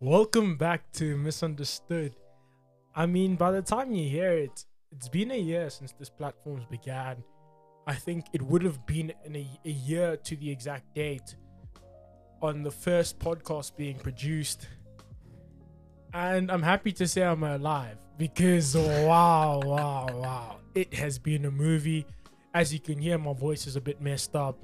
Welcome 0.00 0.58
back 0.58 0.92
to 0.94 1.16
Misunderstood. 1.16 2.14
I 2.94 3.06
mean, 3.06 3.34
by 3.34 3.50
the 3.50 3.62
time 3.62 3.92
you 3.92 4.06
hear 4.06 4.30
it, 4.30 4.66
it's 4.92 5.08
been 5.08 5.30
a 5.30 5.38
year 5.38 5.70
since 5.70 5.92
this 5.92 6.10
platform's 6.10 6.66
began. 6.66 7.24
I 7.86 7.94
think 7.94 8.26
it 8.34 8.42
would 8.42 8.62
have 8.62 8.84
been 8.84 9.14
a, 9.24 9.48
a 9.64 9.70
year 9.70 10.18
to 10.18 10.36
the 10.36 10.50
exact 10.50 10.94
date 10.94 11.36
on 12.42 12.62
the 12.62 12.70
first 12.70 13.18
podcast 13.18 13.74
being 13.74 13.96
produced. 13.96 14.68
And 16.12 16.50
I'm 16.50 16.62
happy 16.62 16.92
to 16.92 17.08
say 17.08 17.22
I'm 17.22 17.42
alive 17.42 17.96
because 18.18 18.76
wow, 18.76 19.62
wow, 19.64 20.08
wow. 20.12 20.56
It 20.74 20.92
has 20.92 21.18
been 21.18 21.46
a 21.46 21.50
movie. 21.50 22.04
As 22.52 22.70
you 22.70 22.80
can 22.80 22.98
hear, 22.98 23.16
my 23.16 23.32
voice 23.32 23.66
is 23.66 23.76
a 23.76 23.80
bit 23.80 24.02
messed 24.02 24.36
up. 24.36 24.58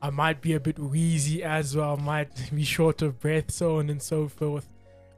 I 0.00 0.10
might 0.10 0.40
be 0.40 0.54
a 0.54 0.60
bit 0.60 0.78
wheezy 0.78 1.42
as 1.42 1.76
well, 1.76 1.96
might 1.96 2.30
be 2.54 2.64
short 2.64 3.02
of 3.02 3.18
breath, 3.20 3.50
so 3.50 3.78
on 3.78 3.90
and 3.90 4.00
so 4.02 4.28
forth. 4.28 4.68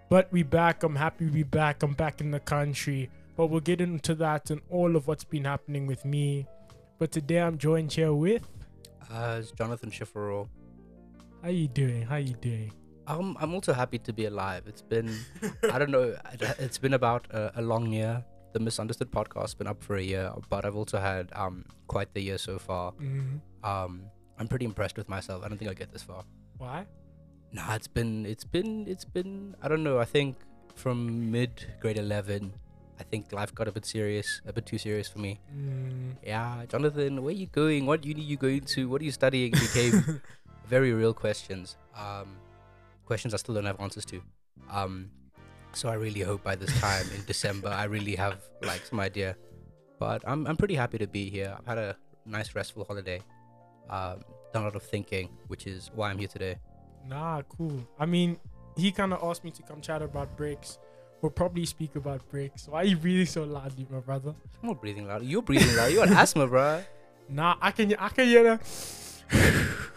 But 0.08 0.32
we 0.32 0.43
back. 0.43 0.82
I'm 0.82 0.96
happy 0.96 1.29
we 1.29 1.43
back. 1.44 1.82
I'm 1.82 1.93
back 1.94 2.21
in 2.21 2.30
the 2.30 2.40
country. 2.40 3.11
But 3.36 3.46
we'll 3.46 3.61
get 3.61 3.80
into 3.80 4.14
that 4.16 4.50
and 4.50 4.61
all 4.68 4.96
of 4.96 5.07
what's 5.07 5.24
been 5.24 5.44
happening 5.44 5.86
with 5.86 6.04
me. 6.04 6.46
But 6.98 7.12
today 7.12 7.40
I'm 7.40 7.57
joined 7.58 7.93
here 7.93 8.12
with 8.12 8.43
Uh, 9.11 9.36
it's 9.40 9.52
Jonathan 9.52 9.90
Shiferaw. 9.90 10.48
how 11.43 11.49
you 11.49 11.68
doing? 11.68 12.02
How 12.02 12.16
you 12.16 12.35
doing? 12.35 12.72
Um, 13.07 13.36
I'm 13.40 13.54
also 13.54 13.72
happy 13.72 13.99
to 13.99 14.12
be 14.12 14.26
alive. 14.26 14.64
It's 14.66 14.82
been, 14.82 15.14
I 15.72 15.79
don't 15.79 15.90
know, 15.90 16.16
it's 16.58 16.79
been 16.79 16.94
about 16.94 17.26
a, 17.30 17.52
a 17.60 17.62
long 17.62 17.86
year. 17.93 18.24
The 18.52 18.60
Misunderstood 18.60 19.10
podcast's 19.10 19.54
been 19.54 19.66
up 19.68 19.82
for 19.82 19.96
a 19.96 20.02
year, 20.02 20.32
but 20.49 20.64
I've 20.64 20.76
also 20.76 20.99
had 20.99 21.30
um 21.35 21.64
quite 21.86 22.12
the 22.14 22.21
year 22.21 22.36
so 22.38 22.58
far. 22.58 22.93
Mhm. 22.93 23.40
Um, 23.62 24.02
I'm 24.40 24.49
pretty 24.49 24.64
impressed 24.64 24.96
with 24.96 25.08
myself. 25.08 25.44
I 25.44 25.49
don't 25.49 25.58
think 25.58 25.68
I'll 25.68 25.76
get 25.76 25.93
this 25.93 26.03
far. 26.03 26.25
Why? 26.57 26.86
Nah, 27.53 27.75
it's 27.75 27.86
been, 27.86 28.25
it's 28.25 28.44
been, 28.44 28.89
it's 28.89 29.04
been. 29.04 29.54
I 29.63 29.68
don't 29.68 29.85
know. 29.85 29.99
I 29.99 30.07
think 30.07 30.36
from 30.75 31.30
mid 31.30 31.66
grade 31.79 31.99
11, 31.99 32.50
I 32.98 33.02
think 33.02 33.33
life 33.33 33.55
got 33.55 33.68
a 33.68 33.72
bit 33.72 33.84
serious, 33.84 34.41
a 34.46 34.52
bit 34.52 34.64
too 34.64 34.78
serious 34.78 35.08
for 35.08 35.18
me. 35.18 35.41
Mm. 35.55 36.16
Yeah, 36.24 36.64
Jonathan, 36.68 37.22
where 37.22 37.34
are 37.34 37.36
you 37.36 37.48
going? 37.48 37.84
What 37.84 38.06
uni 38.06 38.22
are 38.22 38.24
you 38.24 38.38
going 38.38 38.62
to? 38.62 38.88
What 38.88 39.02
are 39.02 39.05
you 39.05 39.12
studying? 39.12 39.52
Became 39.52 40.22
very 40.66 40.94
real 40.94 41.12
questions. 41.12 41.77
Um, 41.94 42.38
questions 43.05 43.34
I 43.34 43.36
still 43.36 43.55
don't 43.55 43.66
have 43.66 43.78
answers 43.78 44.06
to. 44.06 44.22
Um, 44.70 45.11
so 45.74 45.91
I 45.91 45.94
really 45.94 46.20
hope 46.22 46.42
by 46.42 46.56
this 46.56 46.72
time 46.80 47.06
in 47.14 47.24
December 47.27 47.68
I 47.68 47.84
really 47.84 48.16
have 48.16 48.38
like 48.62 48.86
some 48.86 49.00
idea. 49.00 49.36
But 49.98 50.22
I'm 50.27 50.46
I'm 50.46 50.56
pretty 50.56 50.77
happy 50.77 50.96
to 50.96 51.06
be 51.06 51.28
here. 51.28 51.55
I've 51.58 51.66
had 51.66 51.77
a 51.78 51.96
nice 52.24 52.55
restful 52.55 52.84
holiday. 52.84 53.20
Um, 53.91 54.20
done 54.52 54.62
a 54.62 54.66
lot 54.66 54.77
of 54.77 54.83
thinking, 54.83 55.28
which 55.48 55.66
is 55.66 55.91
why 55.94 56.10
I'm 56.10 56.19
here 56.19 56.28
today. 56.28 56.56
Nah, 57.06 57.42
cool. 57.42 57.86
I 57.98 58.06
mean, 58.06 58.38
he 58.77 58.92
kind 58.92 59.12
of 59.12 59.22
asked 59.22 59.44
me 59.44 59.50
to 59.50 59.62
come 59.62 59.80
chat 59.80 60.00
about 60.00 60.36
bricks. 60.36 60.78
We'll 61.20 61.30
probably 61.30 61.66
speak 61.66 61.96
about 61.96 62.27
bricks. 62.30 62.68
Why 62.68 62.83
are 62.83 62.84
you 62.84 62.96
breathing 62.96 63.27
so 63.27 63.44
loudly, 63.44 63.86
my 63.91 63.98
brother? 64.00 64.34
I'm 64.62 64.68
not 64.68 64.80
breathing 64.80 65.06
loud. 65.06 65.22
You're 65.22 65.42
breathing 65.42 65.77
loud. 65.77 65.88
You 65.92 65.96
got 65.96 66.11
asthma, 66.22 66.46
bro. 66.46 66.83
Nah, 67.28 67.56
I 67.61 67.70
can, 67.72 67.94
I 67.98 68.08
can 68.08 68.27
hear 68.27 68.44
that. 68.44 68.62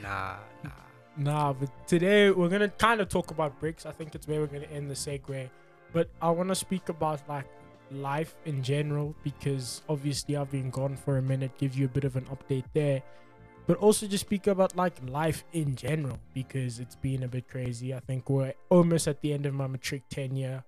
Nah, 0.00 0.36
nah. 0.62 0.70
Nah, 1.16 1.52
but 1.52 1.88
today 1.88 2.30
we're 2.30 2.48
gonna 2.48 2.68
kind 2.68 3.00
of 3.00 3.08
talk 3.08 3.32
about 3.32 3.58
bricks. 3.58 3.84
I 3.86 3.90
think 3.90 4.14
it's 4.14 4.28
where 4.28 4.40
we're 4.40 4.46
gonna 4.46 4.66
end 4.66 4.88
the 4.88 4.94
segue. 4.94 5.50
But 5.92 6.08
I 6.22 6.30
want 6.30 6.50
to 6.50 6.54
speak 6.54 6.88
about 6.88 7.28
like 7.28 7.46
life 7.90 8.36
in 8.44 8.62
general 8.62 9.14
because 9.24 9.82
obviously 9.88 10.36
I've 10.36 10.50
been 10.50 10.70
gone 10.70 10.96
for 10.96 11.18
a 11.18 11.22
minute. 11.22 11.50
Give 11.58 11.74
you 11.74 11.86
a 11.86 11.88
bit 11.88 12.04
of 12.04 12.14
an 12.14 12.26
update 12.26 12.64
there, 12.72 13.02
but 13.68 13.76
also 13.76 14.06
just 14.06 14.24
speak 14.24 14.46
about 14.46 14.74
like 14.74 14.94
life 15.06 15.44
in 15.52 15.76
general 15.76 16.18
because 16.32 16.80
it's 16.80 16.96
been 16.96 17.22
a 17.22 17.28
bit 17.28 17.46
crazy. 17.46 17.92
I 17.92 18.00
think 18.00 18.30
we're 18.30 18.54
almost 18.70 19.06
at 19.06 19.20
the 19.20 19.34
end 19.34 19.44
of 19.44 19.52
my 19.52 19.66
matric 19.66 20.08
tenure. 20.08 20.64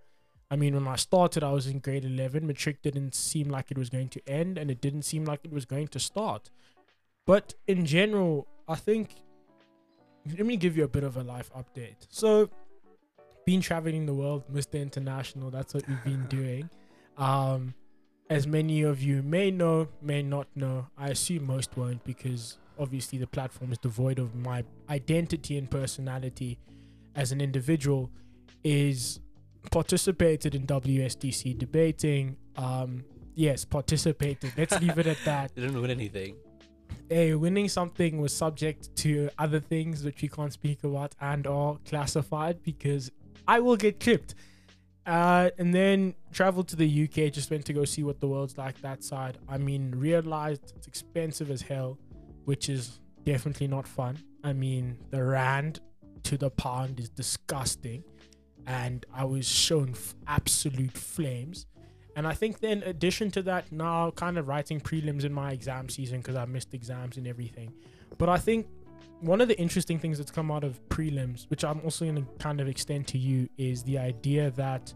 I 0.51 0.57
mean, 0.57 0.75
when 0.75 0.87
I 0.87 0.97
started, 0.97 1.43
I 1.43 1.51
was 1.51 1.67
in 1.67 1.79
grade 1.79 2.05
11. 2.05 2.47
Matric 2.47 2.83
didn't 2.83 3.15
seem 3.15 3.49
like 3.49 3.71
it 3.71 3.79
was 3.79 3.89
going 3.89 4.11
to 4.11 4.29
end, 4.29 4.59
and 4.59 4.71
it 4.71 4.83
didn't 4.83 5.05
seem 5.05 5.25
like 5.25 5.41
it 5.45 5.51
was 5.51 5.65
going 5.65 5.89
to 5.89 5.99
start. 5.99 6.51
But 7.27 7.55
in 7.67 7.87
general, 7.87 8.47
I 8.69 8.75
think 8.75 9.15
let 10.27 10.45
me 10.45 10.59
give 10.59 10.77
you 10.77 10.85
a 10.85 10.89
bit 10.89 11.03
of 11.03 11.17
a 11.17 11.23
life 11.23 11.51
update. 11.57 12.07
So, 12.11 12.51
been 13.47 13.63
traveling 13.63 14.05
the 14.05 14.15
world, 14.15 14.45
Mr. 14.53 14.75
International. 14.75 15.51
That's 15.51 15.73
what 15.73 15.89
we've 15.89 16.05
been 16.05 16.27
doing. 16.29 16.69
Um, 17.17 17.73
as 18.29 18.47
many 18.47 18.83
of 18.83 19.03
you 19.03 19.23
may 19.23 19.51
know, 19.51 19.89
may 20.03 20.23
not 20.23 20.49
know. 20.55 20.89
I 20.99 21.09
assume 21.09 21.47
most 21.47 21.79
won't 21.79 22.05
because 22.05 22.59
obviously 22.81 23.19
the 23.19 23.27
platform 23.27 23.71
is 23.73 23.79
devoid 23.79 24.19
of 24.19 24.35
my 24.35 24.65
identity 24.89 25.57
and 25.59 25.71
personality 25.71 26.59
as 27.15 27.31
an 27.33 27.41
individual. 27.41 28.11
Is 28.63 29.21
participated 29.71 30.55
in 30.55 30.67
WSDC 30.67 31.57
debating. 31.59 32.37
Um, 32.57 33.05
yes, 33.35 33.65
participated. 33.65 34.53
Let's 34.57 34.79
leave 34.81 34.99
it 34.99 35.07
at 35.07 35.17
that 35.25 35.55
Didn't 35.55 35.81
win 35.81 35.91
anything. 35.91 36.37
hey, 37.09 37.35
winning 37.35 37.69
something 37.69 38.21
was 38.21 38.35
subject 38.37 38.95
to 38.97 39.31
other 39.39 39.61
things 39.61 40.05
which 40.05 40.21
we 40.23 40.29
can't 40.29 40.53
speak 40.53 40.85
about 40.85 41.15
and 41.21 41.47
are 41.47 41.79
classified 41.87 42.63
because 42.63 43.11
I 43.49 43.61
will 43.61 43.77
get 43.77 43.99
clipped. 44.01 44.35
Uh, 45.07 45.51
and 45.59 45.75
then 45.75 46.15
traveled 46.33 46.69
to 46.69 46.77
the 46.77 47.05
UK, 47.05 47.33
just 47.33 47.51
went 47.51 47.65
to 47.65 47.73
go 47.73 47.85
see 47.85 48.03
what 48.05 48.21
the 48.21 48.29
world's 48.29 48.59
like 48.59 48.81
that 48.83 49.03
side. 49.03 49.39
I 49.49 49.57
mean, 49.59 49.93
realized 49.97 50.75
it's 50.77 50.87
expensive 50.87 51.51
as 51.51 51.63
hell, 51.63 51.99
which 52.45 52.69
is 52.69 53.01
definitely 53.25 53.69
not 53.69 53.87
fun. 53.87 54.19
I 54.43 54.53
mean, 54.53 54.99
the 55.11 55.23
rand 55.23 55.81
to 56.25 56.37
the 56.37 56.51
pound 56.51 57.01
is 57.01 57.09
disgusting, 57.09 58.05
and 58.67 59.05
I 59.13 59.25
was 59.25 59.49
shown 59.49 59.91
f- 59.91 60.15
absolute 60.27 60.97
flames. 60.97 61.67
And 62.17 62.27
I 62.27 62.35
think 62.35 62.61
then, 62.61 62.83
addition 62.85 63.31
to 63.33 63.43
that, 63.43 63.71
now 63.73 64.11
kind 64.11 64.37
of 64.39 64.49
writing 64.49 64.81
prelims 64.81 65.25
in 65.25 65.33
my 65.33 65.53
exam 65.53 65.89
season 65.89 66.19
because 66.19 66.37
I 66.37 66.45
missed 66.45 66.75
exams 66.75 67.17
and 67.17 67.27
everything. 67.27 67.73
But 68.19 68.29
I 68.29 68.37
think 68.37 68.67
one 69.21 69.41
of 69.41 69.49
the 69.49 69.59
interesting 69.59 69.99
things 69.99 70.19
that's 70.19 70.31
come 70.31 70.51
out 70.51 70.65
of 70.65 70.81
prelims, 70.89 71.49
which 71.51 71.65
I'm 71.65 71.81
also 71.83 72.05
going 72.05 72.17
to 72.17 72.27
kind 72.39 72.61
of 72.61 72.69
extend 72.69 73.07
to 73.09 73.19
you, 73.19 73.49
is 73.59 73.83
the 73.85 73.99
idea 73.99 74.51
that 74.53 74.93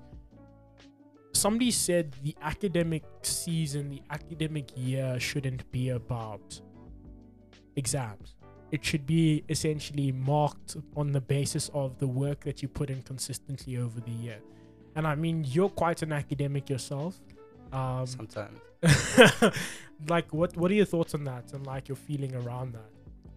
somebody 1.32 1.70
said 1.70 2.14
the 2.22 2.34
academic 2.42 3.04
season, 3.22 3.90
the 3.90 4.02
academic 4.10 4.70
year 4.76 5.18
shouldn't 5.20 5.70
be 5.70 5.90
about 5.90 6.60
exams. 7.76 8.34
It 8.70 8.84
should 8.84 9.06
be 9.06 9.44
essentially 9.48 10.10
marked 10.12 10.76
on 10.96 11.12
the 11.12 11.20
basis 11.20 11.70
of 11.74 11.98
the 11.98 12.06
work 12.08 12.40
that 12.44 12.62
you 12.62 12.68
put 12.68 12.90
in 12.90 13.02
consistently 13.02 13.76
over 13.76 14.00
the 14.00 14.10
year. 14.10 14.38
And 14.96 15.06
I 15.06 15.14
mean, 15.14 15.44
you're 15.46 15.68
quite 15.68 16.02
an 16.02 16.12
academic 16.12 16.68
yourself. 16.70 17.20
Um, 17.72 18.06
Sometimes. 18.06 18.58
like, 20.08 20.32
what 20.32 20.56
what 20.56 20.70
are 20.70 20.74
your 20.74 20.84
thoughts 20.84 21.14
on 21.14 21.24
that 21.24 21.52
and 21.52 21.66
like 21.66 21.88
your 21.88 21.96
feeling 21.96 22.34
around 22.34 22.74
that? 22.74 22.90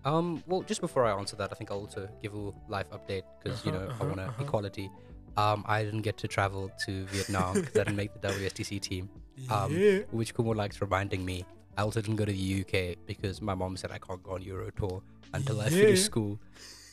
Um, 0.10 0.44
well, 0.48 0.62
just 0.62 0.82
before 0.82 1.06
I 1.06 1.12
answer 1.12 1.36
that, 1.36 1.52
I 1.52 1.56
think 1.56 1.72
I'll 1.72 1.80
also 1.80 2.08
give 2.22 2.34
a 2.34 2.52
life 2.68 2.90
update 2.92 3.24
because 3.42 3.64
you 3.66 3.72
Uh-huh, 3.72 3.80
know 3.86 3.92
uh-huh, 3.92 4.04
I 4.04 4.08
want 4.08 4.20
uh-huh. 4.22 4.44
equality. 4.44 4.90
Um, 5.36 5.64
I 5.68 5.84
didn't 5.84 6.02
get 6.02 6.18
to 6.18 6.28
travel 6.28 6.72
to 6.86 7.06
Vietnam 7.08 7.54
because 7.56 7.76
I 7.76 7.84
didn't 7.84 7.96
make 7.98 8.12
the 8.20 8.28
WSDC 8.28 8.80
team, 8.82 9.10
Um, 9.52 9.72
yeah. 9.72 10.00
which 10.12 10.34
Khumo 10.34 10.56
likes 10.56 10.82
reminding 10.82 11.24
me. 11.24 11.46
I 11.78 11.82
also 11.84 12.02
didn't 12.02 12.16
go 12.18 12.26
to 12.26 12.32
the 12.32 12.62
UK 12.62 12.98
because 13.06 13.42
my 13.42 13.54
mom 13.54 13.78
said 13.78 13.92
I 13.92 14.00
can't 14.00 14.22
go 14.24 14.32
on 14.32 14.42
Euro 14.42 14.70
tour 14.72 15.02
until 15.34 15.62
I 15.62 15.70
finish 15.70 16.02
school. 16.04 16.40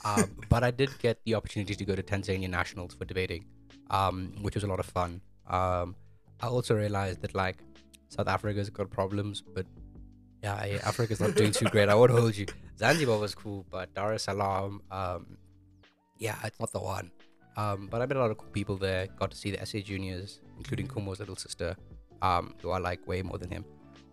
Um, 0.04 0.36
but 0.50 0.62
I 0.62 0.70
did 0.70 0.90
get 0.98 1.18
the 1.24 1.34
opportunity 1.34 1.74
to 1.74 1.84
go 1.84 1.94
to 1.96 2.02
Tanzania 2.02 2.48
Nationals 2.50 2.94
for 2.94 3.04
debating, 3.06 3.46
um, 3.90 4.32
which 4.42 4.54
was 4.54 4.64
a 4.64 4.66
lot 4.66 4.80
of 4.80 4.86
fun. 4.86 5.20
Um, 5.48 5.96
I 6.40 6.48
also 6.48 6.74
realized 6.74 7.22
that 7.22 7.34
like 7.34 7.56
South 8.10 8.28
Africa's 8.28 8.68
got 8.70 8.90
problems, 8.90 9.42
but 9.54 9.66
yeah, 10.42 10.54
I- 10.54 10.80
Africa's 10.84 11.20
not 11.20 11.34
doing 11.34 11.52
too 11.52 11.66
great. 11.66 11.88
I 11.88 11.94
won't 11.94 12.10
hold 12.10 12.36
you. 12.36 12.46
Zanzibar 12.78 13.18
was 13.18 13.34
cool, 13.34 13.64
but 13.70 13.94
Dar 13.94 14.12
es 14.12 14.24
Salaam, 14.24 14.82
um, 14.90 15.38
yeah, 16.18 16.36
it's 16.44 16.60
not 16.60 16.70
the 16.72 16.80
one. 16.80 17.10
Um, 17.56 17.88
but 17.90 18.02
I 18.02 18.06
met 18.06 18.16
a 18.16 18.20
lot 18.20 18.30
of 18.30 18.36
cool 18.36 18.50
people 18.50 18.76
there. 18.76 19.06
Got 19.18 19.30
to 19.30 19.36
see 19.36 19.50
the 19.52 19.64
SA 19.64 19.78
juniors, 19.78 20.40
including 20.58 20.88
Khumo's 20.88 21.20
little 21.20 21.36
sister, 21.36 21.76
um, 22.20 22.54
who 22.60 22.70
I 22.70 22.78
like 22.78 23.06
way 23.06 23.22
more 23.22 23.38
than 23.38 23.50
him. 23.50 23.64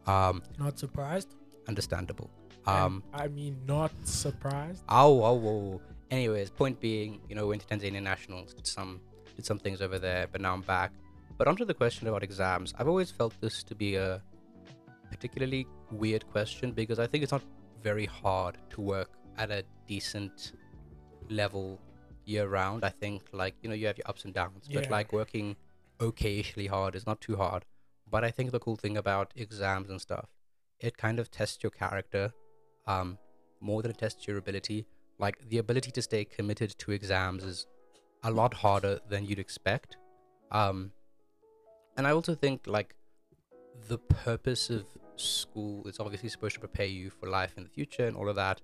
Um, 0.08 0.42
Not 0.58 0.80
surprised. 0.80 1.36
understandable. 1.68 2.30
Um, 2.66 3.04
I 3.14 3.28
mean, 3.28 3.58
not 3.66 3.92
surprised. 4.04 4.84
Oh, 4.90 5.24
oh, 5.24 5.48
oh. 5.48 5.82
Anyways, 6.12 6.50
point 6.50 6.80
being, 6.80 7.20
you 7.28 7.36
know, 7.36 7.48
went 7.48 7.68
to 7.68 7.76
Tanzania 7.76 8.02
Nationals, 8.02 8.54
did 8.54 8.68
some 8.68 9.02
did 9.36 9.46
some 9.46 9.58
things 9.58 9.82
over 9.82 9.98
there, 9.98 10.28
but 10.32 10.42
now 10.42 10.54
I'm 10.54 10.62
back. 10.62 10.92
But 11.38 11.48
onto 11.48 11.66
the 11.66 11.74
question 11.74 12.08
about 12.08 12.22
exams, 12.22 12.74
I've 12.78 12.88
always 12.88 13.10
felt 13.10 13.34
this 13.42 13.64
to 13.64 13.74
be 13.74 13.96
a 13.96 14.22
particularly 15.10 15.66
weird 15.92 16.28
question 16.32 16.72
because 16.72 17.00
I 17.00 17.08
think 17.08 17.24
it's 17.24 17.32
not 17.32 17.42
very 17.82 18.06
hard 18.06 18.58
to 18.72 18.82
work 18.82 19.10
at 19.38 19.50
a 19.50 19.64
decent 19.88 20.52
level 21.30 21.80
year 22.26 22.48
round. 22.48 22.84
I 22.84 22.90
think 22.90 23.24
like, 23.32 23.56
you 23.62 23.70
know, 23.70 23.76
you 23.76 23.88
have 23.88 23.98
your 23.98 24.08
ups 24.08 24.26
and 24.26 24.34
downs, 24.34 24.68
but 24.72 24.90
like 24.90 25.14
working 25.14 25.56
okayishly 26.00 26.70
hard 26.70 26.96
is 26.96 27.06
not 27.08 27.22
too 27.22 27.36
hard. 27.36 27.66
But 28.12 28.24
I 28.26 28.30
think 28.30 28.52
the 28.52 28.60
cool 28.60 28.76
thing 28.76 28.98
about 28.98 29.32
exams 29.36 29.90
and 29.90 30.00
stuff, 30.02 30.28
it 30.80 30.98
kind 30.98 31.18
of 31.18 31.32
tests 31.32 31.64
your 31.64 31.72
character 31.72 32.34
um, 32.86 33.18
more 33.62 33.82
than 33.82 33.92
it 33.92 33.98
tests 33.98 34.28
your 34.28 34.38
ability. 34.38 34.86
Like 35.18 35.50
the 35.50 35.60
ability 35.60 35.92
to 35.92 36.02
stay 36.02 36.26
committed 36.26 36.76
to 36.80 36.92
exams 36.92 37.44
is 37.44 37.68
a 38.24 38.32
lot 38.32 38.54
harder 38.54 39.00
than 39.10 39.26
you'd 39.26 39.40
expect. 39.40 39.98
Um, 40.52 40.92
and 41.96 42.06
I 42.06 42.12
also 42.12 42.36
think 42.36 42.68
like 42.68 42.96
the 43.88 43.98
purpose 43.98 44.70
of 44.70 44.86
school 45.16 45.88
is 45.88 46.00
obviously 46.00 46.30
supposed 46.30 46.56
to 46.56 46.60
prepare 46.60 46.88
you 46.88 47.10
for 47.10 47.30
life 47.30 47.54
in 47.58 47.64
the 47.64 47.70
future 47.70 48.06
and 48.06 48.18
all 48.18 48.28
of 48.28 48.36
that. 48.36 48.62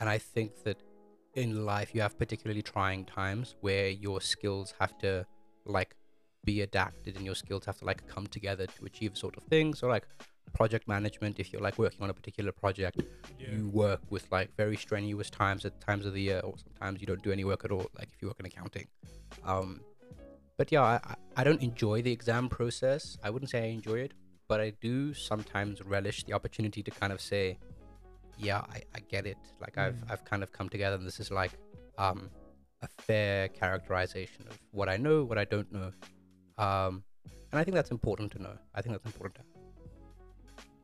And 0.00 0.08
I 0.08 0.18
think 0.18 0.64
that 0.64 0.82
in 1.34 1.64
life 1.64 1.94
you 1.94 2.00
have 2.00 2.18
particularly 2.18 2.62
trying 2.62 3.04
times 3.04 3.54
where 3.60 3.88
your 3.88 4.20
skills 4.20 4.74
have 4.80 4.98
to 4.98 5.26
like 5.64 5.94
be 6.44 6.62
adapted 6.62 7.16
and 7.16 7.24
your 7.24 7.34
skills 7.34 7.64
have 7.66 7.76
to 7.78 7.84
like 7.84 8.06
come 8.06 8.26
together 8.26 8.66
to 8.66 8.84
achieve 8.84 9.16
sort 9.16 9.36
of 9.36 9.42
things. 9.44 9.78
So 9.80 9.88
like 9.88 10.06
project 10.54 10.88
management, 10.88 11.38
if 11.38 11.52
you're 11.52 11.62
like 11.62 11.78
working 11.78 12.02
on 12.02 12.10
a 12.10 12.14
particular 12.14 12.52
project, 12.52 13.02
you 13.38 13.68
work 13.72 14.00
with 14.10 14.26
like 14.32 14.54
very 14.56 14.76
strenuous 14.76 15.30
times 15.30 15.64
at 15.64 15.80
times 15.80 16.06
of 16.06 16.14
the 16.14 16.22
year, 16.22 16.40
or 16.42 16.54
sometimes 16.58 17.00
you 17.00 17.06
don't 17.06 17.22
do 17.22 17.30
any 17.32 17.44
work 17.44 17.64
at 17.64 17.70
all. 17.70 17.86
Like 17.98 18.08
if 18.12 18.20
you 18.22 18.28
work 18.28 18.40
in 18.40 18.46
accounting. 18.46 18.86
Um, 19.44 19.80
but 20.56 20.70
yeah, 20.72 20.82
I, 20.82 21.00
I- 21.36 21.44
don't 21.44 21.62
enjoy 21.62 22.02
the 22.02 22.12
exam 22.12 22.48
process. 22.48 23.16
I 23.22 23.30
wouldn't 23.30 23.50
say 23.50 23.62
I 23.64 23.68
enjoy 23.68 24.00
it, 24.00 24.12
but 24.48 24.60
I 24.60 24.70
do 24.80 25.14
sometimes 25.14 25.82
relish 25.84 26.24
the 26.24 26.32
opportunity 26.34 26.82
to 26.82 26.90
kind 26.90 27.12
of 27.12 27.20
say, 27.20 27.58
yeah, 28.36 28.58
I, 28.58 28.82
I 28.94 29.00
get 29.08 29.26
it. 29.26 29.38
Like 29.60 29.78
I've 29.78 29.94
Mm. 29.94 30.10
I've 30.10 30.24
kind 30.24 30.42
of 30.42 30.52
come 30.52 30.68
together, 30.68 30.96
and 30.96 31.06
this 31.06 31.20
is 31.20 31.30
like 31.30 31.52
um, 31.98 32.28
a 32.82 32.88
fair 32.88 33.48
characterization 33.48 34.46
of 34.50 34.58
what 34.72 34.88
I 34.88 34.96
know, 34.96 35.22
what 35.24 35.38
I 35.38 35.44
don't 35.44 35.70
know, 35.72 35.92
um, 36.60 37.02
and 37.50 37.58
I 37.58 37.64
think 37.64 37.74
that's 37.74 37.90
important 37.90 38.32
to 38.32 38.42
know. 38.42 38.56
I 38.74 38.82
think 38.82 38.94
that's 38.94 39.06
important. 39.06 39.44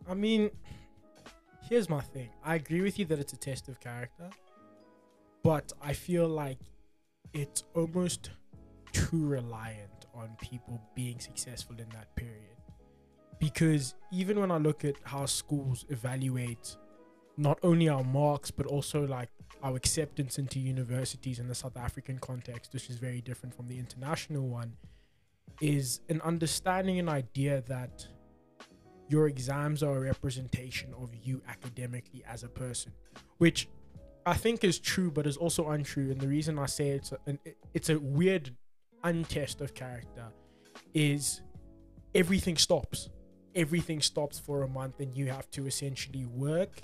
I 0.08 0.14
mean, 0.14 0.50
here's 1.68 1.88
my 1.88 2.00
thing. 2.00 2.30
I 2.44 2.54
agree 2.54 2.80
with 2.80 2.98
you 2.98 3.04
that 3.06 3.18
it's 3.18 3.32
a 3.32 3.36
test 3.36 3.68
of 3.68 3.78
character, 3.80 4.30
but 5.42 5.72
I 5.82 5.92
feel 5.92 6.28
like 6.28 6.58
it's 7.32 7.64
almost 7.74 8.30
too 8.92 9.26
reliant 9.26 10.06
on 10.14 10.30
people 10.40 10.80
being 10.94 11.20
successful 11.20 11.76
in 11.78 11.88
that 11.90 12.14
period. 12.16 12.56
Because 13.38 13.94
even 14.10 14.40
when 14.40 14.50
I 14.50 14.56
look 14.56 14.84
at 14.84 14.94
how 15.02 15.26
schools 15.26 15.84
evaluate 15.90 16.76
not 17.36 17.58
only 17.62 17.88
our 17.88 18.02
marks, 18.02 18.50
but 18.50 18.64
also 18.64 19.06
like 19.06 19.28
our 19.62 19.76
acceptance 19.76 20.38
into 20.38 20.58
universities 20.58 21.38
in 21.38 21.48
the 21.48 21.54
South 21.54 21.76
African 21.76 22.18
context, 22.18 22.72
which 22.72 22.88
is 22.88 22.96
very 22.96 23.20
different 23.20 23.54
from 23.54 23.68
the 23.68 23.78
international 23.78 24.48
one, 24.48 24.72
is 25.60 26.00
an 26.08 26.20
understanding 26.22 26.98
and 26.98 27.08
idea 27.08 27.62
that 27.68 28.06
your 29.08 29.28
exams 29.28 29.82
are 29.82 29.96
a 29.96 30.00
representation 30.00 30.92
of 31.00 31.10
you 31.22 31.40
academically 31.48 32.24
as 32.28 32.42
a 32.42 32.48
person, 32.48 32.92
which 33.38 33.68
I 34.26 34.34
think 34.34 34.64
is 34.64 34.78
true, 34.78 35.10
but 35.10 35.26
is 35.26 35.36
also 35.36 35.70
untrue. 35.70 36.10
And 36.10 36.20
the 36.20 36.26
reason 36.26 36.58
I 36.58 36.66
say 36.66 36.88
it's 36.90 37.12
a, 37.12 37.18
an, 37.26 37.38
it's 37.72 37.88
a 37.88 37.98
weird 37.98 38.54
untest 39.04 39.60
of 39.60 39.74
character 39.74 40.26
is 40.92 41.42
everything 42.14 42.56
stops. 42.56 43.10
Everything 43.54 44.00
stops 44.02 44.38
for 44.38 44.64
a 44.64 44.68
month, 44.68 45.00
and 45.00 45.16
you 45.16 45.26
have 45.26 45.50
to 45.52 45.66
essentially 45.66 46.26
work, 46.26 46.80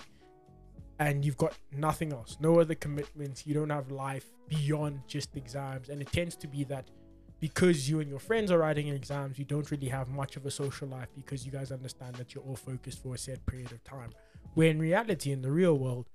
and 0.99 1.25
you've 1.25 1.37
got 1.37 1.55
nothing 1.76 2.12
else, 2.12 2.38
no 2.41 2.61
other 2.61 2.75
commitments. 2.75 3.47
You 3.47 3.55
don't 3.55 3.70
have 3.70 3.91
life 3.91 4.25
beyond 4.49 5.00
just 5.06 5.37
exams, 5.37 5.91
and 5.91 6.00
it 6.00 6.11
tends 6.12 6.37
to 6.37 6.47
be 6.47 6.64
that 6.64 6.88
because 7.42 7.90
you 7.90 7.98
and 7.98 8.08
your 8.08 8.20
friends 8.20 8.52
are 8.52 8.58
writing 8.58 8.86
exams, 8.86 9.36
you 9.36 9.44
don't 9.44 9.68
really 9.72 9.88
have 9.88 10.08
much 10.08 10.36
of 10.36 10.46
a 10.46 10.50
social 10.50 10.86
life 10.86 11.08
because 11.16 11.44
you 11.44 11.50
guys 11.50 11.72
understand 11.72 12.14
that 12.14 12.32
you're 12.32 12.44
all 12.44 12.54
focused 12.54 13.02
for 13.02 13.16
a 13.16 13.18
set 13.18 13.44
period 13.46 13.72
of 13.72 13.82
time. 13.82 14.10
Where 14.54 14.68
in 14.68 14.78
reality, 14.78 15.32
in 15.32 15.42
the 15.42 15.50
real 15.50 15.76
world, 15.76 16.06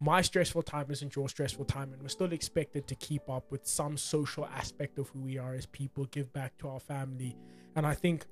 my 0.00 0.22
stressful 0.22 0.62
time 0.62 0.86
isn't 0.88 1.14
your 1.14 1.28
stressful 1.28 1.66
time, 1.66 1.92
and 1.92 2.00
we're 2.00 2.08
still 2.08 2.32
expected 2.32 2.86
to 2.86 2.94
keep 2.94 3.28
up 3.28 3.52
with 3.52 3.66
some 3.66 3.98
social 3.98 4.46
aspect 4.46 4.98
of 4.98 5.10
who 5.10 5.20
we 5.20 5.36
are 5.36 5.52
as 5.52 5.66
people, 5.66 6.06
give 6.06 6.32
back 6.32 6.56
to 6.56 6.68
our 6.68 6.80
family. 6.80 7.36
And 7.76 7.86
I 7.86 7.92
think 7.92 8.24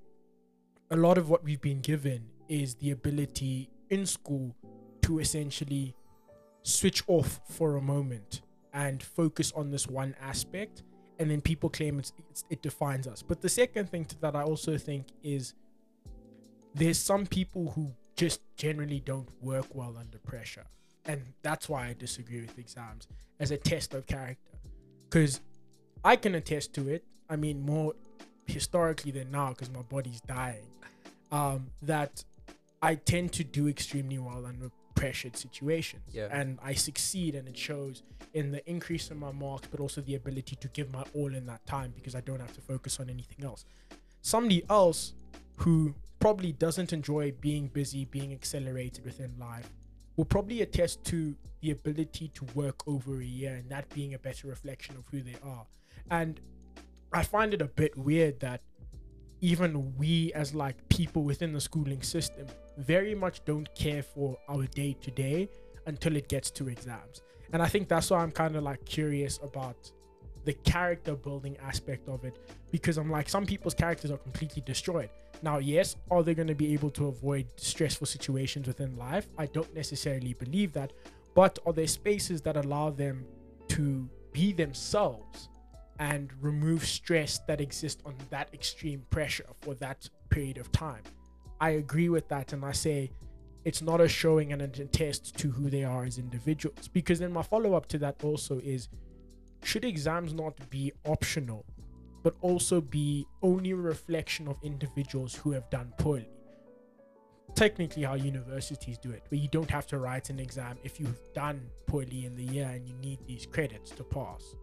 a 0.90 0.96
lot 0.96 1.19
of 1.19 1.29
what 1.29 1.44
we've 1.44 1.61
been 1.61 1.82
given 1.82 2.31
is 2.49 2.76
the 2.76 2.93
ability 2.93 3.69
in 3.90 4.06
school 4.06 4.56
to 5.02 5.19
essentially 5.19 5.94
switch 6.62 7.02
off 7.08 7.43
for 7.50 7.76
a 7.76 7.82
moment 7.82 8.40
and 8.73 9.02
focus 9.02 9.52
on 9.55 9.70
this 9.70 9.87
one 9.87 10.17
aspect 10.19 10.82
and 11.23 11.31
then 11.31 11.41
people 11.41 11.71
claim 11.71 12.01
it's, 12.01 12.13
it's 12.29 12.45
it 12.51 12.63
defines 12.63 13.07
us. 13.07 13.23
But 13.23 13.41
the 13.41 13.49
second 13.49 13.89
thing 13.89 14.05
to 14.07 14.21
that 14.23 14.35
I 14.35 14.43
also 14.43 14.77
think 14.77 15.07
is 15.23 15.55
there's 16.75 16.99
some 16.99 17.27
people 17.27 17.71
who 17.71 17.93
just 18.17 18.41
generally 18.57 18.99
don't 18.99 19.29
work 19.41 19.67
well 19.73 19.97
under 19.97 20.19
pressure. 20.19 20.65
And 21.07 21.23
that's 21.43 21.69
why 21.69 21.87
I 21.87 21.95
disagree 21.97 22.41
with 22.41 22.59
exams 22.59 23.07
as 23.39 23.53
a 23.53 23.57
test 23.57 23.95
of 23.95 24.09
character. 24.09 24.59
Cuz 25.11 25.41
I 26.05 26.17
can 26.17 26.35
attest 26.35 26.75
to 26.75 26.89
it. 26.89 27.05
I 27.31 27.37
mean 27.37 27.65
more 27.65 27.95
historically 28.47 29.13
than 29.13 29.31
now 29.31 29.51
because 29.51 29.71
my 29.71 29.83
body's 29.83 30.21
dying. 30.23 30.67
Um 31.31 31.71
that 31.83 32.25
I 32.83 32.97
tend 32.97 33.33
to 33.35 33.45
do 33.45 33.69
extremely 33.69 34.19
well 34.19 34.45
under 34.45 34.73
pressured 34.94 35.37
situations. 35.37 36.03
Yeah. 36.12 36.29
And 36.31 36.59
I 36.62 36.75
succeed 36.75 37.35
and 37.35 37.49
it 37.49 37.56
shows 37.56 38.03
in 38.35 38.50
the 38.50 38.69
increase 38.69 39.11
in 39.11 39.19
my 39.19 39.33
marks, 39.33 39.69
but 39.71 39.81
also 39.81 40.00
the 40.00 40.15
ability 40.15 40.56
to 40.56 40.69
give 40.69 40.93
my 40.93 41.05
all 41.15 41.35
in 41.35 41.47
that 41.47 41.65
time 41.67 41.93
because 41.94 42.15
I 42.15 42.21
don't 42.21 42.41
have 42.41 42.53
to 42.55 42.61
focus 42.61 43.00
on 43.00 43.11
anything 43.11 43.44
else. 43.44 43.65
Somebody 44.23 44.65
else 44.71 45.15
who 45.56 45.94
probably 46.21 46.53
doesn't 46.53 46.93
enjoy 46.93 47.33
being 47.41 47.67
busy, 47.69 48.05
being 48.05 48.33
accelerated 48.33 49.05
within 49.05 49.35
life, 49.39 49.69
will 50.17 50.25
probably 50.25 50.62
attest 50.62 51.03
to 51.05 51.35
the 51.61 51.71
ability 51.71 52.29
to 52.35 52.44
work 52.55 52.87
over 52.87 53.21
a 53.21 53.25
year 53.25 53.55
and 53.55 53.69
that 53.71 53.89
being 53.94 54.15
a 54.15 54.19
better 54.19 54.49
reflection 54.49 54.97
of 54.97 55.05
who 55.11 55.21
they 55.21 55.37
are. 55.43 55.67
And 56.11 56.41
I 57.12 57.23
find 57.23 57.53
it 57.55 57.62
a 57.62 57.67
bit 57.67 57.97
weird 57.97 58.41
that 58.41 58.62
even 59.43 59.93
we 59.99 60.33
as 60.35 60.55
like 60.55 60.77
people 60.89 61.25
within 61.25 61.53
the 61.53 61.61
schooling 61.61 62.00
system 62.00 62.47
very 62.79 63.15
much 63.15 63.44
don't 63.44 63.73
care 63.75 64.03
for 64.03 64.39
our 64.49 64.65
day 64.67 64.97
to 65.03 65.11
day 65.11 65.49
until 65.87 66.17
it 66.17 66.29
gets 66.29 66.50
to 66.53 66.69
exams. 66.69 67.23
And 67.53 67.61
I 67.61 67.67
think 67.67 67.89
that's 67.89 68.09
why 68.09 68.23
I'm 68.23 68.31
kind 68.31 68.56
of 68.56 68.62
like 68.62 68.83
curious 68.87 69.41
about 69.43 69.91
the 70.44 70.53
character 70.53 71.15
building 71.15 71.56
aspect 71.59 72.09
of 72.09 72.25
it 72.25 72.39
because 72.71 72.97
I'm 72.97 73.11
like 73.11 73.29
some 73.29 73.44
people's 73.44 73.75
characters 73.75 74.12
are 74.12 74.17
completely 74.17 74.62
destroyed. 74.65 75.11
Now, 75.43 75.59
yes, 75.59 75.97
are 76.11 76.23
they 76.23 76.35
going 76.35 76.49
to 76.49 76.55
be 76.55 76.73
able 76.73 76.91
to 76.91 77.09
avoid 77.09 77.47
stressful 77.56 78.06
situations 78.06 78.69
within 78.69 78.97
life? 78.97 79.27
I 79.37 79.47
don't 79.47 79.75
necessarily 79.75 80.35
believe 80.35 80.73
that, 80.75 80.93
but 81.35 81.59
are 81.67 81.73
there 81.73 81.89
spaces 81.89 82.43
that 82.43 82.56
allow 82.56 82.91
them 82.91 83.27
to 83.69 84.09
be 84.33 84.53
themselves 84.53 85.49
and 86.03 86.33
remove 86.41 86.85
stress 86.85 87.39
that 87.47 87.61
exists 87.61 88.03
on 88.05 88.13
that 88.29 88.53
extreme 88.53 89.05
pressure 89.11 89.47
for 89.61 89.73
that 89.75 90.11
period 90.31 90.59
of 90.59 90.73
time? 90.73 91.03
I 91.61 91.71
agree 91.71 92.09
with 92.09 92.29
that, 92.29 92.53
and 92.53 92.65
I 92.65 92.73
say 92.73 93.13
it's 93.65 93.81
not 93.81 94.01
a 94.01 94.09
showing 94.09 94.53
and 94.53 94.63
a 94.63 94.69
test 94.69 95.39
to 95.39 95.49
who 95.49 95.71
they 95.71 95.85
are 95.85 96.05
as 96.05 96.19
individuals. 96.19 96.89
Because 96.89 97.21
then 97.21 97.32
my 97.32 97.43
follow 97.43 97.75
up 97.75 97.87
to 97.87 97.99
that 97.99 98.17
also 98.25 98.59
is 98.59 98.89
should 99.63 99.85
exams 99.85 100.35
not 100.35 100.55
be 100.71 100.93
optional, 101.06 101.65
but 102.25 102.35
also 102.41 102.81
be 102.81 103.25
only 103.41 103.71
a 103.71 103.77
reflection 103.77 104.49
of 104.49 104.56
individuals 104.65 105.37
who 105.37 105.53
have 105.53 105.71
done 105.71 105.93
poorly? 105.99 106.29
Technically, 107.55 108.03
how 108.03 108.15
universities 108.15 108.99
do 108.99 109.13
it, 109.13 109.23
where 109.29 109.41
you 109.41 109.47
don't 109.47 109.71
have 109.71 109.87
to 109.87 109.99
write 110.01 110.31
an 110.31 110.41
exam 110.41 110.79
if 110.82 110.99
you've 110.99 111.32
done 111.32 111.61
poorly 111.87 112.27
in 112.27 112.35
the 112.35 112.43
year 112.43 112.67
and 112.67 112.89
you 112.89 112.94
need 112.94 113.21
these 113.25 113.47
credits 113.47 113.93
to 113.93 114.03
pass. 114.03 114.56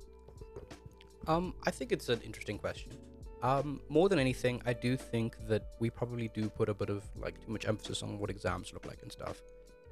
Um, 1.28 1.54
I 1.66 1.72
think 1.72 1.92
it's 1.92 2.10
an 2.10 2.22
interesting 2.22 2.58
question. 2.58 2.94
Um, 3.42 3.82
more 3.88 4.10
than 4.10 4.20
anything, 4.20 4.62
I 4.66 4.74
do 4.74 4.98
think 4.98 5.38
that 5.48 5.64
we 5.80 5.90
probably 5.90 6.30
do 6.34 6.50
put 6.50 6.68
a 6.70 6.74
bit 6.74 6.90
of 6.90 7.04
like 7.16 7.44
too 7.46 7.52
much 7.52 7.66
emphasis 7.68 8.04
on 8.04 8.20
what 8.20 8.30
exams 8.30 8.74
look 8.74 8.86
like 8.86 9.02
and 9.02 9.12
stuff. 9.12 9.42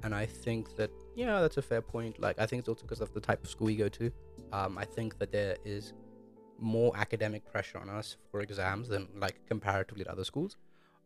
And 0.02 0.14
I 0.14 0.26
think 0.26 0.76
that 0.76 0.90
yeah, 1.16 1.40
that's 1.40 1.56
a 1.56 1.62
fair 1.62 1.82
point. 1.82 2.20
Like 2.20 2.38
I 2.38 2.46
think 2.46 2.60
it's 2.60 2.68
also 2.68 2.82
because 2.82 3.00
of 3.00 3.12
the 3.14 3.20
type 3.20 3.42
of 3.42 3.50
school 3.50 3.66
we 3.66 3.76
go 3.76 3.88
to. 3.88 4.12
Um, 4.52 4.78
I 4.78 4.84
think 4.84 5.18
that 5.18 5.32
there 5.32 5.56
is 5.64 5.92
more 6.58 6.92
academic 6.96 7.50
pressure 7.50 7.78
on 7.78 7.88
us 7.88 8.16
for 8.30 8.40
exams 8.40 8.88
than 8.88 9.08
like 9.16 9.36
comparatively 9.46 10.04
to 10.04 10.12
other 10.12 10.24
schools. 10.24 10.56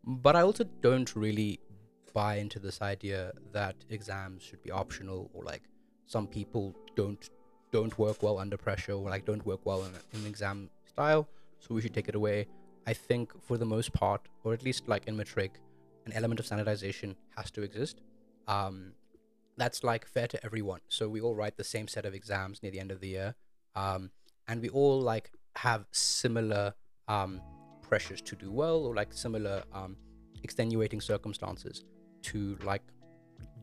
But 0.05 0.35
I 0.35 0.41
also 0.41 0.65
don't 0.81 1.15
really 1.15 1.59
buy 2.13 2.35
into 2.35 2.59
this 2.59 2.81
idea 2.81 3.31
that 3.53 3.75
exams 3.89 4.43
should 4.43 4.61
be 4.61 4.71
optional 4.71 5.31
or 5.33 5.43
like 5.43 5.63
some 6.05 6.27
people 6.27 6.75
don't 6.95 7.29
don't 7.73 7.97
work 7.97 8.21
well 8.21 8.37
under 8.37 8.55
pressure 8.55 8.93
or 8.93 9.09
like 9.09 9.25
don't 9.25 9.45
work 9.45 9.61
well 9.65 9.83
in, 9.83 9.91
in 10.13 10.21
an 10.21 10.27
exam 10.27 10.69
style 10.85 11.27
so 11.59 11.73
we 11.73 11.81
should 11.81 11.93
take 11.93 12.07
it 12.07 12.15
away. 12.15 12.47
I 12.85 12.93
think 12.93 13.31
for 13.41 13.57
the 13.57 13.65
most 13.65 13.91
part 13.93 14.21
or 14.43 14.53
at 14.53 14.63
least 14.63 14.87
like 14.87 15.07
in 15.07 15.17
matric 15.17 15.59
an 16.05 16.13
element 16.13 16.39
of 16.39 16.45
standardization 16.45 17.15
has 17.35 17.49
to 17.51 17.63
exist. 17.63 18.01
Um, 18.47 18.93
that's 19.57 19.83
like 19.83 20.05
fair 20.05 20.27
to 20.27 20.45
everyone. 20.45 20.81
So 20.87 21.09
we 21.09 21.19
all 21.21 21.35
write 21.35 21.57
the 21.57 21.63
same 21.63 21.87
set 21.87 22.05
of 22.05 22.13
exams 22.13 22.61
near 22.61 22.71
the 22.71 22.79
end 22.79 22.91
of 22.91 22.99
the 22.99 23.07
year 23.07 23.35
um, 23.75 24.11
and 24.47 24.61
we 24.61 24.69
all 24.69 25.01
like 25.01 25.31
have 25.55 25.85
similar 25.91 26.73
um, 27.07 27.41
pressures 27.81 28.21
to 28.21 28.35
do 28.35 28.51
well 28.51 28.85
or 28.85 28.93
like 28.93 29.13
similar 29.13 29.63
um, 29.73 29.97
extenuating 30.43 31.01
circumstances 31.01 31.85
to 32.21 32.57
like 32.63 32.83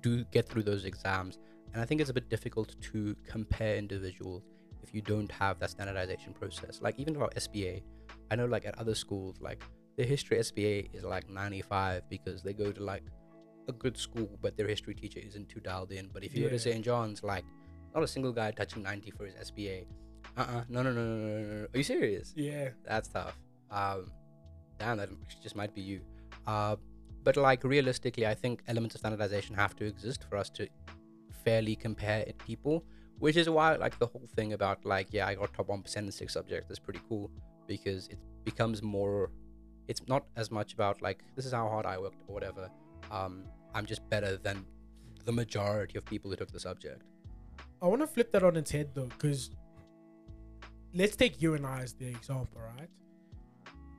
do 0.01 0.25
get 0.33 0.49
through 0.49 0.63
those 0.63 0.85
exams 0.85 1.39
and 1.73 1.83
i 1.83 1.85
think 1.85 2.01
it's 2.01 2.11
a 2.11 2.15
bit 2.15 2.29
difficult 2.29 2.75
to 2.81 3.17
compare 3.27 3.77
individuals 3.77 4.43
if 4.83 4.95
you 4.95 5.01
don't 5.01 5.31
have 5.31 5.59
that 5.61 5.71
standardization 5.71 6.33
process. 6.33 6.81
Like 6.83 6.99
even 6.99 7.17
about 7.17 7.35
SBA, 7.35 7.83
I 8.31 8.37
know 8.37 8.47
like 8.47 8.67
at 8.67 8.79
other 8.79 8.95
schools, 8.95 9.37
like 9.41 9.63
the 9.97 10.05
history 10.05 10.39
SBA 10.39 10.95
is 10.95 11.05
like 11.05 11.29
95 11.29 12.09
because 12.09 12.43
they 12.43 12.53
go 12.53 12.73
to 12.73 12.83
like 12.83 13.05
a 13.69 13.73
good 13.73 13.97
school, 13.97 14.39
but 14.43 14.57
their 14.57 14.67
history 14.67 14.95
teacher 14.95 15.21
isn't 15.21 15.49
too 15.49 15.61
dialed 15.61 15.93
in. 15.93 16.11
But 16.13 16.25
if 16.25 16.35
you 16.35 16.45
go 16.45 16.51
to 16.51 16.59
St. 16.59 16.85
John's, 16.85 17.23
like 17.23 17.45
not 17.95 18.03
a 18.03 18.09
single 18.09 18.33
guy 18.33 18.51
touching 18.51 18.83
90 18.83 19.11
for 19.13 19.27
his 19.27 19.35
SBA. 19.35 19.87
Uh-uh. 20.37 20.63
No, 20.69 20.83
no, 20.83 20.93
no, 20.93 21.05
no, 21.05 21.17
no, 21.17 21.39
no, 21.41 21.55
no. 21.61 21.67
Are 21.73 21.79
you 21.79 21.83
serious? 21.83 22.33
Yeah. 22.37 22.71
That's 22.85 23.09
tough. 23.09 23.37
Um, 23.71 24.11
damn, 24.79 24.97
that 24.99 25.11
just 25.43 25.57
might 25.57 25.75
be 25.75 25.83
you. 25.83 26.01
Uh, 26.47 26.77
but 27.23 27.37
like 27.37 27.63
realistically, 27.65 28.27
I 28.27 28.35
think 28.35 28.63
elements 28.67 28.95
of 28.95 29.01
standardization 29.01 29.55
have 29.55 29.77
to 29.77 29.85
exist 29.85 30.25
for 30.29 30.37
us 30.37 30.49
to 30.51 30.69
fairly 31.45 31.77
compare 31.77 32.21
it 32.21 32.37
people. 32.39 32.85
Which 33.19 33.37
is 33.37 33.49
why 33.51 33.77
like 33.77 33.99
the 33.99 34.07
whole 34.07 34.29
thing 34.35 34.55
about 34.55 34.85
like 34.85 35.09
yeah, 35.11 35.27
I 35.27 35.35
got 35.35 35.53
top 35.53 35.69
one 35.69 35.83
percent 35.83 36.07
in 36.07 36.13
six 36.13 36.33
subjects 36.33 36.71
is 36.71 36.79
pretty 36.79 37.01
cool 37.09 37.31
because 37.67 38.09
it 38.09 38.19
becomes 38.45 38.83
more. 38.83 39.31
It's 39.89 40.03
not 40.09 40.25
as 40.37 40.51
much 40.51 40.73
about 40.73 41.03
like 41.03 41.19
this 41.37 41.45
is 41.45 41.53
how 41.53 41.69
hard 41.69 41.85
I 41.85 41.99
worked 41.99 42.23
or 42.29 42.35
whatever. 42.35 42.71
Um, 43.11 43.45
I'm 43.75 43.85
just 43.85 44.09
better 44.09 44.37
than 44.37 44.65
the 45.27 45.33
majority 45.33 45.99
of 45.99 46.05
people 46.07 46.31
who 46.31 46.37
took 46.37 46.51
the 46.51 46.61
subject. 46.61 47.03
I 47.83 47.87
want 47.87 48.01
to 48.01 48.07
flip 48.07 48.33
that 48.33 48.43
on 48.43 48.57
its 48.57 48.71
head 48.71 48.91
though, 48.95 49.07
because 49.07 49.51
let's 50.95 51.17
take 51.17 51.43
you 51.43 51.55
and 51.55 51.67
I 51.67 51.83
as 51.83 51.93
the 51.93 52.07
example, 52.07 52.61
right? 52.77 52.89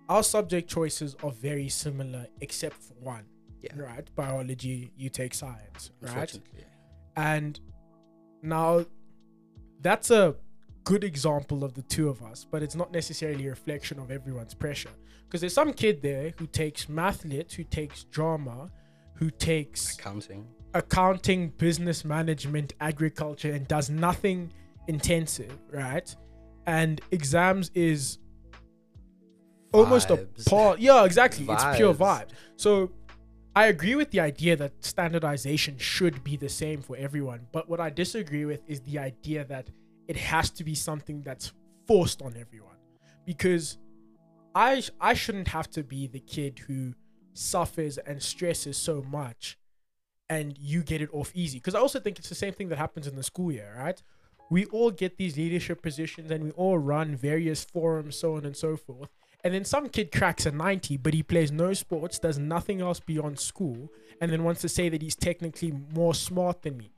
Our 0.09 0.23
subject 0.23 0.69
choices 0.69 1.15
are 1.23 1.31
very 1.31 1.69
similar 1.69 2.27
except 2.41 2.75
for 2.81 2.95
one, 2.95 3.25
Yeah. 3.61 3.73
right? 3.77 4.09
Biology, 4.15 4.91
you 4.97 5.09
take 5.09 5.33
science, 5.33 5.91
right? 6.01 6.11
Unfortunately. 6.11 6.65
And 7.15 7.59
now 8.41 8.85
that's 9.81 10.11
a 10.11 10.35
good 10.83 11.03
example 11.03 11.63
of 11.63 11.73
the 11.73 11.81
two 11.83 12.09
of 12.09 12.23
us, 12.23 12.45
but 12.49 12.63
it's 12.63 12.75
not 12.75 12.91
necessarily 12.91 13.45
a 13.47 13.49
reflection 13.49 13.99
of 13.99 14.11
everyone's 14.11 14.53
pressure. 14.53 14.89
Because 15.25 15.41
there's 15.41 15.53
some 15.53 15.73
kid 15.73 16.01
there 16.01 16.33
who 16.37 16.47
takes 16.47 16.89
math 16.89 17.23
lit, 17.23 17.53
who 17.53 17.63
takes 17.63 18.03
drama, 18.05 18.69
who 19.15 19.29
takes 19.29 19.97
Accounting. 19.97 20.47
accounting, 20.73 21.49
business 21.49 22.03
management, 22.03 22.73
agriculture, 22.81 23.51
and 23.51 23.67
does 23.67 23.89
nothing 23.89 24.51
intensive, 24.87 25.55
right? 25.71 26.13
And 26.65 26.99
exams 27.11 27.71
is 27.75 28.17
almost 29.71 30.09
Vibes. 30.09 30.47
a 30.47 30.49
part. 30.49 30.79
Yeah, 30.79 31.05
exactly. 31.05 31.45
It's 31.49 31.77
pure 31.77 31.93
vibe. 31.93 32.29
So 32.57 32.91
I 33.55 33.67
agree 33.67 33.95
with 33.95 34.11
the 34.11 34.21
idea 34.21 34.55
that 34.55 34.83
standardization 34.83 35.77
should 35.77 36.23
be 36.23 36.37
the 36.37 36.47
same 36.47 36.81
for 36.81 36.95
everyone. 36.95 37.47
But 37.51 37.67
what 37.67 37.81
I 37.81 37.89
disagree 37.89 38.45
with 38.45 38.61
is 38.65 38.79
the 38.81 38.97
idea 38.97 39.43
that 39.45 39.69
it 40.07 40.15
has 40.15 40.49
to 40.51 40.63
be 40.63 40.73
something 40.73 41.21
that's 41.21 41.51
forced 41.85 42.21
on 42.21 42.35
everyone. 42.37 42.77
Because 43.25 43.77
I 44.55 44.83
I 44.99 45.13
shouldn't 45.13 45.49
have 45.49 45.69
to 45.71 45.83
be 45.83 46.07
the 46.07 46.19
kid 46.19 46.59
who 46.59 46.93
suffers 47.33 47.97
and 47.97 48.21
stresses 48.21 48.77
so 48.77 49.01
much 49.01 49.57
and 50.29 50.57
you 50.57 50.81
get 50.81 51.01
it 51.01 51.09
off 51.11 51.31
easy. 51.35 51.57
Because 51.57 51.75
I 51.75 51.79
also 51.79 51.99
think 51.99 52.19
it's 52.19 52.29
the 52.29 52.35
same 52.35 52.53
thing 52.53 52.69
that 52.69 52.77
happens 52.77 53.05
in 53.05 53.17
the 53.17 53.23
school 53.23 53.51
year, 53.51 53.75
right? 53.77 54.01
We 54.49 54.65
all 54.65 54.91
get 54.91 55.17
these 55.17 55.35
leadership 55.35 55.81
positions 55.81 56.31
and 56.31 56.43
we 56.43 56.51
all 56.51 56.77
run 56.77 57.17
various 57.17 57.65
forums, 57.65 58.15
so 58.15 58.35
on 58.35 58.45
and 58.45 58.55
so 58.55 58.77
forth. 58.77 59.09
And 59.43 59.53
then 59.53 59.65
some 59.65 59.89
kid 59.89 60.11
cracks 60.11 60.45
a 60.45 60.51
90, 60.51 60.97
but 60.97 61.13
he 61.13 61.23
plays 61.23 61.51
no 61.51 61.73
sports, 61.73 62.19
does 62.19 62.37
nothing 62.37 62.81
else 62.81 62.99
beyond 62.99 63.39
school, 63.39 63.89
and 64.19 64.31
then 64.31 64.43
wants 64.43 64.61
to 64.61 64.69
say 64.69 64.89
that 64.89 65.01
he's 65.01 65.15
technically 65.15 65.73
more 65.93 66.13
smart 66.13 66.61
than 66.61 66.77
me. 66.77 66.91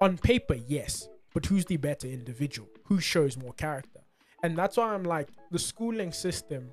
On 0.00 0.16
paper, 0.16 0.54
yes, 0.54 1.08
but 1.34 1.46
who's 1.46 1.66
the 1.66 1.76
better 1.76 2.08
individual? 2.08 2.68
Who 2.84 2.98
shows 2.98 3.36
more 3.36 3.52
character? 3.52 4.00
And 4.42 4.56
that's 4.56 4.76
why 4.76 4.94
I'm 4.94 5.04
like, 5.04 5.28
the 5.50 5.58
schooling 5.58 6.12
system 6.12 6.70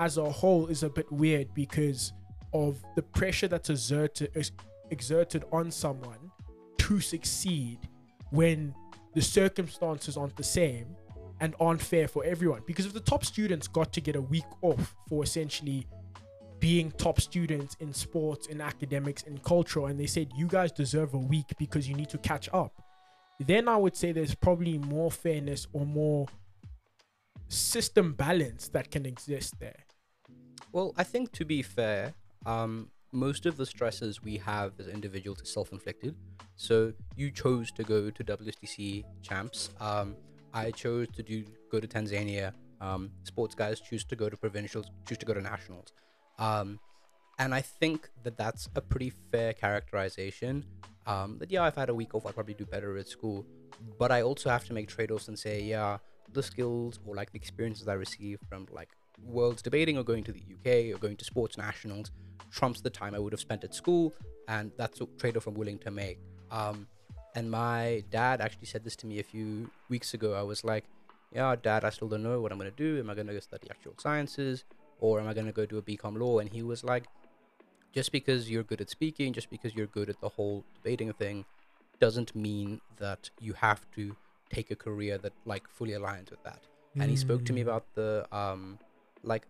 as 0.00 0.16
a 0.16 0.28
whole 0.28 0.66
is 0.66 0.82
a 0.82 0.90
bit 0.90 1.10
weird 1.12 1.52
because 1.54 2.12
of 2.52 2.82
the 2.96 3.02
pressure 3.02 3.48
that's 3.48 3.70
exerted, 3.70 4.30
ex- 4.34 4.50
exerted 4.90 5.44
on 5.52 5.70
someone 5.70 6.30
to 6.78 7.00
succeed 7.00 7.78
when 8.30 8.74
the 9.14 9.22
circumstances 9.22 10.16
aren't 10.16 10.36
the 10.36 10.42
same 10.42 10.96
and 11.42 11.56
aren't 11.58 11.82
fair 11.82 12.06
for 12.06 12.24
everyone. 12.24 12.62
Because 12.66 12.86
if 12.86 12.94
the 12.94 13.00
top 13.00 13.24
students 13.24 13.66
got 13.66 13.92
to 13.94 14.00
get 14.00 14.14
a 14.14 14.20
week 14.20 14.46
off 14.62 14.94
for 15.08 15.24
essentially 15.24 15.88
being 16.60 16.92
top 16.92 17.20
students 17.20 17.76
in 17.80 17.92
sports, 17.92 18.46
in 18.46 18.60
academics, 18.60 19.24
in 19.24 19.36
cultural, 19.38 19.86
and 19.86 19.98
they 19.98 20.06
said 20.06 20.30
you 20.36 20.46
guys 20.46 20.70
deserve 20.70 21.14
a 21.14 21.18
week 21.18 21.52
because 21.58 21.88
you 21.88 21.96
need 21.96 22.08
to 22.08 22.18
catch 22.18 22.48
up, 22.52 22.80
then 23.40 23.66
I 23.66 23.76
would 23.76 23.96
say 23.96 24.12
there's 24.12 24.36
probably 24.36 24.78
more 24.78 25.10
fairness 25.10 25.66
or 25.72 25.84
more 25.84 26.28
system 27.48 28.12
balance 28.12 28.68
that 28.68 28.92
can 28.92 29.04
exist 29.04 29.58
there. 29.58 29.80
Well, 30.70 30.94
I 30.96 31.02
think 31.02 31.32
to 31.32 31.44
be 31.44 31.60
fair, 31.62 32.14
um, 32.46 32.88
most 33.10 33.46
of 33.46 33.56
the 33.56 33.66
stresses 33.66 34.22
we 34.22 34.36
have 34.36 34.74
as 34.78 34.86
individuals 34.86 35.40
is 35.40 35.52
self-inflicted. 35.52 36.14
So 36.54 36.92
you 37.16 37.32
chose 37.32 37.72
to 37.72 37.82
go 37.82 38.10
to 38.10 38.24
WSDC 38.24 39.02
champs. 39.22 39.70
Um, 39.80 40.14
I 40.54 40.70
chose 40.70 41.08
to 41.16 41.22
do 41.22 41.44
go 41.70 41.80
to 41.80 41.86
Tanzania. 41.86 42.52
Um, 42.80 43.10
sports 43.24 43.54
guys 43.54 43.80
choose 43.80 44.04
to 44.04 44.16
go 44.16 44.28
to 44.28 44.36
provincials, 44.36 44.86
choose 45.06 45.18
to 45.18 45.26
go 45.26 45.34
to 45.34 45.40
nationals. 45.40 45.92
Um, 46.38 46.80
and 47.38 47.54
I 47.54 47.60
think 47.60 48.10
that 48.24 48.36
that's 48.36 48.68
a 48.74 48.80
pretty 48.80 49.12
fair 49.30 49.52
characterization. 49.52 50.64
Um, 51.06 51.38
that 51.38 51.50
yeah, 51.50 51.66
if 51.66 51.76
I 51.78 51.80
had 51.80 51.88
a 51.88 51.94
week 51.94 52.14
off, 52.14 52.26
I'd 52.26 52.34
probably 52.34 52.54
do 52.54 52.66
better 52.66 52.96
at 52.98 53.08
school. 53.08 53.46
But 53.98 54.12
I 54.12 54.22
also 54.22 54.50
have 54.50 54.64
to 54.66 54.72
make 54.72 54.88
trade-offs 54.88 55.28
and 55.28 55.38
say, 55.38 55.62
yeah, 55.62 55.98
the 56.32 56.42
skills 56.42 57.00
or 57.06 57.14
like 57.14 57.32
the 57.32 57.38
experiences 57.38 57.88
I 57.88 57.94
receive 57.94 58.38
from 58.48 58.66
like 58.70 58.90
worlds 59.24 59.62
debating 59.62 59.98
or 59.98 60.04
going 60.04 60.24
to 60.24 60.32
the 60.32 60.40
UK 60.40 60.94
or 60.94 60.98
going 60.98 61.16
to 61.16 61.24
sports 61.24 61.56
nationals 61.56 62.10
trumps 62.50 62.80
the 62.80 62.90
time 62.90 63.14
I 63.14 63.18
would 63.18 63.32
have 63.32 63.40
spent 63.40 63.64
at 63.64 63.74
school, 63.74 64.12
and 64.48 64.72
that's 64.76 65.00
a 65.00 65.06
trade-off 65.18 65.46
I'm 65.46 65.54
willing 65.54 65.78
to 65.80 65.90
make. 65.90 66.18
Um, 66.50 66.86
and 67.34 67.50
my 67.50 68.04
dad 68.10 68.40
actually 68.40 68.66
said 68.66 68.84
this 68.84 68.96
to 68.96 69.06
me 69.06 69.18
a 69.18 69.22
few 69.22 69.70
weeks 69.88 70.14
ago. 70.14 70.34
I 70.34 70.42
was 70.42 70.64
like, 70.64 70.84
"Yeah, 71.30 71.56
Dad, 71.56 71.84
I 71.84 71.90
still 71.90 72.08
don't 72.08 72.22
know 72.22 72.40
what 72.40 72.52
I'm 72.52 72.58
gonna 72.58 72.70
do. 72.70 72.98
Am 72.98 73.08
I 73.10 73.14
gonna 73.14 73.32
go 73.32 73.40
study 73.40 73.68
actual 73.70 73.94
sciences, 73.98 74.64
or 74.98 75.20
am 75.20 75.26
I 75.26 75.34
gonna 75.34 75.52
go 75.52 75.66
do 75.66 75.78
a 75.78 75.82
BCom 75.82 76.18
law?" 76.18 76.38
And 76.38 76.50
he 76.50 76.62
was 76.62 76.84
like, 76.84 77.04
"Just 77.92 78.12
because 78.12 78.50
you're 78.50 78.62
good 78.62 78.80
at 78.80 78.90
speaking, 78.90 79.32
just 79.32 79.50
because 79.50 79.74
you're 79.74 79.86
good 79.86 80.08
at 80.10 80.20
the 80.20 80.30
whole 80.30 80.64
debating 80.74 81.12
thing, 81.12 81.44
doesn't 82.00 82.34
mean 82.34 82.80
that 82.96 83.30
you 83.40 83.54
have 83.54 83.90
to 83.92 84.16
take 84.50 84.70
a 84.70 84.76
career 84.76 85.18
that 85.18 85.32
like 85.44 85.68
fully 85.68 85.92
aligns 85.92 86.30
with 86.30 86.42
that." 86.44 86.66
And 86.94 87.08
he 87.10 87.16
spoke 87.16 87.44
to 87.46 87.52
me 87.54 87.62
Mm. 87.62 87.68
about 87.68 87.94
the 87.94 88.26
um, 88.36 88.78
like 89.22 89.46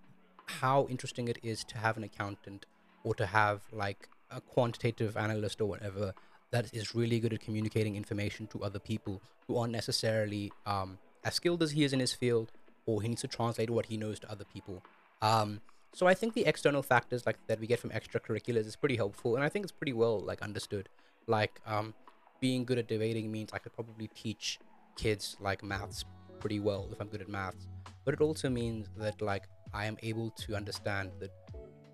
how 0.46 0.86
interesting 0.88 1.26
it 1.28 1.38
is 1.42 1.64
to 1.64 1.78
have 1.78 1.96
an 1.96 2.04
accountant 2.04 2.66
or 3.02 3.14
to 3.16 3.26
have 3.26 3.62
like 3.72 4.08
a 4.30 4.40
quantitative 4.40 5.16
analyst 5.16 5.60
or 5.60 5.66
whatever 5.66 6.14
that 6.52 6.72
is 6.72 6.94
really 6.94 7.18
good 7.18 7.32
at 7.32 7.40
communicating 7.40 7.96
information 7.96 8.46
to 8.48 8.62
other 8.62 8.78
people 8.78 9.20
who 9.46 9.56
aren't 9.56 9.72
necessarily 9.72 10.52
um, 10.64 10.98
as 11.24 11.34
skilled 11.34 11.62
as 11.62 11.72
he 11.72 11.82
is 11.84 11.92
in 11.92 12.00
his 12.00 12.12
field 12.12 12.52
or 12.86 13.02
he 13.02 13.08
needs 13.08 13.22
to 13.22 13.28
translate 13.28 13.70
what 13.70 13.86
he 13.86 13.96
knows 13.96 14.18
to 14.20 14.30
other 14.30 14.44
people. 14.44 14.82
Um, 15.20 15.60
so 15.94 16.06
i 16.06 16.14
think 16.14 16.34
the 16.34 16.46
external 16.46 16.82
factors 16.82 17.26
like 17.26 17.38
that 17.48 17.60
we 17.60 17.66
get 17.66 17.78
from 17.78 17.90
extracurriculars 17.90 18.66
is 18.66 18.76
pretty 18.76 18.96
helpful 18.96 19.36
and 19.36 19.44
i 19.44 19.48
think 19.48 19.64
it's 19.64 19.72
pretty 19.72 19.92
well 19.92 20.18
like 20.20 20.42
understood. 20.42 20.88
Like 21.28 21.60
um, 21.66 21.94
being 22.40 22.64
good 22.64 22.78
at 22.78 22.88
debating 22.88 23.30
means 23.30 23.50
i 23.52 23.58
could 23.58 23.72
probably 23.72 24.08
teach 24.08 24.58
kids 24.96 25.36
like 25.40 25.62
maths 25.62 26.04
pretty 26.40 26.58
well 26.58 26.88
if 26.92 27.00
i'm 27.00 27.08
good 27.08 27.20
at 27.20 27.28
maths. 27.28 27.68
But 28.04 28.14
it 28.14 28.20
also 28.20 28.48
means 28.48 28.88
that 28.96 29.22
like 29.22 29.44
i 29.72 29.86
am 29.86 29.96
able 30.02 30.30
to 30.30 30.56
understand 30.56 31.10
that 31.20 31.30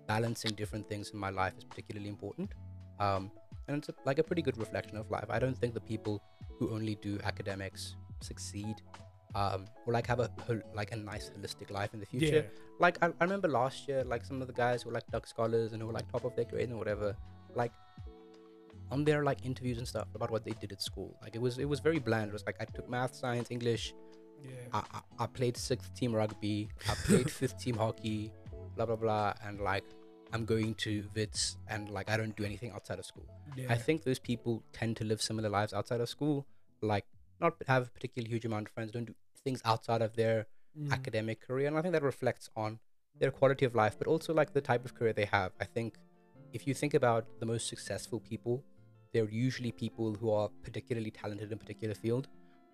balancing 0.07 0.51
different 0.55 0.89
things 0.89 1.11
in 1.11 1.19
my 1.19 1.29
life 1.29 1.53
is 1.57 1.63
particularly 1.63 2.09
important. 2.09 2.51
Um, 2.99 3.31
and 3.69 3.77
it's 3.77 3.89
a, 3.89 3.93
like 4.05 4.19
a 4.19 4.23
pretty 4.23 4.41
good 4.41 4.57
reflection 4.57 4.97
of 4.97 5.09
life 5.11 5.29
i 5.29 5.39
don't 5.39 5.57
think 5.57 5.73
the 5.73 5.85
people 5.93 6.21
who 6.57 6.69
only 6.75 6.95
do 6.95 7.17
academics 7.23 7.95
succeed 8.21 8.75
um, 9.35 9.65
or 9.85 9.93
like 9.93 10.07
have 10.07 10.19
a 10.19 10.29
like 10.73 10.91
a 10.91 10.95
nice 10.95 11.29
holistic 11.29 11.69
life 11.69 11.93
in 11.93 11.99
the 11.99 12.05
future 12.05 12.41
Yeah. 12.45 12.59
like 12.79 12.97
I, 13.03 13.07
I 13.19 13.23
remember 13.27 13.47
last 13.47 13.87
year 13.87 14.03
like 14.03 14.25
some 14.25 14.41
of 14.41 14.47
the 14.47 14.53
guys 14.53 14.81
who 14.81 14.89
were 14.89 14.95
like 14.95 15.07
dux 15.11 15.29
scholars 15.29 15.71
and 15.73 15.81
who 15.81 15.87
were 15.87 15.93
like 15.93 16.11
top 16.11 16.25
of 16.25 16.35
their 16.35 16.45
grade 16.45 16.69
and 16.69 16.79
whatever 16.79 17.15
like 17.55 17.71
on 18.91 19.03
their 19.03 19.23
like 19.23 19.45
interviews 19.45 19.77
and 19.77 19.87
stuff 19.87 20.07
about 20.15 20.31
what 20.31 20.43
they 20.43 20.55
did 20.59 20.71
at 20.71 20.81
school 20.81 21.15
like 21.21 21.35
it 21.35 21.41
was 21.41 21.59
it 21.59 21.69
was 21.73 21.79
very 21.79 21.99
bland 21.99 22.29
it 22.29 22.33
was 22.33 22.45
like 22.47 22.55
i 22.59 22.65
took 22.65 22.89
math 22.89 23.13
science 23.23 23.49
english 23.51 23.93
Yeah. 24.43 24.51
I, 24.77 24.79
I, 24.97 25.23
I 25.23 25.27
played 25.37 25.55
sixth 25.57 25.89
team 25.99 26.11
rugby. 26.15 26.69
I 26.91 26.93
played 27.07 27.29
fifth 27.39 27.57
team 27.63 27.75
hockey, 27.75 28.31
blah 28.75 28.85
blah 28.89 28.95
blah, 28.95 29.33
and 29.45 29.59
like 29.71 29.83
I'm 30.33 30.45
going 30.45 30.75
to 30.85 31.05
Wits 31.15 31.57
and 31.67 31.89
like 31.89 32.09
I 32.09 32.17
don't 32.17 32.35
do 32.35 32.43
anything 32.43 32.71
outside 32.71 32.99
of 32.99 33.05
school. 33.05 33.25
yeah. 33.55 33.67
I 33.69 33.77
think 33.77 34.03
those 34.03 34.19
people 34.19 34.63
tend 34.73 34.97
to 34.97 35.03
live 35.03 35.21
similar 35.21 35.49
lives 35.49 35.73
outside 35.73 36.01
of 36.01 36.09
school, 36.09 36.45
like 36.81 37.05
not 37.41 37.53
have 37.67 37.87
a 37.87 37.89
particularly 37.89 38.29
huge 38.29 38.45
amount 38.45 38.67
of 38.67 38.73
friends, 38.73 38.91
don't 38.91 39.05
do 39.05 39.15
things 39.43 39.61
outside 39.65 40.01
of 40.01 40.15
their 40.15 40.47
Mm. 40.77 40.91
academic 40.93 41.41
career, 41.41 41.67
and 41.67 41.75
I 41.75 41.81
think 41.81 41.93
that 41.93 42.03
reflects 42.03 42.47
on 42.55 42.77
their 43.19 43.31
quality 43.31 43.65
of 43.65 43.73
life, 43.73 43.95
but 43.97 44.07
also 44.07 44.35
like 44.35 44.53
the 44.53 44.61
type 44.61 44.85
of 44.85 44.93
career 44.93 45.13
they 45.13 45.25
have. 45.25 45.51
I 45.59 45.65
think 45.65 45.97
if 46.53 46.67
you 46.67 46.75
think 46.75 46.93
about 46.93 47.25
the 47.39 47.45
most 47.47 47.67
successful 47.67 48.19
people, 48.19 48.63
they're 49.11 49.27
usually 49.27 49.71
people 49.71 50.13
who 50.13 50.29
are 50.29 50.49
particularly 50.63 51.09
talented 51.09 51.47
in 51.51 51.53
a 51.53 51.57
particular 51.57 51.95
field. 51.95 52.27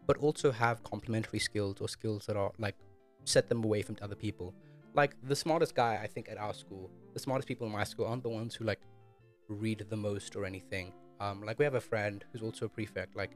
but 0.07 0.17
also 0.17 0.51
have 0.51 0.83
complementary 0.83 1.39
skills 1.39 1.81
or 1.81 1.87
skills 1.87 2.25
that 2.27 2.35
are 2.37 2.51
like 2.59 2.75
set 3.23 3.47
them 3.49 3.63
away 3.63 3.81
from 3.81 3.95
other 4.01 4.13
people. 4.25 4.53
Like 4.95 5.15
the 5.23 5.35
smartest 5.35 5.75
guy 5.75 5.99
I 6.01 6.07
think 6.07 6.29
at 6.29 6.37
our 6.37 6.53
school, 6.53 6.89
the 7.13 7.19
smartest 7.19 7.47
people 7.47 7.67
in 7.67 7.73
my 7.73 7.83
school 7.83 8.05
aren't 8.05 8.23
the 8.23 8.29
ones 8.29 8.55
who 8.55 8.63
like 8.63 8.79
read 9.47 9.85
the 9.89 9.97
most 9.97 10.35
or 10.35 10.45
anything. 10.45 10.93
Um, 11.19 11.43
like 11.43 11.59
we 11.59 11.65
have 11.65 11.75
a 11.75 11.81
friend 11.81 12.23
who's 12.31 12.41
also 12.41 12.65
a 12.65 12.69
prefect. 12.69 13.15
Like 13.15 13.31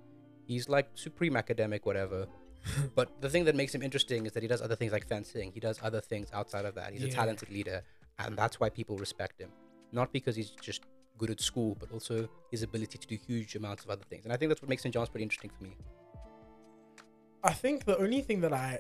he's 0.45 0.69
like 0.69 0.89
supreme 0.95 1.35
academic, 1.35 1.85
whatever. 1.85 2.27
but 2.95 3.21
the 3.21 3.29
thing 3.29 3.45
that 3.45 3.55
makes 3.55 3.73
him 3.75 3.81
interesting 3.81 4.25
is 4.25 4.31
that 4.33 4.43
he 4.43 4.47
does 4.47 4.61
other 4.61 4.75
things 4.75 4.91
like 4.91 5.07
fencing. 5.07 5.51
He 5.51 5.59
does 5.59 5.79
other 5.83 6.01
things 6.01 6.29
outside 6.33 6.65
of 6.65 6.75
that. 6.75 6.93
He's 6.93 7.03
a 7.03 7.09
talented 7.09 7.49
leader, 7.49 7.81
and 8.19 8.37
that's 8.37 8.59
why 8.59 8.69
people 8.69 8.97
respect 8.97 9.39
him. 9.39 9.49
Not 9.91 10.11
because 10.11 10.35
he's 10.35 10.51
just 10.51 10.83
good 11.17 11.29
at 11.29 11.39
school, 11.41 11.77
but 11.79 11.91
also 11.91 12.27
his 12.51 12.63
ability 12.63 12.97
to 12.97 13.07
do 13.07 13.17
huge 13.27 13.55
amounts 13.55 13.83
of 13.83 13.89
other 13.89 14.03
things. 14.09 14.25
And 14.25 14.33
I 14.33 14.37
think 14.37 14.49
that's 14.49 14.61
what 14.61 14.69
makes 14.69 14.83
St. 14.83 14.93
John's 14.93 15.09
pretty 15.09 15.23
interesting 15.23 15.51
for 15.57 15.63
me. 15.63 15.75
I 17.43 17.53
think 17.53 17.85
the 17.85 17.97
only 17.97 18.21
thing 18.21 18.41
that 18.41 18.53
I 18.53 18.79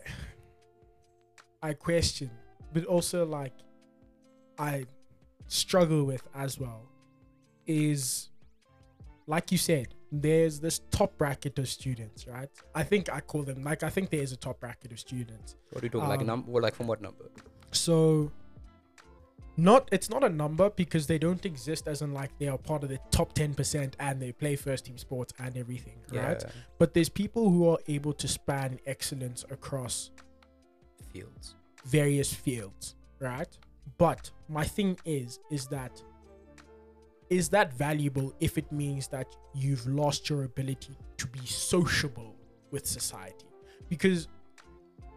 I 1.61 1.73
question, 1.73 2.31
but 2.73 2.85
also 2.85 3.25
like 3.25 3.53
I 4.57 4.85
struggle 5.47 6.03
with 6.05 6.27
as 6.35 6.59
well, 6.59 6.83
is 7.65 8.29
like 9.27 9.51
you 9.51 9.57
said, 9.57 9.87
there's 10.11 10.59
this 10.59 10.81
top 10.91 11.17
bracket 11.17 11.59
of 11.59 11.67
students, 11.69 12.27
right? 12.27 12.49
I 12.73 12.83
think 12.83 13.11
I 13.13 13.19
call 13.21 13.43
them 13.43 13.63
like 13.63 13.83
I 13.83 13.89
think 13.89 14.09
there 14.09 14.21
is 14.21 14.31
a 14.31 14.37
top 14.37 14.59
bracket 14.59 14.91
of 14.91 14.99
students. 14.99 15.55
What 15.71 15.83
are 15.83 15.85
you 15.85 15.89
talking 15.91 16.09
like 16.09 16.19
a 16.19 16.21
Um, 16.21 16.27
number? 16.27 16.51
Or 16.51 16.61
like 16.61 16.75
from 16.75 16.87
what 16.87 17.01
number? 17.01 17.25
So 17.71 18.31
not 19.55 19.89
it's 19.91 20.09
not 20.09 20.23
a 20.23 20.29
number 20.29 20.69
because 20.69 21.05
they 21.05 21.17
don't 21.17 21.45
exist 21.45 21.87
as 21.87 22.01
in 22.01 22.13
like 22.13 22.31
they 22.39 22.47
are 22.47 22.57
part 22.57 22.81
of 22.83 22.89
the 22.89 22.97
top 23.11 23.33
10% 23.33 23.93
and 23.99 24.21
they 24.21 24.31
play 24.31 24.55
first 24.55 24.85
team 24.85 24.97
sports 24.97 25.33
and 25.37 25.57
everything, 25.57 25.99
right? 26.11 26.41
Yeah, 26.41 26.49
But 26.77 26.93
there's 26.93 27.09
people 27.09 27.49
who 27.49 27.67
are 27.69 27.77
able 27.87 28.13
to 28.13 28.27
span 28.27 28.79
excellence 28.85 29.45
across 29.51 30.11
fields. 31.11 31.55
Various 31.85 32.33
fields, 32.33 32.95
right? 33.19 33.49
But 33.97 34.31
my 34.47 34.63
thing 34.63 34.97
is, 35.05 35.39
is 35.49 35.67
that 35.67 36.01
is 37.29 37.49
that 37.49 37.71
valuable 37.73 38.33
if 38.39 38.57
it 38.57 38.71
means 38.71 39.07
that 39.09 39.35
you've 39.53 39.85
lost 39.85 40.29
your 40.29 40.45
ability 40.45 40.97
to 41.17 41.27
be 41.27 41.45
sociable 41.45 42.35
with 42.71 42.87
society? 42.87 43.45
Because 43.87 44.27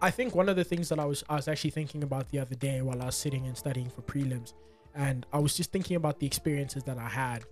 I 0.02 0.10
think 0.10 0.34
one 0.34 0.50
of 0.50 0.56
the 0.56 0.64
things 0.64 0.88
that 0.90 0.98
I 0.98 1.04
was 1.04 1.24
I 1.28 1.36
was 1.36 1.48
actually 1.48 1.70
thinking 1.70 2.02
about 2.02 2.28
the 2.30 2.38
other 2.38 2.54
day 2.54 2.82
while 2.82 3.00
I 3.00 3.06
was 3.06 3.16
sitting 3.16 3.46
and 3.46 3.56
studying 3.56 3.88
for 3.88 4.02
prelims, 4.02 4.52
and 4.94 5.24
I 5.32 5.38
was 5.38 5.56
just 5.56 5.72
thinking 5.72 5.96
about 5.96 6.20
the 6.20 6.26
experiences 6.26 6.82
that 6.84 6.98
I 6.98 7.08
had. 7.08 7.44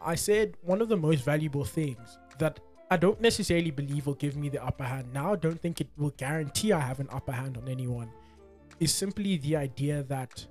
I 0.00 0.16
said 0.16 0.56
one 0.62 0.80
of 0.80 0.88
the 0.88 0.96
most 0.96 1.24
valuable 1.24 1.64
things 1.64 2.18
that 2.38 2.60
I 2.90 2.96
don't 2.98 3.20
necessarily 3.20 3.70
believe 3.70 4.06
will 4.06 4.14
give 4.14 4.36
me 4.36 4.48
the 4.48 4.62
upper 4.62 4.84
hand 4.84 5.12
now. 5.12 5.32
I 5.32 5.36
don't 5.36 5.58
think 5.58 5.80
it 5.80 5.88
will 5.96 6.10
guarantee 6.10 6.72
I 6.72 6.80
have 6.80 7.00
an 7.00 7.08
upper 7.10 7.32
hand 7.32 7.56
on 7.56 7.68
anyone. 7.68 8.10
Is 8.82 8.92
simply 8.92 9.36
the 9.36 9.54
idea 9.54 10.02
that 10.04 10.44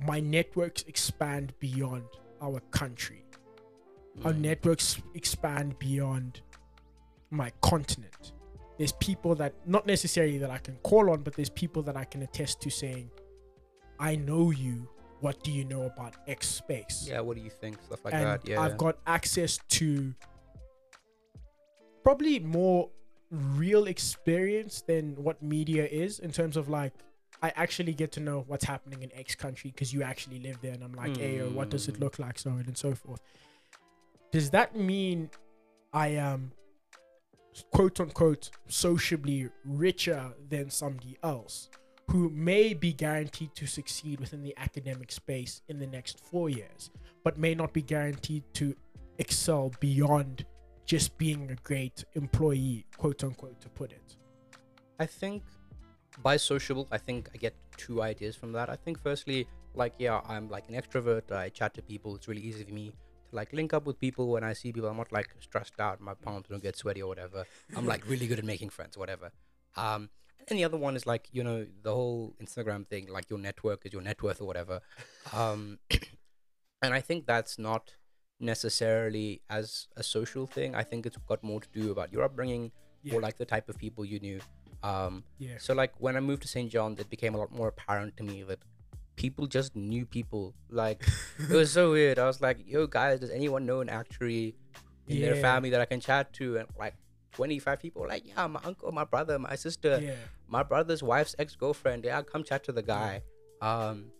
my 0.00 0.20
networks 0.20 0.84
expand 0.84 1.52
beyond 1.58 2.04
our 2.40 2.60
country. 2.70 3.26
Our 4.24 4.32
Mm. 4.32 4.40
networks 4.40 5.02
expand 5.12 5.78
beyond 5.78 6.40
my 7.28 7.50
continent. 7.60 8.32
There's 8.78 8.92
people 8.92 9.34
that 9.34 9.52
not 9.68 9.86
necessarily 9.86 10.38
that 10.38 10.50
I 10.50 10.56
can 10.56 10.76
call 10.78 11.10
on, 11.10 11.22
but 11.22 11.34
there's 11.34 11.50
people 11.50 11.82
that 11.82 11.94
I 11.96 12.04
can 12.04 12.22
attest 12.22 12.62
to 12.62 12.70
saying, 12.70 13.10
I 13.98 14.16
know 14.16 14.50
you. 14.50 14.88
What 15.20 15.42
do 15.44 15.52
you 15.52 15.64
know 15.64 15.82
about 15.82 16.14
X 16.26 16.48
space? 16.48 17.06
Yeah, 17.06 17.20
what 17.20 17.36
do 17.36 17.42
you 17.42 17.50
think? 17.50 17.82
Stuff 17.82 18.02
like 18.04 18.14
and 18.14 18.24
that. 18.24 18.48
Yeah. 18.48 18.60
I've 18.62 18.78
got 18.78 18.98
access 19.06 19.58
to 19.76 20.14
probably 22.02 22.38
more 22.40 22.90
real 23.34 23.86
experience 23.86 24.82
than 24.82 25.14
what 25.16 25.42
media 25.42 25.86
is 25.86 26.18
in 26.18 26.32
terms 26.32 26.56
of 26.56 26.68
like 26.68 26.92
I 27.42 27.52
actually 27.56 27.92
get 27.92 28.12
to 28.12 28.20
know 28.20 28.44
what's 28.46 28.64
happening 28.64 29.02
in 29.02 29.10
X 29.14 29.34
country 29.34 29.70
because 29.70 29.92
you 29.92 30.02
actually 30.02 30.38
live 30.38 30.58
there, 30.62 30.72
and 30.72 30.82
I'm 30.82 30.94
like, 30.94 31.16
hey, 31.16 31.40
what 31.42 31.68
does 31.68 31.88
it 31.88 32.00
look 32.00 32.18
like, 32.18 32.38
so 32.38 32.50
on 32.50 32.64
and 32.66 32.78
so 32.78 32.94
forth. 32.94 33.20
Does 34.30 34.50
that 34.50 34.76
mean 34.76 35.30
I 35.92 36.08
am 36.08 36.52
quote 37.70 38.00
unquote 38.00 38.50
sociably 38.68 39.48
richer 39.64 40.32
than 40.48 40.70
somebody 40.70 41.16
else 41.22 41.68
who 42.10 42.28
may 42.30 42.74
be 42.74 42.92
guaranteed 42.92 43.54
to 43.54 43.66
succeed 43.66 44.20
within 44.20 44.42
the 44.42 44.54
academic 44.56 45.10
space 45.12 45.62
in 45.68 45.78
the 45.78 45.86
next 45.86 46.20
four 46.20 46.50
years, 46.50 46.90
but 47.22 47.38
may 47.38 47.54
not 47.54 47.72
be 47.72 47.82
guaranteed 47.82 48.42
to 48.54 48.74
excel 49.18 49.72
beyond 49.80 50.44
just 50.86 51.16
being 51.18 51.50
a 51.50 51.56
great 51.56 52.04
employee, 52.14 52.86
quote 52.96 53.24
unquote, 53.24 53.60
to 53.60 53.68
put 53.68 53.92
it. 53.92 54.16
I 54.98 55.06
think 55.06 55.42
by 56.22 56.36
sociable, 56.36 56.86
I 56.90 56.98
think 56.98 57.28
I 57.34 57.38
get 57.38 57.54
two 57.76 58.02
ideas 58.02 58.36
from 58.36 58.52
that. 58.52 58.70
I 58.70 58.76
think 58.76 59.00
firstly, 59.02 59.48
like 59.74 59.94
yeah, 59.98 60.20
I'm 60.28 60.48
like 60.48 60.68
an 60.68 60.74
extrovert. 60.74 61.32
I 61.32 61.48
chat 61.48 61.74
to 61.74 61.82
people. 61.82 62.14
It's 62.14 62.28
really 62.28 62.42
easy 62.42 62.64
for 62.64 62.72
me 62.72 62.92
to 63.30 63.36
like 63.36 63.52
link 63.52 63.72
up 63.74 63.86
with 63.86 63.98
people 63.98 64.28
when 64.28 64.44
I 64.44 64.52
see 64.52 64.72
people. 64.72 64.88
I'm 64.88 64.96
not 64.96 65.12
like 65.12 65.34
stressed 65.40 65.80
out. 65.80 66.00
My 66.00 66.14
palms 66.14 66.46
don't 66.48 66.62
get 66.62 66.76
sweaty 66.76 67.02
or 67.02 67.08
whatever. 67.08 67.44
I'm 67.76 67.86
like 67.86 68.08
really 68.08 68.26
good 68.26 68.38
at 68.38 68.44
making 68.44 68.70
friends, 68.70 68.96
whatever. 68.96 69.32
Um, 69.76 70.10
and 70.48 70.58
the 70.58 70.64
other 70.64 70.76
one 70.76 70.94
is 70.94 71.06
like 71.06 71.28
you 71.32 71.42
know 71.42 71.66
the 71.82 71.92
whole 71.92 72.34
Instagram 72.42 72.86
thing, 72.86 73.08
like 73.08 73.30
your 73.30 73.38
network 73.38 73.84
is 73.84 73.92
your 73.92 74.02
net 74.02 74.22
worth 74.22 74.40
or 74.40 74.46
whatever. 74.46 74.80
Um, 75.32 75.78
and 76.82 76.94
I 76.94 77.00
think 77.00 77.26
that's 77.26 77.58
not 77.58 77.94
necessarily 78.40 79.40
as 79.50 79.88
a 79.96 80.02
social 80.02 80.46
thing. 80.46 80.74
I 80.74 80.82
think 80.82 81.06
it's 81.06 81.16
got 81.28 81.42
more 81.42 81.60
to 81.60 81.68
do 81.72 81.90
about 81.90 82.12
your 82.12 82.22
upbringing 82.22 82.72
Yeah. 83.02 83.14
or 83.14 83.20
like 83.20 83.36
the 83.36 83.44
type 83.44 83.68
of 83.68 83.76
people 83.78 84.04
you 84.04 84.18
knew. 84.20 84.40
Um, 84.82 85.24
Yeah. 85.38 85.58
so 85.58 85.74
like 85.74 85.92
when 85.98 86.16
I 86.16 86.20
moved 86.20 86.42
to 86.42 86.48
St. 86.48 86.70
John's, 86.70 86.98
it 87.00 87.08
became 87.10 87.34
a 87.34 87.38
lot 87.38 87.50
more 87.52 87.68
apparent 87.68 88.16
to 88.18 88.22
me 88.22 88.42
that 88.44 88.58
people 89.16 89.46
just 89.46 89.74
knew 89.76 90.04
people. 90.06 90.54
Like 90.70 91.02
it 91.38 91.54
was 91.54 91.72
so 91.72 91.92
weird. 91.92 92.18
I 92.18 92.26
was 92.26 92.40
like, 92.40 92.58
"Yo, 92.66 92.86
guys, 92.86 93.20
does 93.20 93.30
anyone 93.30 93.64
know 93.66 93.80
an 93.80 93.88
actuary 93.88 94.56
in 95.08 95.20
their 95.20 95.36
family 95.36 95.70
that 95.70 95.80
I 95.80 95.86
can 95.86 96.00
chat 96.00 96.32
to?" 96.34 96.58
And 96.58 96.68
like 96.78 96.94
25 97.32 97.80
people 97.80 98.02
were 98.02 98.08
like, 98.08 98.26
"Yeah, 98.26 98.46
my 98.46 98.60
uncle, 98.64 98.92
my 98.92 99.04
brother, 99.04 99.38
my 99.38 99.56
sister, 99.56 100.00
yeah. 100.02 100.16
my 100.48 100.62
brother's 100.62 101.02
wife's 101.02 101.34
ex-girlfriend. 101.38 102.04
Yeah, 102.04 102.22
come 102.22 102.44
chat 102.44 102.64
to 102.64 102.72
the 102.72 102.82
guy." 102.82 103.22
Um, 103.62 104.10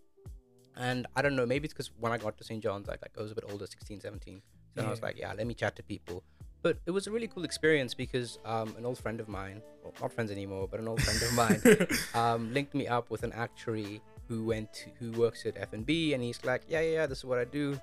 and 0.77 1.07
I 1.15 1.23
don't 1.23 1.37
know, 1.37 1.47
maybe 1.47 1.65
it's 1.65 1.75
because 1.75 1.91
when 1.99 2.13
I 2.13 2.19
got 2.19 2.37
to 2.39 2.45
St. 2.45 2.63
John's, 2.63 2.89
like, 2.89 3.01
like 3.03 3.13
I 3.19 3.23
was 3.23 3.33
a 3.33 3.35
bit 3.35 3.45
older, 3.51 3.67
16, 3.67 4.01
17. 4.01 4.43
So 4.77 4.85
I 4.85 4.91
was 4.91 5.03
like, 5.03 5.17
"Yeah, 5.17 5.33
let 5.35 5.47
me 5.47 5.55
chat 5.55 5.77
to 5.77 5.85
people." 5.85 6.25
But 6.63 6.79
it 6.85 6.91
was 6.91 7.07
a 7.07 7.13
really 7.13 7.29
cool 7.29 7.45
experience 7.45 7.95
because 7.95 8.39
um, 8.45 8.75
an 8.77 8.85
old 8.85 8.99
friend 8.99 9.21
of 9.21 9.29
mine, 9.29 9.63
well, 9.85 9.93
not 10.01 10.13
friends 10.13 10.33
anymore, 10.33 10.67
but 10.69 10.81
an 10.81 10.89
old 10.89 11.01
friend 11.01 11.23
of 11.23 11.33
mine, 11.43 11.89
um, 12.15 12.53
linked 12.53 12.75
me 12.75 12.89
up 12.89 13.09
with 13.11 13.23
an 13.23 13.33
actuary 13.33 14.03
who 14.29 14.45
went 14.45 14.73
to, 14.73 14.91
who 14.99 15.13
works 15.13 15.45
at 15.47 15.55
FNB 15.71 16.15
and 16.15 16.23
he's 16.23 16.43
like 16.45 16.63
yeah 16.69 16.81
yeah 16.81 16.93
yeah 16.93 17.07
this 17.07 17.19
is 17.19 17.25
what 17.25 17.39
I 17.39 17.45
do 17.45 17.79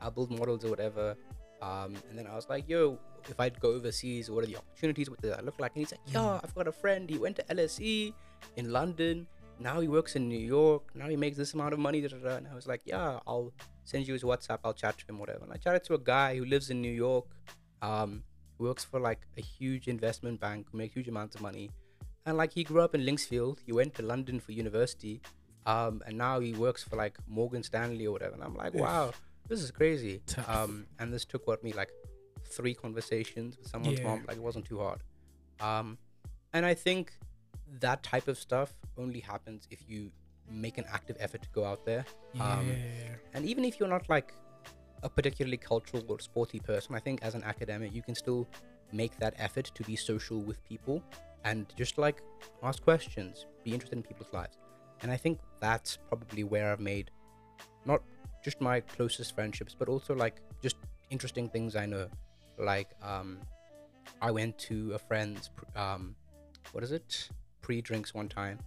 I 0.00 0.10
build 0.10 0.30
models 0.30 0.64
or 0.64 0.70
whatever 0.70 1.16
um, 1.62 1.94
and 2.08 2.18
then 2.18 2.26
I 2.26 2.34
was 2.34 2.48
like 2.48 2.68
yo 2.68 2.98
if 3.28 3.38
I'd 3.40 3.58
go 3.60 3.70
overseas 3.72 4.30
what 4.30 4.44
are 4.44 4.46
the 4.46 4.56
opportunities 4.56 5.10
what 5.10 5.20
does 5.20 5.30
that 5.30 5.44
look 5.44 5.58
like 5.58 5.72
and 5.74 5.80
he's 5.80 5.92
like 5.92 6.00
yeah 6.06 6.40
I've 6.42 6.54
got 6.54 6.68
a 6.68 6.72
friend 6.72 7.08
he 7.08 7.18
went 7.18 7.36
to 7.36 7.44
LSE 7.44 8.12
in 8.56 8.72
London 8.72 9.26
now 9.60 9.80
he 9.80 9.88
works 9.88 10.16
in 10.16 10.28
New 10.28 10.38
York 10.38 10.82
now 10.94 11.08
he 11.08 11.16
makes 11.16 11.36
this 11.36 11.54
amount 11.54 11.72
of 11.74 11.78
money 11.80 12.00
da, 12.00 12.08
da, 12.08 12.16
da. 12.18 12.36
and 12.36 12.46
I 12.48 12.54
was 12.54 12.66
like 12.66 12.82
yeah 12.84 13.18
I'll 13.26 13.52
send 13.84 14.06
you 14.06 14.12
his 14.14 14.22
WhatsApp 14.22 14.58
I'll 14.64 14.74
chat 14.74 14.98
to 14.98 15.06
him 15.06 15.18
whatever 15.18 15.44
and 15.44 15.52
I 15.52 15.56
chatted 15.56 15.84
to 15.84 15.94
a 15.94 15.98
guy 15.98 16.36
who 16.36 16.44
lives 16.44 16.70
in 16.70 16.80
New 16.80 16.92
York 16.92 17.26
um, 17.82 18.22
works 18.58 18.84
for 18.84 18.98
like 19.00 19.26
a 19.36 19.40
huge 19.40 19.88
investment 19.88 20.40
bank 20.40 20.66
who 20.70 20.78
makes 20.78 20.94
huge 20.94 21.08
amounts 21.08 21.34
of 21.36 21.42
money 21.42 21.70
and 22.26 22.36
like 22.36 22.52
he 22.52 22.64
grew 22.64 22.80
up 22.80 22.94
in 22.94 23.02
Linksfield 23.02 23.58
he 23.66 23.72
went 23.72 23.94
to 23.94 24.02
London 24.02 24.40
for 24.40 24.52
university 24.52 25.20
um, 25.66 26.02
and 26.06 26.16
now 26.16 26.40
he 26.40 26.54
works 26.54 26.82
for 26.82 26.96
like 26.96 27.18
Morgan 27.26 27.62
Stanley 27.62 28.06
or 28.06 28.12
whatever. 28.12 28.32
And 28.34 28.42
I'm 28.42 28.56
like, 28.56 28.72
wow, 28.72 29.12
this 29.48 29.60
is 29.60 29.70
crazy. 29.70 30.22
Um, 30.46 30.86
and 30.98 31.12
this 31.12 31.26
took 31.26 31.46
what 31.46 31.62
me 31.62 31.72
like 31.74 31.90
three 32.46 32.72
conversations 32.72 33.58
with 33.58 33.68
someone's 33.68 33.98
Yeah. 33.98 34.06
mom. 34.06 34.24
Like 34.26 34.38
it 34.38 34.42
wasn't 34.42 34.64
too 34.64 34.78
hard. 34.78 35.00
Um, 35.60 35.98
and 36.54 36.64
I 36.64 36.72
think 36.72 37.12
that 37.80 38.02
type 38.02 38.28
of 38.28 38.38
stuff 38.38 38.74
only 38.96 39.20
happens 39.20 39.68
if 39.70 39.80
you 39.88 40.10
make 40.50 40.78
an 40.78 40.84
active 40.90 41.16
effort 41.20 41.42
to 41.42 41.48
go 41.50 41.64
out 41.64 41.84
there. 41.84 42.04
Yeah. 42.34 42.58
Um, 42.58 42.72
And 43.34 43.44
even 43.44 43.64
if 43.64 43.78
you're 43.78 43.88
not 43.88 44.08
like 44.08 44.32
a 45.02 45.08
particularly 45.08 45.56
cultural 45.56 46.04
or 46.08 46.18
sporty 46.18 46.58
person, 46.58 46.94
I 46.94 47.00
think 47.00 47.22
as 47.22 47.34
an 47.34 47.44
academic, 47.44 47.94
you 47.94 48.02
can 48.02 48.14
still 48.14 48.48
make 48.92 49.16
that 49.18 49.34
effort 49.36 49.70
to 49.74 49.82
be 49.84 49.96
social 49.96 50.40
with 50.40 50.64
people 50.64 51.02
and 51.44 51.66
just 51.76 51.98
like 51.98 52.22
ask 52.62 52.82
questions, 52.82 53.46
be 53.64 53.72
interested 53.72 53.96
in 53.96 54.02
people's 54.02 54.32
lives. 54.32 54.58
And 55.02 55.12
I 55.12 55.16
think 55.16 55.38
that's 55.60 55.98
probably 56.08 56.44
where 56.44 56.72
I've 56.72 56.80
made 56.80 57.10
not 57.84 58.02
just 58.42 58.60
my 58.60 58.80
closest 58.80 59.34
friendships, 59.34 59.76
but 59.78 59.88
also 59.88 60.14
like 60.14 60.36
just 60.62 60.76
interesting 61.10 61.48
things 61.48 61.76
I 61.76 61.86
know. 61.86 62.08
Like, 62.58 62.88
um, 63.02 63.38
I 64.20 64.30
went 64.30 64.58
to 64.58 64.94
a 64.94 64.98
friend's, 64.98 65.50
um, 65.76 66.16
what 66.72 66.82
is 66.82 66.92
it? 66.92 67.28
Pre 67.68 67.82
drinks 67.82 68.14
one 68.14 68.30
time. 68.30 68.60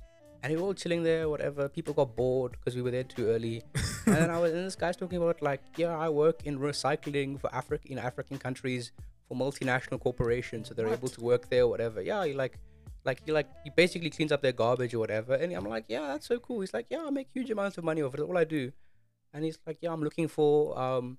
And 0.43 0.53
we 0.53 0.61
were 0.61 0.67
all 0.67 0.75
chilling 0.75 1.01
there, 1.01 1.27
whatever. 1.27 1.67
People 1.67 1.95
got 1.95 2.15
bored 2.15 2.51
because 2.51 2.75
we 2.75 2.83
were 2.83 2.91
there 2.91 3.03
too 3.03 3.29
early. 3.29 3.63
and 4.05 4.15
then 4.15 4.29
I 4.29 4.37
was, 4.37 4.51
and 4.53 4.63
this 4.63 4.75
guy's 4.75 4.95
talking 4.95 5.17
about 5.17 5.41
like, 5.41 5.59
yeah, 5.75 5.97
I 5.97 6.07
work 6.09 6.45
in 6.45 6.59
recycling 6.59 7.39
for 7.39 7.51
Africa 7.51 7.87
in 7.87 7.97
African 7.97 8.37
countries 8.37 8.91
for 9.27 9.35
multinational 9.35 9.99
corporations, 9.99 10.67
so 10.67 10.75
they're 10.75 10.87
able 10.87 11.07
to 11.07 11.21
work 11.21 11.49
there 11.49 11.67
whatever. 11.67 11.99
Yeah, 11.99 12.23
he 12.27 12.33
like, 12.33 12.59
like 13.03 13.25
he 13.25 13.31
like 13.31 13.47
he 13.63 13.71
basically 13.75 14.11
cleans 14.11 14.31
up 14.31 14.43
their 14.43 14.51
garbage 14.51 14.93
or 14.93 14.99
whatever. 14.99 15.33
And 15.33 15.51
I'm 15.51 15.65
like, 15.65 15.85
yeah, 15.87 16.05
that's 16.05 16.27
so 16.27 16.37
cool. 16.37 16.59
He's 16.59 16.75
like, 16.75 16.85
yeah, 16.91 17.03
I 17.07 17.09
make 17.09 17.29
huge 17.33 17.49
amounts 17.49 17.79
of 17.79 17.83
money 17.83 18.03
off 18.03 18.13
it. 18.13 18.19
All 18.19 18.37
I 18.37 18.43
do. 18.43 18.71
And 19.33 19.43
he's 19.43 19.57
like, 19.65 19.79
yeah, 19.81 19.91
I'm 19.91 20.03
looking 20.03 20.27
for 20.27 20.77
um 20.77 21.17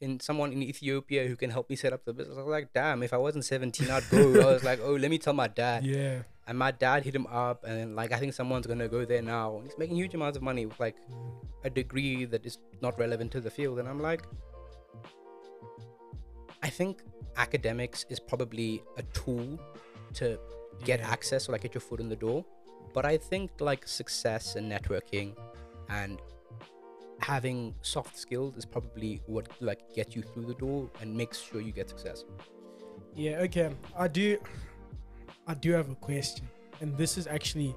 in 0.00 0.18
someone 0.18 0.52
in 0.52 0.62
Ethiopia 0.62 1.28
who 1.28 1.36
can 1.36 1.50
help 1.50 1.68
me 1.70 1.76
set 1.76 1.92
up 1.92 2.04
the 2.04 2.12
business. 2.12 2.38
I 2.38 2.42
was 2.42 2.50
like, 2.50 2.72
damn, 2.72 3.02
if 3.02 3.12
I 3.12 3.18
wasn't 3.18 3.44
17, 3.44 3.90
I'd 3.90 4.08
go. 4.10 4.40
I 4.40 4.52
was 4.52 4.64
like, 4.64 4.80
oh, 4.82 4.94
let 4.94 5.10
me 5.10 5.18
tell 5.18 5.34
my 5.34 5.48
dad. 5.48 5.84
Yeah. 5.90 6.22
And 6.50 6.58
my 6.58 6.72
dad 6.72 7.04
hit 7.04 7.14
him 7.14 7.28
up, 7.28 7.62
and 7.64 7.94
like 7.94 8.10
I 8.10 8.16
think 8.16 8.34
someone's 8.34 8.66
gonna 8.66 8.88
go 8.88 9.04
there 9.04 9.22
now. 9.22 9.58
And 9.58 9.66
he's 9.66 9.78
making 9.78 9.94
huge 9.94 10.14
amounts 10.14 10.36
of 10.36 10.42
money 10.42 10.66
with 10.66 10.80
like 10.80 10.96
a 11.62 11.70
degree 11.70 12.24
that 12.24 12.44
is 12.44 12.58
not 12.82 12.98
relevant 12.98 13.30
to 13.32 13.40
the 13.40 13.52
field. 13.52 13.78
And 13.78 13.88
I'm 13.88 14.00
like, 14.00 14.22
I 16.60 16.68
think 16.68 17.04
academics 17.36 18.04
is 18.08 18.18
probably 18.18 18.82
a 18.96 19.04
tool 19.20 19.60
to 20.14 20.40
get 20.84 21.00
access 21.00 21.48
or 21.48 21.52
like 21.52 21.60
get 21.60 21.72
your 21.72 21.82
foot 21.82 22.00
in 22.00 22.08
the 22.08 22.16
door. 22.16 22.44
But 22.94 23.06
I 23.06 23.16
think 23.16 23.52
like 23.60 23.86
success 23.86 24.56
and 24.56 24.72
networking 24.72 25.36
and 25.88 26.20
having 27.20 27.76
soft 27.82 28.18
skills 28.18 28.56
is 28.56 28.64
probably 28.64 29.22
what 29.26 29.46
like 29.60 29.94
gets 29.94 30.16
you 30.16 30.22
through 30.22 30.46
the 30.46 30.54
door 30.54 30.90
and 31.00 31.16
makes 31.16 31.40
sure 31.40 31.60
you 31.60 31.70
get 31.70 31.88
success. 31.88 32.24
Yeah, 33.14 33.38
okay. 33.42 33.70
I 33.96 34.08
do 34.08 34.38
I 35.50 35.54
do 35.54 35.72
have 35.72 35.90
a 35.90 35.96
question. 35.96 36.48
And 36.80 36.96
this 36.96 37.18
is 37.18 37.26
actually 37.26 37.74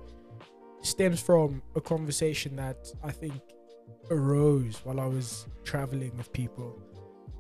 stems 0.83 1.19
from 1.19 1.63
a 1.75 1.81
conversation 1.81 2.55
that 2.57 2.87
I 3.03 3.09
think 3.09 3.33
arose 4.11 4.79
while 4.83 4.99
I 4.99 5.07
was 5.07 5.47
traveling 5.63 6.15
with 6.15 6.31
people. 6.33 6.79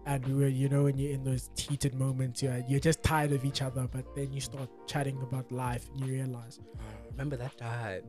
And 0.07 0.25
we 0.25 0.33
were, 0.33 0.47
you 0.47 0.69
know, 0.69 0.85
when 0.85 0.97
you're 0.97 1.13
in 1.13 1.23
those 1.23 1.51
heated 1.55 1.93
moments, 1.93 2.41
you're, 2.41 2.63
you're 2.67 2.79
just 2.79 3.03
tired 3.03 3.31
of 3.31 3.45
each 3.45 3.61
other, 3.61 3.87
but 3.91 4.05
then 4.15 4.33
you 4.33 4.41
start 4.41 4.69
chatting 4.87 5.21
about 5.21 5.51
life 5.51 5.87
and 5.93 6.03
you 6.03 6.13
realize 6.13 6.59
Remember 7.11 7.37
that 7.37 7.55
time? 7.59 8.01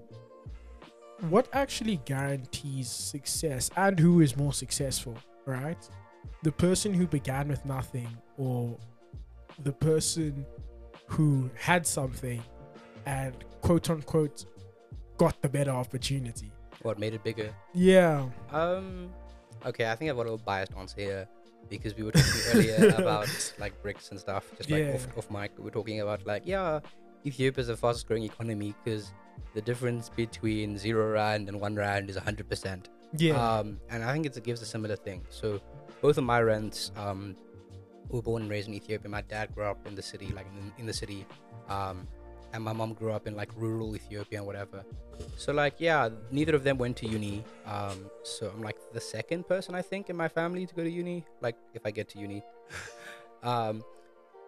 what 1.28 1.46
actually 1.52 2.00
guarantees 2.06 2.88
success 2.88 3.70
and 3.76 3.98
who 3.98 4.22
is 4.22 4.34
more 4.34 4.52
successful, 4.52 5.16
right? 5.44 5.88
The 6.42 6.52
person 6.52 6.94
who 6.94 7.06
began 7.06 7.48
with 7.48 7.64
nothing 7.66 8.08
or 8.38 8.78
the 9.62 9.72
person 9.72 10.46
who 11.06 11.50
had 11.56 11.86
something 11.86 12.42
and 13.06 13.34
quote 13.60 13.90
unquote 13.90 14.46
got 15.18 15.40
the 15.42 15.48
better 15.48 15.70
opportunity. 15.70 16.50
What 16.82 16.98
made 16.98 17.14
it 17.14 17.22
bigger? 17.22 17.54
Yeah. 17.72 18.26
Um, 18.50 19.10
okay, 19.64 19.90
I 19.90 19.94
think 19.96 20.10
I've 20.10 20.16
got 20.16 20.22
a 20.22 20.30
little 20.30 20.38
biased 20.44 20.72
answer 20.76 21.00
here 21.00 21.28
because 21.70 21.96
we 21.96 22.02
were 22.02 22.12
talking 22.12 22.40
earlier 22.52 22.94
about 22.98 23.28
like 23.58 23.80
bricks 23.82 24.10
and 24.10 24.20
stuff, 24.20 24.44
just 24.56 24.70
like 24.70 24.94
off, 24.94 25.06
Yeah. 25.06 25.18
off 25.18 25.30
mic. 25.30 25.52
We 25.56 25.64
were 25.64 25.70
talking 25.70 26.00
about 26.00 26.26
like, 26.26 26.42
yeah, 26.44 26.80
Ethiopia 27.24 27.60
is 27.62 27.68
the 27.68 27.76
fastest 27.76 28.06
growing 28.06 28.24
economy 28.24 28.74
because 28.84 29.12
the 29.54 29.62
difference 29.62 30.08
between 30.10 30.76
zero 30.76 31.12
rand 31.12 31.48
and 31.48 31.60
one 31.60 31.74
rand 31.74 32.10
is 32.10 32.16
100%. 32.16 32.84
Yeah. 33.16 33.34
Um, 33.58 33.78
and 33.90 34.04
I 34.04 34.12
think 34.12 34.26
it's, 34.26 34.36
it 34.36 34.44
gives 34.44 34.60
a 34.60 34.66
similar 34.66 34.96
thing. 34.96 35.24
So 35.30 35.60
both 36.02 36.18
of 36.18 36.24
my 36.24 36.40
rents 36.42 36.90
um, 36.96 37.34
were 38.14 38.22
born 38.22 38.42
and 38.42 38.50
raised 38.50 38.68
in 38.68 38.74
Ethiopia. 38.74 39.08
My 39.10 39.22
dad 39.22 39.54
grew 39.54 39.64
up 39.64 39.86
in 39.86 39.94
the 39.94 40.02
city, 40.02 40.32
like 40.34 40.46
in, 40.58 40.72
in 40.78 40.86
the 40.86 40.92
city, 40.92 41.26
um, 41.68 42.06
and 42.52 42.62
my 42.62 42.72
mom 42.72 42.92
grew 42.94 43.12
up 43.12 43.26
in 43.26 43.34
like 43.34 43.50
rural 43.56 43.94
Ethiopia 43.94 44.38
and 44.38 44.46
whatever. 44.46 44.84
So 45.36 45.52
like 45.52 45.74
yeah, 45.78 46.08
neither 46.30 46.54
of 46.54 46.64
them 46.64 46.78
went 46.78 46.96
to 46.98 47.06
uni. 47.06 47.44
Um, 47.66 48.10
so 48.22 48.50
I'm 48.54 48.62
like 48.62 48.78
the 48.92 49.00
second 49.00 49.48
person 49.48 49.74
I 49.74 49.82
think 49.82 50.08
in 50.08 50.16
my 50.16 50.28
family 50.28 50.66
to 50.66 50.74
go 50.74 50.84
to 50.84 50.90
uni. 50.90 51.24
Like 51.40 51.56
if 51.74 51.82
I 51.84 51.90
get 51.90 52.08
to 52.10 52.18
uni. 52.18 52.42
um, 53.42 53.84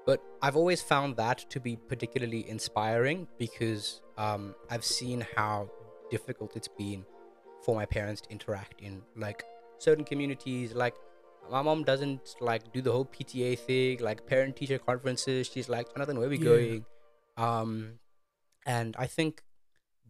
but 0.06 0.22
I've 0.40 0.56
always 0.56 0.80
found 0.80 1.16
that 1.16 1.38
to 1.50 1.58
be 1.58 1.74
particularly 1.76 2.48
inspiring 2.48 3.26
because 3.38 4.02
um, 4.16 4.54
I've 4.70 4.84
seen 4.84 5.26
how 5.34 5.68
difficult 6.10 6.54
it's 6.54 6.68
been 6.68 7.04
for 7.64 7.74
my 7.74 7.86
parents 7.86 8.20
to 8.20 8.30
interact 8.30 8.80
in 8.80 9.02
like 9.16 9.42
certain 9.78 10.04
communities 10.04 10.72
like 10.72 10.94
my 11.50 11.62
mom 11.62 11.84
doesn't 11.84 12.34
like 12.40 12.72
do 12.72 12.80
the 12.82 12.90
whole 12.92 13.04
pta 13.04 13.58
thing 13.58 13.98
like 14.00 14.26
parent 14.26 14.56
teacher 14.56 14.78
conferences 14.78 15.46
she's 15.46 15.68
like 15.68 15.92
jonathan 15.94 16.18
where 16.18 16.26
are 16.26 16.30
we 16.30 16.38
Yeah. 16.38 16.44
going 16.44 16.84
um 17.36 17.98
and 18.64 18.96
i 18.98 19.06
think 19.06 19.42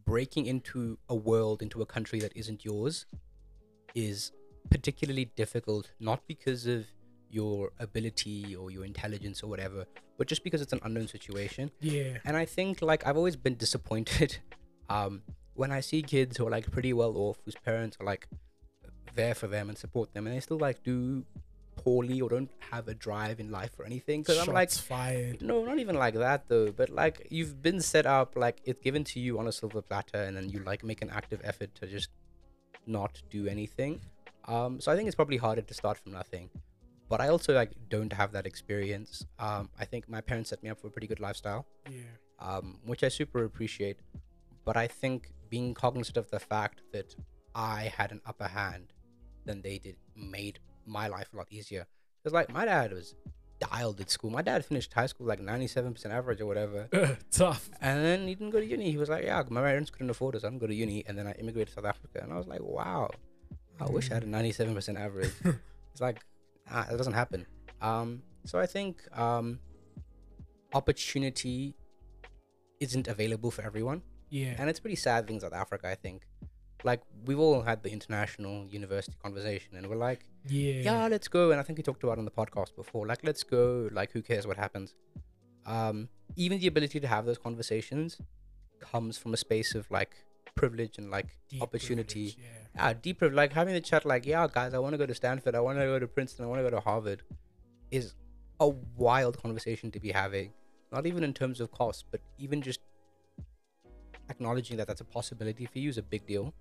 breaking 0.05 0.47
into 0.47 0.99
a 1.09 1.15
world 1.15 1.63
into 1.63 1.83
a 1.83 1.87
country 1.87 2.21
that 2.21 2.33
isn't 2.37 2.65
yours 2.65 3.07
is 3.95 4.33
particularly 4.71 5.27
difficult 5.37 5.91
not 6.01 6.21
because 6.27 6.67
of 6.67 6.87
your 7.29 7.73
ability 7.81 8.55
or 8.55 8.71
your 8.71 8.85
intelligence 8.85 9.43
or 9.43 9.49
whatever 9.49 9.85
but 10.17 10.27
just 10.29 10.43
because 10.45 10.61
it's 10.63 10.73
an 10.73 10.81
unknown 10.85 11.09
situation 11.09 11.71
yeah. 11.81 12.19
and 12.25 12.37
I 12.37 12.45
think 12.45 12.81
like 12.83 13.07
I've 13.07 13.17
always 13.17 13.37
been 13.37 13.57
disappointed 13.57 14.39
um 14.89 15.23
when 15.55 15.73
I 15.73 15.81
see 15.81 16.03
kids 16.03 16.37
who 16.37 16.47
are 16.47 16.51
like 16.51 16.71
pretty 16.71 16.93
well 16.93 17.17
off 17.17 17.39
whose 17.45 17.57
parents 17.57 17.97
are 18.01 18.07
like 18.07 18.29
there 19.17 19.35
for 19.35 19.47
them 19.49 19.69
and 19.71 19.77
support 19.79 20.13
them 20.15 20.27
and 20.27 20.35
they 20.37 20.41
still 20.41 20.59
like 20.59 20.83
do 20.85 21.25
poorly 21.77 22.21
or 22.23 22.29
don't 22.31 22.51
have 22.71 22.89
a 22.89 22.95
drive 22.95 23.39
in 23.39 23.51
life 23.51 23.71
or 23.79 23.85
anything 23.85 24.23
because 24.23 24.39
I'm 24.39 24.55
like 24.55 24.71
fired. 24.71 25.43
no 25.43 25.63
not 25.65 25.79
even 25.79 25.97
like 25.97 26.15
that 26.15 26.49
though 26.49 26.73
but 26.73 26.89
like 26.91 27.27
you've 27.31 27.61
been 27.63 27.81
set 27.83 28.07
up 28.07 28.35
like 28.37 28.61
it's 28.65 28.81
given 28.81 29.05
to 29.13 29.21
you 29.21 29.39
on 29.39 29.47
a 29.47 29.53
silver 29.53 29.83
platter 29.83 30.23
and 30.27 30.37
then 30.37 30.49
you 30.49 30.61
like 30.61 30.83
make 30.83 31.03
an 31.03 31.11
active 31.11 31.41
effort 31.45 31.75
to 31.77 31.87
just 31.87 32.09
not 32.87 33.21
do 33.31 33.47
anything 33.47 34.01
um 34.49 34.81
so 34.81 34.91
I 34.93 34.97
think 34.97 35.07
it's 35.09 35.17
probably 35.17 35.37
harder 35.37 35.63
to 35.63 35.75
start 35.75 35.99
from 35.99 36.13
nothing 36.13 36.49
but 37.11 37.21
I 37.21 37.29
also 37.29 37.55
like 37.55 37.73
don't 37.91 38.13
have 38.13 38.33
that 38.33 38.47
experience 38.47 39.27
um 39.39 39.69
I 39.79 39.85
think 39.85 40.09
my 40.09 40.21
parents 40.21 40.49
set 40.51 40.63
me 40.63 40.71
up 40.71 40.81
for 40.81 40.87
a 40.87 40.91
pretty 40.91 41.07
good 41.13 41.21
lifestyle 41.21 41.67
Yeah. 41.91 42.01
um, 42.49 42.79
which 42.85 43.03
I 43.05 43.09
super 43.09 43.45
appreciate. 43.45 43.99
But 44.65 44.77
I 44.77 44.87
think 44.89 45.31
being 45.49 45.75
cognizant 45.75 46.17
of 46.17 46.29
the 46.31 46.41
fact 46.41 46.83
that 46.93 47.15
I 47.55 47.93
had 47.99 48.11
an 48.11 48.21
upper 48.27 48.49
hand 48.49 48.87
than 49.47 49.63
they 49.63 49.79
did 49.79 49.97
made 50.15 50.59
my 50.85 51.09
life 51.09 51.29
a 51.33 51.37
lot 51.37 51.47
easier. 51.51 51.87
Because 52.23 52.35
like 52.35 52.53
my 52.53 52.65
dad 52.65 52.93
was 52.93 53.15
dialed 53.59 54.01
at 54.01 54.11
school. 54.11 54.31
My 54.31 54.43
dad 54.43 54.65
finished 54.65 54.93
high 54.93 55.07
school 55.07 55.27
like 55.27 55.41
97% 55.41 56.07
average 56.07 56.41
or 56.41 56.47
whatever. 56.47 56.89
Tough. 57.31 57.71
And 57.81 58.05
then 58.05 58.27
he 58.27 58.35
didn't 58.35 58.51
go 58.51 58.61
to 58.61 58.67
uni. 58.67 58.91
He 58.91 58.99
was 58.99 59.09
like, 59.09 59.25
yeah, 59.25 59.43
my 59.49 59.63
parents 59.63 59.91
couldn't 59.91 60.11
afford 60.11 60.37
us. 60.37 60.45
I 60.45 60.49
didn't 60.49 60.61
go 60.61 60.67
to 60.67 60.75
uni. 60.75 61.05
And 61.07 61.17
then 61.17 61.27
I 61.27 61.33
immigrated 61.33 61.69
to 61.69 61.75
South 61.75 61.87
Africa. 61.87 62.21
And 62.23 62.33
I 62.33 62.37
was 62.37 62.47
like, 62.47 62.61
wow, 62.63 63.11
I 63.81 63.87
wish 63.87 64.11
I 64.11 64.15
had 64.15 64.25
a 64.25 64.27
97% 64.27 64.99
average. 64.99 65.33
it's 65.93 66.01
like, 66.01 66.21
ah, 66.71 66.87
it 66.91 66.97
doesn't 66.97 67.15
happen. 67.15 67.47
Um, 67.81 68.23
so 68.45 68.59
I 68.59 68.67
think 68.67 69.03
um, 69.17 69.59
opportunity 70.75 71.75
isn't 72.81 73.09
available 73.09 73.51
for 73.51 73.63
everyone. 73.63 74.03
Yeah. 74.29 74.55
And 74.59 74.69
it's 74.69 74.81
pretty 74.81 74.97
sad 74.97 75.27
things 75.27 75.43
in 75.43 75.51
South 75.51 75.59
Africa, 75.59 75.89
I 75.89 75.95
think. 75.95 76.23
Like, 76.85 77.01
we've 77.25 77.39
all 77.39 77.63
had 77.63 77.83
the 77.83 77.91
international 77.91 78.67
university 78.69 79.17
conversation, 79.23 79.77
and 79.77 79.89
we're 79.89 79.97
like, 79.97 80.27
Yeah. 80.47 80.73
yeah, 80.89 81.09
let's 81.09 81.29
go. 81.29 81.51
And 81.51 81.59
I 81.61 81.63
think 81.63 81.79
we 81.79 81.83
talked 81.83 82.03
about 82.05 82.19
it 82.19 82.21
on 82.21 82.25
the 82.25 82.31
podcast 82.31 82.77
before. 82.77 83.07
Like, 83.07 83.21
let's 83.25 83.43
go. 83.43 83.89
Like, 83.93 84.13
who 84.13 84.23
cares 84.23 84.47
what 84.47 84.57
happens? 84.57 84.95
Um, 85.67 86.09
even 86.37 86.59
the 86.61 86.67
ability 86.67 87.01
to 87.01 87.09
have 87.09 87.27
those 87.27 87.39
conversations 87.39 88.19
comes 88.81 89.19
from 89.19 89.35
a 89.35 89.37
space 89.37 89.75
of 89.75 89.91
like 89.91 90.15
privilege 90.55 90.97
and 90.99 91.11
like 91.11 91.39
Deep 91.49 91.63
opportunity. 91.63 92.33
privilege, 92.33 92.39
Yeah. 92.77 92.89
Yeah, 92.89 92.95
deep 93.03 93.19
privilege. 93.19 93.37
Like 93.37 93.53
having 93.53 93.75
the 93.75 93.81
chat, 93.81 94.05
like, 94.05 94.27
yeah, 94.27 94.47
guys, 94.53 94.75
I 94.75 94.79
want 94.79 94.93
to 94.95 94.99
go 94.99 95.07
to 95.07 95.15
Stanford. 95.15 95.55
I 95.55 95.61
want 95.61 95.79
to 95.79 95.85
go 95.85 95.99
to 95.99 96.07
Princeton. 96.07 96.45
I 96.45 96.49
want 96.49 96.61
to 96.61 96.63
go 96.63 96.71
to 96.71 96.81
Harvard, 96.81 97.23
is 97.91 98.15
a 98.61 98.69
wild 98.69 99.41
conversation 99.43 99.91
to 99.93 99.99
be 100.01 100.13
having. 100.13 100.53
Not 100.93 101.07
even 101.07 101.25
in 101.25 101.35
terms 101.35 101.61
of 101.61 101.73
cost, 101.73 102.05
but 102.11 102.21
even 102.39 102.63
just 102.63 102.81
acknowledging 104.29 104.77
that 104.77 104.87
that's 104.87 105.01
a 105.01 105.05
possibility 105.05 105.67
for 105.67 105.79
you 105.79 105.89
is 105.89 105.99
a 105.99 106.03
big 106.03 106.27
deal. 106.27 106.53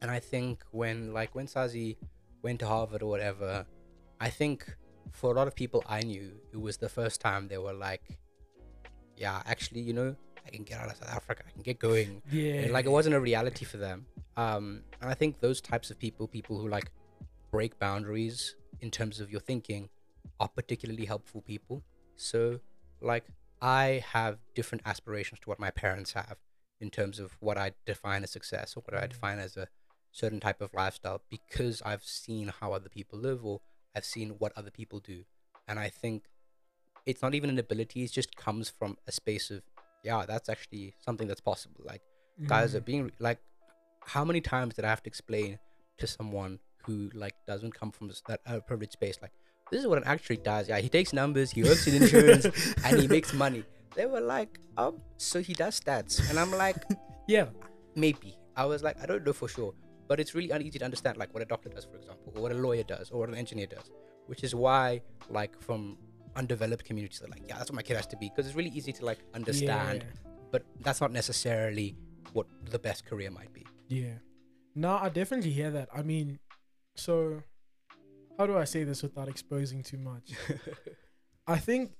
And 0.00 0.10
I 0.10 0.18
think 0.18 0.64
when 0.70 1.12
like 1.12 1.34
when 1.34 1.46
Sazi 1.46 1.96
went 2.42 2.60
to 2.60 2.66
Harvard 2.66 3.02
or 3.02 3.08
whatever, 3.08 3.66
I 4.20 4.28
think 4.30 4.76
for 5.12 5.32
a 5.32 5.34
lot 5.34 5.46
of 5.46 5.54
people 5.54 5.84
I 5.88 6.00
knew, 6.00 6.32
it 6.52 6.60
was 6.60 6.76
the 6.76 6.88
first 6.88 7.20
time 7.20 7.48
they 7.48 7.58
were 7.58 7.72
like, 7.72 8.18
yeah, 9.16 9.42
actually, 9.46 9.80
you 9.80 9.92
know, 9.92 10.16
I 10.44 10.50
can 10.50 10.64
get 10.64 10.80
out 10.80 10.90
of 10.90 10.96
South 10.96 11.14
Africa. 11.14 11.44
I 11.46 11.50
can 11.52 11.62
get 11.62 11.78
going. 11.78 12.22
Yeah. 12.30 12.54
And, 12.54 12.72
like 12.72 12.86
it 12.86 12.90
wasn't 12.90 13.14
a 13.14 13.20
reality 13.20 13.64
for 13.64 13.76
them. 13.76 14.06
Um, 14.36 14.82
and 15.00 15.10
I 15.10 15.14
think 15.14 15.40
those 15.40 15.60
types 15.60 15.90
of 15.90 15.98
people, 15.98 16.26
people 16.26 16.58
who 16.58 16.68
like 16.68 16.90
break 17.50 17.78
boundaries 17.78 18.56
in 18.80 18.90
terms 18.90 19.20
of 19.20 19.30
your 19.30 19.40
thinking, 19.40 19.88
are 20.40 20.48
particularly 20.48 21.04
helpful 21.04 21.42
people. 21.42 21.82
So, 22.16 22.58
like, 23.00 23.24
I 23.60 24.02
have 24.12 24.38
different 24.54 24.82
aspirations 24.86 25.40
to 25.40 25.48
what 25.48 25.60
my 25.60 25.70
parents 25.70 26.12
have 26.14 26.36
in 26.82 26.90
terms 26.90 27.18
of 27.18 27.36
what 27.40 27.56
I 27.56 27.72
define 27.86 28.24
as 28.24 28.30
success 28.30 28.74
or 28.76 28.82
what 28.86 29.00
I 29.02 29.06
define 29.06 29.38
as 29.38 29.56
a 29.56 29.68
certain 30.10 30.40
type 30.40 30.60
of 30.60 30.74
lifestyle 30.74 31.22
because 31.30 31.80
I've 31.86 32.02
seen 32.02 32.52
how 32.60 32.72
other 32.72 32.90
people 32.90 33.18
live 33.18 33.44
or 33.46 33.60
I've 33.96 34.04
seen 34.04 34.30
what 34.38 34.52
other 34.56 34.70
people 34.70 34.98
do. 34.98 35.24
And 35.68 35.78
I 35.78 35.88
think 35.88 36.24
it's 37.06 37.22
not 37.22 37.34
even 37.34 37.48
an 37.50 37.58
ability, 37.58 38.02
it 38.04 38.12
just 38.12 38.36
comes 38.36 38.68
from 38.68 38.98
a 39.06 39.12
space 39.12 39.50
of, 39.50 39.62
yeah, 40.04 40.24
that's 40.26 40.48
actually 40.48 40.94
something 40.98 41.28
that's 41.28 41.40
possible. 41.40 41.82
Like, 41.84 42.02
guys 42.46 42.74
are 42.74 42.80
Mm. 42.80 42.84
being 42.84 43.12
like 43.20 43.38
how 44.04 44.24
many 44.24 44.40
times 44.40 44.74
did 44.74 44.84
i 44.84 44.88
have 44.88 45.02
to 45.02 45.08
explain 45.08 45.58
to 45.98 46.06
someone 46.08 46.58
who 46.84 47.08
like 47.14 47.34
doesn't 47.46 47.72
come 47.72 47.92
from 47.92 48.08
this, 48.08 48.20
that 48.26 48.40
uh, 48.46 48.58
privileged 48.60 48.94
space 48.94 49.16
like 49.22 49.30
this 49.70 49.80
is 49.80 49.86
what 49.86 49.96
an 49.96 50.04
actuary 50.04 50.36
does. 50.36 50.68
Yeah, 50.68 50.78
he 50.80 50.90
takes 50.90 51.14
numbers, 51.14 51.50
he 51.50 51.62
works 51.62 51.86
in 51.86 51.94
insurance, 51.94 52.44
and 52.84 53.00
he 53.00 53.08
makes 53.08 53.32
money. 53.32 53.64
They 53.94 54.06
were 54.06 54.20
like, 54.20 54.58
um, 54.76 55.00
so 55.16 55.40
he 55.42 55.52
does 55.54 55.78
stats, 55.80 56.28
and 56.30 56.38
I'm 56.38 56.50
like, 56.50 56.76
Yeah. 57.28 57.46
maybe. 57.94 58.36
I 58.56 58.64
was 58.66 58.82
like, 58.82 58.96
I 59.02 59.06
don't 59.06 59.24
know 59.24 59.32
for 59.32 59.48
sure, 59.48 59.74
but 60.08 60.18
it's 60.20 60.34
really 60.34 60.50
uneasy 60.50 60.78
to 60.78 60.84
understand 60.84 61.16
like 61.16 61.32
what 61.34 61.42
a 61.42 61.46
doctor 61.46 61.68
does, 61.68 61.84
for 61.84 61.96
example, 61.96 62.32
or 62.36 62.42
what 62.42 62.52
a 62.52 62.54
lawyer 62.54 62.82
does, 62.82 63.10
or 63.10 63.20
what 63.20 63.28
an 63.28 63.34
engineer 63.34 63.66
does, 63.66 63.90
which 64.26 64.44
is 64.44 64.54
why 64.54 65.00
like 65.30 65.58
from 65.60 65.96
undeveloped 66.36 66.84
communities 66.84 67.20
they're 67.20 67.28
like, 67.28 67.42
yeah, 67.48 67.58
that's 67.58 67.70
what 67.70 67.76
my 67.76 67.82
kid 67.82 67.96
has 67.96 68.06
to 68.08 68.16
be, 68.16 68.28
because 68.30 68.46
it's 68.46 68.56
really 68.56 68.70
easy 68.70 68.92
to 68.92 69.04
like 69.04 69.18
understand, 69.34 70.04
Yeah. 70.04 70.30
but 70.50 70.64
that's 70.80 71.00
not 71.00 71.12
necessarily 71.12 71.96
what 72.32 72.46
the 72.70 72.78
best 72.78 73.04
career 73.06 73.30
might 73.30 73.52
be. 73.52 73.66
Yeah. 73.88 74.14
No, 74.74 74.94
I 74.96 75.10
definitely 75.10 75.50
hear 75.52 75.70
that. 75.70 75.88
I 75.94 76.02
mean, 76.02 76.38
so 76.96 77.42
how 78.38 78.46
do 78.46 78.56
I 78.56 78.64
say 78.64 78.84
this 78.84 79.02
without 79.02 79.28
exposing 79.28 79.82
too 79.82 79.98
much? 79.98 80.32
I 81.46 81.58
think 81.58 81.92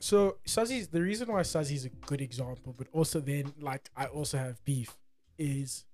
so. 0.00 0.38
Suzzy's 0.44 0.88
the 0.88 1.02
reason 1.02 1.32
why 1.32 1.42
Suzzy's 1.42 1.84
a 1.84 1.90
good 1.90 2.20
example, 2.20 2.74
but 2.76 2.88
also 2.92 3.20
then 3.20 3.52
like 3.60 3.88
I 3.96 4.06
also 4.06 4.38
have 4.38 4.62
beef 4.64 4.96
is 5.38 5.84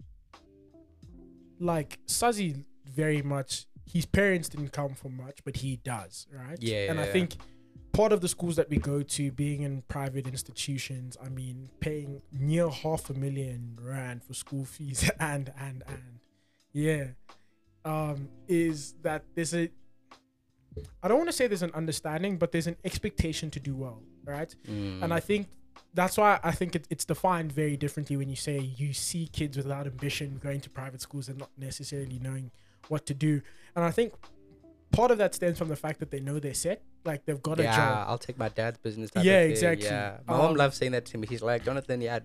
like 1.58 1.98
Suzzy 2.06 2.64
very 2.86 3.22
much 3.22 3.66
his 3.84 4.04
parents 4.04 4.48
didn't 4.48 4.72
come 4.72 4.94
from 4.94 5.16
much, 5.16 5.44
but 5.44 5.56
he 5.56 5.76
does, 5.76 6.26
right? 6.32 6.58
Yeah, 6.60 6.90
And 6.90 6.98
I 6.98 7.06
yeah. 7.06 7.12
think 7.12 7.36
part 7.92 8.12
of 8.12 8.20
the 8.20 8.28
schools 8.28 8.56
that 8.56 8.68
we 8.68 8.78
go 8.78 9.02
to, 9.02 9.30
being 9.30 9.62
in 9.62 9.82
private 9.82 10.26
institutions, 10.26 11.16
I 11.24 11.28
mean, 11.28 11.70
paying 11.80 12.20
near 12.32 12.68
half 12.68 13.08
a 13.10 13.14
million 13.14 13.78
rand 13.80 14.24
for 14.24 14.34
school 14.34 14.64
fees 14.64 15.08
and 15.20 15.52
and 15.58 15.82
and 15.86 16.20
yeah, 16.72 17.06
um, 17.84 18.28
is 18.48 18.94
that 19.02 19.24
there's 19.34 19.54
a 19.54 19.70
I 21.02 21.08
don't 21.08 21.18
want 21.18 21.28
to 21.28 21.32
say 21.32 21.46
there's 21.46 21.62
an 21.62 21.72
understanding, 21.74 22.36
but 22.38 22.52
there's 22.52 22.66
an 22.66 22.76
expectation 22.84 23.50
to 23.52 23.60
do 23.60 23.74
well, 23.76 24.02
right? 24.24 24.54
Mm. 24.68 25.02
And 25.02 25.14
I 25.14 25.20
think 25.20 25.48
that's 25.94 26.16
why 26.18 26.38
I 26.42 26.52
think 26.52 26.74
it, 26.76 26.86
it's 26.90 27.04
defined 27.04 27.52
very 27.52 27.76
differently 27.76 28.16
when 28.16 28.28
you 28.28 28.36
say 28.36 28.58
you 28.58 28.92
see 28.92 29.28
kids 29.28 29.56
without 29.56 29.86
ambition 29.86 30.38
going 30.42 30.60
to 30.60 30.70
private 30.70 31.00
schools 31.00 31.28
and 31.28 31.38
not 31.38 31.50
necessarily 31.56 32.18
knowing 32.18 32.50
what 32.88 33.06
to 33.06 33.14
do. 33.14 33.40
And 33.74 33.84
I 33.84 33.90
think 33.90 34.12
part 34.92 35.10
of 35.10 35.18
that 35.18 35.34
stems 35.34 35.58
from 35.58 35.68
the 35.68 35.76
fact 35.76 36.00
that 36.00 36.10
they 36.10 36.20
know 36.20 36.38
they're 36.38 36.54
set, 36.54 36.82
like 37.04 37.24
they've 37.24 37.42
got 37.42 37.60
a 37.60 37.64
job. 37.64 37.72
yeah. 37.74 38.04
I'll 38.06 38.18
take 38.18 38.38
my 38.38 38.48
dad's 38.48 38.78
business. 38.78 39.10
Yeah, 39.16 39.40
exactly. 39.40 39.86
Yeah, 39.86 40.18
my 40.26 40.36
mom 40.36 40.50
Um, 40.50 40.56
loves 40.56 40.76
saying 40.76 40.92
that 40.92 41.04
to 41.06 41.18
me. 41.18 41.26
He's 41.28 41.42
like, 41.42 41.64
Jonathan, 41.64 42.00
yeah, 42.00 42.20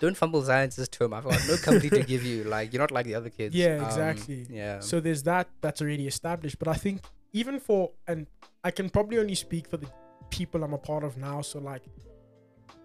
don't 0.00 0.16
fumble 0.16 0.42
science 0.42 0.76
this 0.76 0.88
term. 0.88 1.14
I've 1.14 1.24
got 1.24 1.40
no 1.48 1.56
company 1.56 1.88
to 1.90 2.02
give 2.02 2.24
you. 2.24 2.44
Like, 2.44 2.72
you're 2.72 2.80
not 2.80 2.90
like 2.90 3.06
the 3.06 3.14
other 3.14 3.30
kids. 3.30 3.54
Yeah, 3.54 3.76
Um, 3.78 3.84
exactly. 3.86 4.46
yeah. 4.50 4.80
So 4.80 5.00
there's 5.00 5.22
that 5.24 5.48
that's 5.60 5.80
already 5.80 6.06
established. 6.06 6.58
But 6.58 6.68
I 6.68 6.74
think 6.74 7.00
even 7.34 7.60
for 7.60 7.90
and 8.06 8.26
I 8.62 8.70
can 8.70 8.88
probably 8.88 9.18
only 9.18 9.34
speak 9.34 9.68
for 9.68 9.76
the 9.76 9.88
people 10.30 10.64
I'm 10.64 10.72
a 10.72 10.78
part 10.78 11.04
of 11.04 11.18
now. 11.18 11.42
So 11.42 11.58
like 11.58 11.82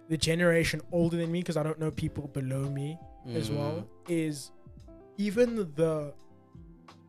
the 0.09 0.17
generation 0.17 0.81
older 0.91 1.15
than 1.15 1.31
me, 1.31 1.39
because 1.39 1.55
I 1.55 1.63
don't 1.63 1.79
know 1.79 1.91
people 1.91 2.27
below 2.27 2.63
me 2.69 2.97
as 3.27 3.49
well, 3.49 3.77
Mm. 3.77 3.85
is 4.09 4.51
even 5.17 5.55
the 5.75 6.13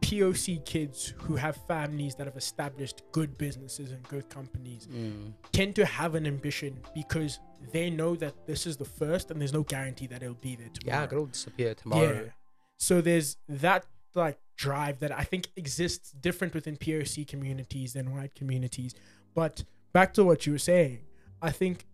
POC 0.02 0.64
kids 0.64 1.14
who 1.18 1.36
have 1.36 1.56
families 1.68 2.14
that 2.16 2.26
have 2.26 2.36
established 2.36 3.02
good 3.12 3.36
businesses 3.38 3.90
and 3.92 4.02
good 4.08 4.28
companies 4.28 4.86
Mm. 4.86 5.32
tend 5.52 5.74
to 5.76 5.84
have 5.84 6.14
an 6.14 6.26
ambition 6.26 6.80
because 6.94 7.38
they 7.72 7.90
know 7.90 8.16
that 8.16 8.34
this 8.46 8.66
is 8.66 8.76
the 8.76 8.84
first 8.84 9.30
and 9.30 9.40
there's 9.40 9.52
no 9.52 9.62
guarantee 9.62 10.06
that 10.08 10.22
it'll 10.22 10.34
be 10.34 10.56
there 10.56 10.68
tomorrow. 10.70 10.98
Yeah, 11.00 11.04
it'll 11.04 11.26
disappear 11.26 11.74
tomorrow. 11.74 12.24
Yeah. 12.24 12.32
So 12.76 13.00
there's 13.00 13.36
that 13.48 13.86
like 14.14 14.38
drive 14.60 14.98
that 14.98 15.10
I 15.10 15.24
think 15.24 15.48
exists 15.56 16.12
different 16.12 16.52
within 16.52 16.76
POC 16.76 17.26
communities 17.26 17.94
than 17.94 18.14
white 18.14 18.34
communities. 18.34 18.94
But 19.34 19.64
back 19.94 20.12
to 20.14 20.24
what 20.24 20.44
you 20.44 20.52
were 20.52 20.58
saying, 20.58 21.00
I 21.40 21.50
think 21.50 21.86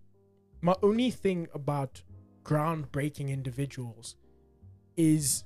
my 0.61 0.75
only 0.83 1.13
thing 1.13 1.47
about 1.55 2.03
groundbreaking 2.43 3.29
individuals 3.29 4.17
is 4.97 5.45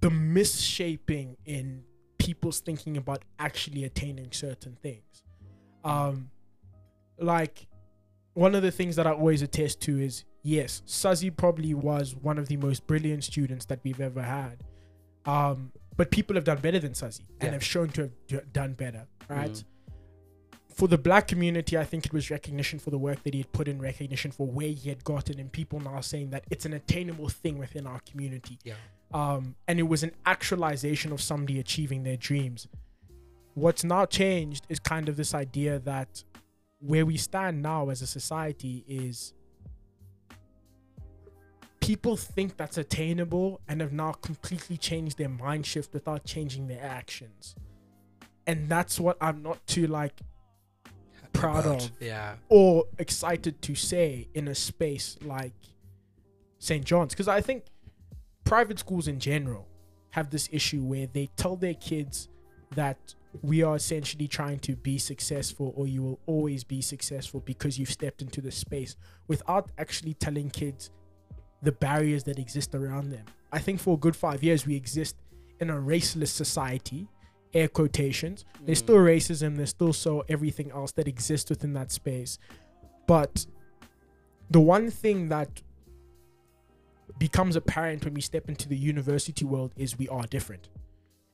the 0.00 0.08
misshaping 0.08 1.36
in 1.44 1.84
people's 2.16 2.60
thinking 2.60 2.96
about 2.96 3.22
actually 3.38 3.84
attaining 3.84 4.32
certain 4.32 4.78
things. 4.82 5.24
Um 5.84 6.30
like 7.18 7.66
one 8.32 8.54
of 8.54 8.62
the 8.62 8.70
things 8.70 8.96
that 8.96 9.06
I 9.06 9.10
always 9.10 9.42
attest 9.42 9.82
to 9.82 10.00
is 10.00 10.24
yes, 10.42 10.80
Suzzy 10.86 11.28
probably 11.28 11.74
was 11.74 12.16
one 12.16 12.38
of 12.38 12.48
the 12.48 12.56
most 12.56 12.86
brilliant 12.86 13.24
students 13.24 13.66
that 13.66 13.80
we've 13.84 14.00
ever 14.00 14.22
had. 14.22 14.64
Um, 15.26 15.72
but 15.96 16.10
people 16.10 16.34
have 16.36 16.44
done 16.44 16.58
better 16.58 16.78
than 16.78 16.94
Suzzy 16.94 17.24
and 17.40 17.48
Yeah. 17.48 17.50
have 17.52 17.64
shown 17.64 17.88
to 17.90 18.10
have 18.30 18.52
done 18.52 18.74
better, 18.74 19.06
right? 19.28 19.50
Mhm. 19.52 19.64
For 20.74 20.88
the 20.88 20.98
black 20.98 21.28
community, 21.28 21.78
I 21.78 21.84
think 21.84 22.04
it 22.04 22.12
was 22.12 22.30
recognition 22.30 22.80
for 22.80 22.90
the 22.90 22.98
work 22.98 23.22
that 23.22 23.32
he 23.32 23.40
had 23.40 23.52
put 23.52 23.68
in, 23.68 23.80
recognition 23.80 24.32
for 24.32 24.46
where 24.48 24.70
he 24.70 24.88
had 24.88 25.04
gotten, 25.04 25.38
and 25.38 25.52
people 25.52 25.78
now 25.78 26.00
saying 26.00 26.30
that 26.30 26.44
it's 26.50 26.66
an 26.66 26.72
attainable 26.72 27.28
thing 27.28 27.58
within 27.58 27.86
our 27.86 28.00
community. 28.00 28.58
Yeah. 28.64 28.74
Um, 29.12 29.54
and 29.68 29.78
it 29.78 29.84
was 29.84 30.02
an 30.02 30.10
actualization 30.26 31.12
of 31.12 31.20
somebody 31.20 31.60
achieving 31.60 32.02
their 32.02 32.16
dreams. 32.16 32.66
What's 33.54 33.84
now 33.84 34.04
changed 34.06 34.66
is 34.68 34.80
kind 34.80 35.08
of 35.08 35.14
this 35.16 35.32
idea 35.32 35.78
that 35.78 36.24
where 36.80 37.06
we 37.06 37.16
stand 37.16 37.62
now 37.62 37.88
as 37.90 38.02
a 38.02 38.06
society 38.08 38.84
is 38.88 39.32
people 41.84 42.16
think 42.16 42.56
that's 42.56 42.78
attainable 42.78 43.60
and 43.68 43.80
have 43.82 43.92
now 43.92 44.12
completely 44.12 44.76
changed 44.78 45.18
their 45.18 45.28
mind 45.28 45.66
shift 45.66 45.92
without 45.92 46.24
changing 46.24 46.66
their 46.66 46.82
actions. 46.82 47.54
And 48.46 48.68
that's 48.68 48.98
what 48.98 49.18
I'm 49.20 49.42
not 49.42 49.66
too 49.66 49.86
like 49.86 50.14
proud 51.34 51.66
of 51.66 51.90
Yeah. 52.00 52.36
or 52.48 52.84
excited 52.98 53.60
to 53.62 53.74
say 53.74 54.28
in 54.34 54.48
a 54.48 54.54
space 54.54 55.18
like 55.22 55.52
St. 56.58 56.84
John's 56.84 57.12
because 57.12 57.28
I 57.28 57.40
think 57.42 57.64
private 58.44 58.78
schools 58.78 59.08
in 59.08 59.18
general 59.18 59.68
have 60.10 60.30
this 60.30 60.48
issue 60.52 60.82
where 60.82 61.06
they 61.06 61.26
tell 61.36 61.56
their 61.56 61.74
kids 61.74 62.28
that 62.74 63.14
we 63.42 63.62
are 63.62 63.74
essentially 63.76 64.28
trying 64.28 64.60
to 64.60 64.76
be 64.76 64.96
successful 64.96 65.74
or 65.76 65.86
you 65.86 66.02
will 66.02 66.20
always 66.26 66.64
be 66.64 66.80
successful 66.80 67.40
because 67.40 67.78
you've 67.78 67.90
stepped 67.90 68.22
into 68.22 68.40
the 68.40 68.50
space 68.52 68.96
without 69.26 69.70
actually 69.76 70.14
telling 70.14 70.48
kids 70.48 70.90
the 71.62 71.72
barriers 71.72 72.24
that 72.24 72.38
exist 72.38 72.74
around 72.74 73.10
them. 73.10 73.24
I 73.52 73.58
think 73.58 73.80
for 73.80 73.94
a 73.94 73.96
good 73.96 74.16
5 74.16 74.42
years 74.42 74.66
we 74.66 74.76
exist 74.76 75.16
in 75.60 75.70
a 75.70 75.74
raceless 75.74 76.28
society 76.28 77.08
air 77.54 77.68
quotations. 77.68 78.44
There's 78.64 78.78
Mm. 78.80 78.84
still 78.84 78.96
racism. 78.96 79.56
There's 79.56 79.70
still 79.70 79.92
so 79.92 80.24
everything 80.28 80.72
else 80.72 80.90
that 80.92 81.06
exists 81.06 81.48
within 81.50 81.72
that 81.74 81.92
space. 81.92 82.36
But 83.06 83.46
the 84.50 84.60
one 84.60 84.90
thing 84.90 85.28
that 85.28 85.62
becomes 87.18 87.54
apparent 87.54 88.04
when 88.04 88.14
we 88.14 88.20
step 88.20 88.48
into 88.48 88.68
the 88.68 88.76
university 88.76 89.44
world 89.44 89.72
is 89.76 89.96
we 89.98 90.08
are 90.08 90.26
different. 90.26 90.68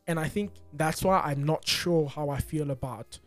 And 0.06 0.18
i 0.18 0.28
think 0.28 0.50
that's 0.72 1.04
why 1.04 1.20
i'm 1.20 1.44
not 1.44 1.66
sure 1.68 2.08
how 2.08 2.30
i 2.30 2.38
feel 2.40 2.70
about 2.72 3.20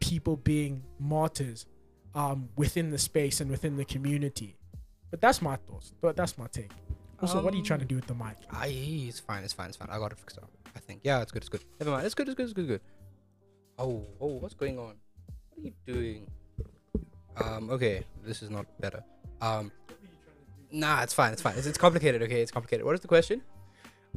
people 0.00 0.36
being 0.36 0.82
martyrs 0.98 1.64
um, 2.14 2.48
within 2.56 2.90
the 2.90 2.98
space 2.98 3.40
and 3.40 3.48
within 3.50 3.76
the 3.76 3.84
community 3.84 4.56
but 5.10 5.20
that's 5.20 5.40
my 5.42 5.56
thoughts 5.56 5.92
but 6.00 6.16
that's 6.16 6.36
my 6.38 6.46
take 6.48 6.70
also 7.22 7.42
what 7.42 7.54
are 7.54 7.56
you 7.56 7.62
trying 7.62 7.80
to 7.80 7.84
Um, 7.84 7.88
do 7.88 7.96
with 7.96 8.06
the 8.06 8.14
mic 8.14 8.36
I, 8.50 8.66
it's 8.68 9.20
fine. 9.20 9.42
It's 9.44 9.52
fine. 9.52 9.68
It's 9.68 9.76
fine. 9.76 9.88
I 9.90 9.98
got 9.98 10.12
it 10.12 10.18
fixed 10.18 10.38
up. 10.38 10.50
I 10.74 10.80
think. 10.80 11.00
Yeah, 11.02 11.22
it's 11.22 11.32
good. 11.32 11.42
It's 11.42 11.48
good. 11.48 11.64
Never 11.80 11.90
mind. 11.92 12.04
It's 12.04 12.14
good. 12.14 12.28
It's 12.28 12.34
good. 12.36 12.44
It's 12.44 12.52
good. 12.52 12.66
Good. 12.68 12.80
Oh, 13.78 14.04
oh, 14.20 14.36
what's 14.36 14.52
going 14.54 14.78
on? 14.78 14.94
What 15.48 15.58
are 15.58 15.60
you 15.62 15.72
doing? 15.86 16.26
Um. 17.42 17.70
Okay. 17.70 18.04
This 18.24 18.42
is 18.42 18.50
not 18.50 18.66
better. 18.80 19.02
Um. 19.40 19.72
Nah, 20.70 21.02
it's 21.02 21.14
fine. 21.14 21.32
It's 21.32 21.40
fine. 21.40 21.54
It's, 21.56 21.66
it's 21.66 21.78
complicated. 21.78 22.20
Okay, 22.22 22.42
it's 22.42 22.50
complicated. 22.50 22.84
What 22.84 22.94
is 22.94 23.00
the 23.00 23.08
question? 23.08 23.40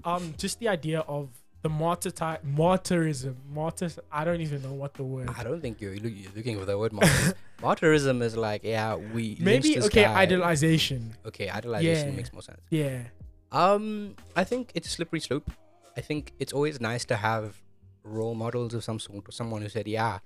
um 0.03 0.33
just 0.37 0.59
the 0.59 0.67
idea 0.67 0.99
of 1.01 1.29
the 1.61 1.69
martyr 1.69 2.09
type 2.11 2.41
martyrism 2.45 3.35
martyr 3.53 3.89
i 4.11 4.23
don't 4.23 4.41
even 4.41 4.61
know 4.61 4.71
what 4.73 4.93
the 4.93 5.03
word 5.03 5.29
I 5.37 5.43
don't 5.43 5.61
think 5.61 5.81
you're, 5.81 5.93
you're 5.93 6.31
looking 6.35 6.57
for 6.57 6.65
the 6.65 6.77
word 6.77 6.93
martyr. 6.99 7.33
Martyrism 7.61 8.21
is 8.21 8.37
like, 8.37 8.63
yeah, 8.63 8.95
we 8.95 9.37
maybe 9.41 9.77
okay 9.81 10.03
guy. 10.05 10.25
idolization 10.25 11.01
Okay, 11.25 11.47
idolization 11.47 12.05
Yeah. 12.11 12.11
makes 12.19 12.31
more 12.31 12.41
sense. 12.41 12.61
yeah 12.69 12.99
Um, 13.51 14.15
I 14.35 14.43
think 14.45 14.71
it's 14.75 14.87
a 14.87 14.91
slippery 14.91 15.19
slope. 15.19 15.49
I 15.97 16.01
think 16.01 16.33
it's 16.39 16.53
always 16.53 16.79
nice 16.79 17.03
to 17.05 17.15
have 17.17 17.61
role 18.03 18.35
models 18.35 18.73
of 18.73 18.83
some 18.83 18.99
sort, 18.99 19.27
or 19.27 19.31
someone 19.31 19.61
who 19.63 19.69
said, 19.69 19.87
"Yeah, 19.87 20.19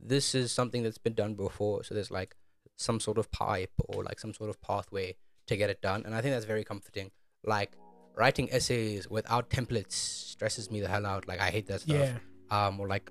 this 0.00 0.34
is 0.34 0.52
something 0.52 0.82
that's 0.84 0.96
been 1.06 1.14
done 1.22 1.34
before." 1.34 1.84
So 1.84 1.94
there's 1.94 2.10
like 2.20 2.36
some 2.76 2.98
sort 3.00 3.18
of 3.18 3.30
pipe 3.30 3.72
or 3.88 4.02
like 4.08 4.18
some 4.20 4.32
sort 4.32 4.48
of 4.48 4.56
pathway 4.62 5.16
to 5.48 5.56
get 5.56 5.68
it 5.70 5.80
done, 5.82 6.00
and 6.06 6.14
I 6.14 6.20
think 6.22 6.32
that's 6.34 6.46
very 6.54 6.64
comforting. 6.64 7.10
Like 7.44 7.72
writing 8.18 8.48
essays 8.52 9.08
without 9.08 9.44
templates 9.50 9.92
stresses 10.34 10.70
me 10.70 10.80
the 10.80 10.88
hell 10.88 11.06
out. 11.06 11.22
Like 11.30 11.40
I 11.40 11.50
hate 11.56 11.66
that 11.72 11.80
stuff. 11.82 11.96
yeah 11.96 12.18
Um, 12.50 12.80
or 12.80 12.86
like 12.88 13.06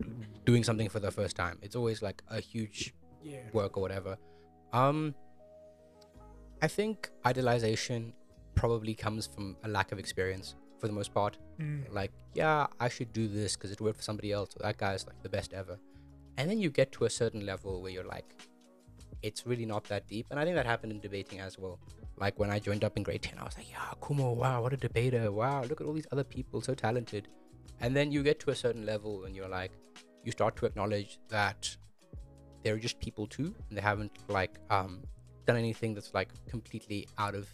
doing 0.46 0.64
something 0.70 0.90
for 0.90 1.00
the 1.00 1.12
first 1.20 1.36
time. 1.44 1.58
It's 1.62 1.76
always 1.76 2.00
like 2.08 2.20
a 2.38 2.40
huge 2.52 2.94
yeah 3.24 3.46
work 3.54 3.78
or 3.78 3.82
whatever. 3.86 4.18
Um, 4.74 4.98
I 6.62 6.68
think 6.68 7.10
idolization 7.24 8.14
probably 8.56 8.96
comes 8.96 9.28
from 9.34 9.56
a 9.64 9.68
lack 9.78 9.92
of 9.92 10.00
experience. 10.00 10.56
for 10.80 10.88
the 10.88 10.94
most 10.94 11.12
part. 11.20 11.34
Mm. 11.60 11.92
Like, 12.00 12.12
yeah, 12.36 12.68
I 12.80 12.88
should 12.96 13.12
do 13.12 13.28
this 13.28 13.56
because 13.56 13.72
it 13.76 13.80
worked 13.82 13.98
for 13.98 14.04
somebody 14.10 14.32
else. 14.32 14.50
That 14.66 14.78
guy's 14.78 15.04
like 15.10 15.20
the 15.24 15.30
best 15.38 15.50
ever. 15.62 15.76
And 16.38 16.44
then 16.50 16.60
you 16.64 16.70
get 16.70 16.92
to 16.98 17.06
a 17.06 17.10
certain 17.10 17.44
level 17.52 17.82
where 17.82 17.92
you're 17.96 18.10
like, 18.18 18.30
it's 19.24 19.42
really 19.48 19.66
not 19.66 19.84
that 19.86 20.04
deep. 20.08 20.28
And 20.30 20.40
I 20.40 20.44
think 20.46 20.56
that 20.60 20.68
happened 20.74 20.92
in 20.96 21.00
debating 21.00 21.40
as 21.40 21.58
well. 21.58 21.80
Like 22.18 22.40
when 22.40 22.50
I 22.50 22.60
joined 22.60 22.84
up 22.84 22.98
in 22.98 23.04
grade 23.04 23.22
10, 23.22 23.38
I 23.40 23.44
was 23.44 23.56
like, 23.58 23.70
yeah, 23.70 23.94
Khumo, 24.02 24.36
wow, 24.36 24.62
what 24.64 24.74
a 24.74 24.78
debater. 24.78 25.32
Wow, 25.32 25.64
look 25.64 25.80
at 25.82 25.88
all 25.88 25.94
these 25.94 26.08
other 26.12 26.24
people, 26.24 26.62
so 26.62 26.74
talented. 26.74 27.28
And 27.80 27.96
then 27.96 28.12
you 28.12 28.24
get 28.24 28.40
to 28.42 28.50
a 28.50 28.56
certain 28.56 28.86
level 28.86 29.26
and 29.26 29.36
you're 29.36 29.48
like, 29.48 29.72
you 30.24 30.32
start 30.32 30.56
to 30.58 30.66
acknowledge 30.66 31.20
that 31.30 31.76
they're 32.64 32.78
just 32.80 33.00
people 33.00 33.28
too. 33.28 33.54
And 33.70 33.78
they 33.78 33.82
haven't 33.82 34.12
like 34.30 34.58
um, 34.72 35.04
done 35.46 35.58
anything 35.58 35.94
that's 35.94 36.14
like 36.14 36.30
completely 36.50 37.08
out 37.20 37.36
of 37.36 37.48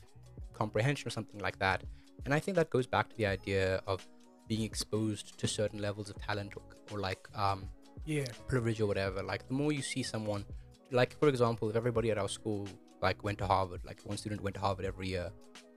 comprehension 0.54 1.08
or 1.08 1.12
something 1.12 1.42
like 1.42 1.60
that. 1.60 1.84
And 2.26 2.34
I 2.34 2.40
think 2.40 2.56
that 2.56 2.70
goes 2.70 2.88
back 2.88 3.10
to 3.10 3.18
the 3.18 3.26
idea 3.26 3.82
of 3.86 4.08
being 4.48 4.62
exposed 4.62 5.38
to 5.40 5.48
certain 5.48 5.80
levels 5.82 6.10
of 6.10 6.16
talent 6.22 6.54
or, 6.56 6.64
or 6.96 7.00
like 7.02 7.28
um, 7.36 7.68
Yeah. 8.06 8.26
privilege 8.48 8.80
or 8.80 8.88
whatever. 8.88 9.22
Like 9.24 9.46
the 9.48 9.54
more 9.54 9.74
you 9.74 9.82
see 9.82 10.04
someone, 10.04 10.46
like 10.92 11.20
for 11.20 11.28
example, 11.28 11.70
if 11.70 11.76
everybody 11.76 12.12
at 12.12 12.18
our 12.18 12.30
school 12.30 12.68
like 13.04 13.24
went 13.24 13.38
to 13.40 13.46
Harvard, 13.46 13.82
like 13.86 14.00
one 14.06 14.18
student 14.18 14.42
went 14.42 14.56
to 14.56 14.62
Harvard 14.62 14.86
every 14.86 15.08
year, 15.10 15.30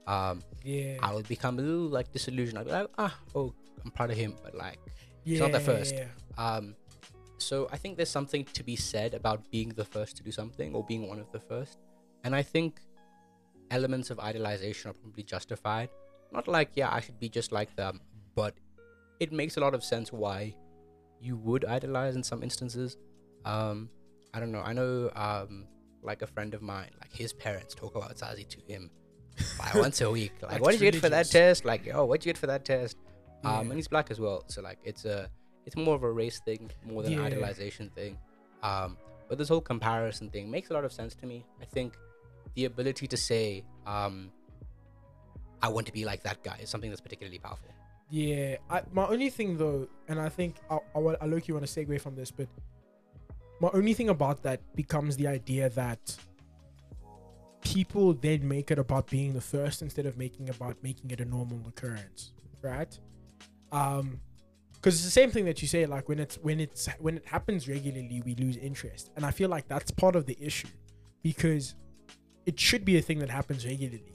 um, 0.07 0.41
Yeah. 0.63 0.97
I 1.03 1.13
would 1.13 1.27
become 1.27 1.59
a 1.59 1.61
little 1.61 1.89
like 1.97 2.11
disillusioned. 2.11 2.57
I'd 2.59 2.65
be 2.65 2.71
like, 2.71 2.87
ah, 2.97 3.15
oh, 3.35 3.53
I'm 3.83 3.91
proud 3.91 4.09
of 4.11 4.17
him, 4.17 4.35
but 4.43 4.55
like, 4.55 4.79
yeah. 5.25 5.39
not 5.39 5.51
the 5.51 5.59
first. 5.59 5.93
um, 6.37 6.75
so 7.37 7.67
I 7.71 7.77
think 7.77 7.97
there's 7.97 8.09
something 8.19 8.43
to 8.57 8.63
be 8.63 8.75
said 8.75 9.13
about 9.13 9.39
being 9.51 9.69
the 9.69 9.85
first 9.85 10.17
to 10.17 10.23
do 10.23 10.31
something 10.31 10.73
or 10.73 10.83
being 10.83 11.07
one 11.07 11.19
of 11.19 11.31
the 11.31 11.39
first, 11.39 11.77
and 12.23 12.33
I 12.35 12.41
think 12.41 12.79
elements 13.69 14.09
of 14.09 14.19
idealization 14.19 14.89
are 14.89 14.93
probably 14.93 15.23
justified. 15.23 15.89
Not 16.31 16.47
like, 16.47 16.69
yeah, 16.75 16.89
I 16.91 16.99
should 16.99 17.19
be 17.19 17.29
just 17.29 17.51
like 17.51 17.75
them, 17.75 18.01
but 18.35 18.53
it 19.19 19.31
makes 19.31 19.57
a 19.57 19.59
lot 19.59 19.73
of 19.75 19.83
sense 19.83 20.11
why 20.11 20.55
you 21.19 21.37
would 21.37 21.63
idolize 21.65 22.15
in 22.15 22.23
some 22.23 22.41
instances. 22.43 22.97
Um, 23.45 23.89
I 24.33 24.39
don't 24.39 24.51
know. 24.51 24.61
I 24.61 24.73
know, 24.73 25.09
um, 25.15 25.67
like 26.07 26.21
a 26.23 26.27
friend 26.27 26.53
of 26.53 26.61
mine, 26.61 26.89
like 27.01 27.13
his 27.13 27.33
parents 27.33 27.75
talk 27.75 27.95
about 27.95 28.15
Zazie 28.15 28.47
to 28.49 28.59
him 28.71 28.89
like 29.59 29.75
once 29.75 30.01
a 30.01 30.09
week. 30.09 30.33
Like, 30.41 30.61
what 30.61 30.71
did 30.71 30.81
you 30.81 30.89
get 30.91 30.99
for 30.99 31.09
that 31.09 31.29
test? 31.29 31.65
Like, 31.65 31.87
oh, 31.93 32.05
what 32.05 32.19
did 32.21 32.25
you 32.25 32.29
get 32.33 32.37
for 32.39 32.47
that 32.47 32.65
test? 32.65 32.97
Um, 33.43 33.53
Yeah. 33.53 33.61
and 33.61 33.73
he's 33.73 33.87
black 33.87 34.09
as 34.09 34.19
well, 34.19 34.43
so 34.47 34.61
like 34.61 34.79
it's 34.83 35.05
a 35.05 35.29
it's 35.67 35.75
more 35.75 35.95
of 35.95 36.03
a 36.03 36.11
race 36.11 36.39
thing 36.39 36.71
more 36.83 37.03
than 37.03 37.11
Yeah. 37.11 37.25
an 37.25 37.31
idolization 37.33 37.91
thing. 37.91 38.17
Um, 38.63 38.97
but 39.27 39.37
this 39.37 39.49
whole 39.49 39.61
comparison 39.61 40.29
thing 40.31 40.49
makes 40.49 40.69
a 40.71 40.73
lot 40.73 40.85
of 40.85 40.91
sense 40.93 41.13
to 41.15 41.25
me. 41.27 41.45
I 41.61 41.65
think 41.65 41.93
the 42.55 42.65
ability 42.65 43.05
to 43.07 43.17
say, 43.17 43.63
um, 43.85 44.31
"I 45.61 45.67
want 45.69 45.85
to 45.87 45.93
be 45.93 46.05
like 46.05 46.23
that 46.23 46.41
guy" 46.43 46.57
is 46.61 46.69
something 46.69 46.89
that's 46.89 47.01
particularly 47.01 47.37
powerful. 47.39 47.69
Yeah, 48.09 48.55
I, 48.69 48.83
my 48.91 49.05
only 49.07 49.29
thing 49.29 49.57
though, 49.57 49.87
and 50.07 50.19
I 50.19 50.29
think 50.29 50.55
I, 50.71 50.77
I, 50.95 50.99
I 51.21 51.25
look 51.25 51.47
you 51.47 51.53
want 51.53 51.67
to 51.67 51.73
segue 51.85 51.99
from 51.99 52.15
this, 52.15 52.31
but 52.31 52.47
my 53.59 53.69
only 53.73 53.93
thing 53.93 54.09
about 54.09 54.43
that 54.43 54.61
becomes 54.75 55.17
the 55.17 55.27
idea 55.27 55.69
that 55.71 56.15
people 57.61 58.13
then 58.13 58.47
make 58.47 58.71
it 58.71 58.79
about 58.79 59.07
being 59.07 59.33
the 59.33 59.41
first 59.41 59.81
instead 59.81 60.05
of 60.05 60.17
making 60.17 60.49
about 60.49 60.75
making 60.83 61.11
it 61.11 61.19
a 61.19 61.25
normal 61.25 61.59
occurrence, 61.67 62.33
right? 62.61 62.97
Um, 63.71 64.21
because 64.73 64.95
it's 64.95 65.05
the 65.05 65.11
same 65.11 65.31
thing 65.31 65.45
that 65.45 65.61
you 65.61 65.67
say, 65.67 65.85
like 65.85 66.07
when 66.07 66.19
it's 66.19 66.35
when 66.37 66.59
it's 66.59 66.87
when 66.99 67.17
it 67.17 67.25
happens 67.25 67.67
regularly, 67.67 68.21
we 68.25 68.35
lose 68.35 68.57
interest, 68.57 69.09
and 69.15 69.25
I 69.25 69.31
feel 69.31 69.49
like 69.49 69.67
that's 69.67 69.91
part 69.91 70.15
of 70.15 70.25
the 70.25 70.37
issue, 70.39 70.67
because 71.23 71.75
it 72.45 72.59
should 72.59 72.85
be 72.85 72.97
a 72.97 73.01
thing 73.01 73.19
that 73.19 73.29
happens 73.29 73.65
regularly. 73.65 74.13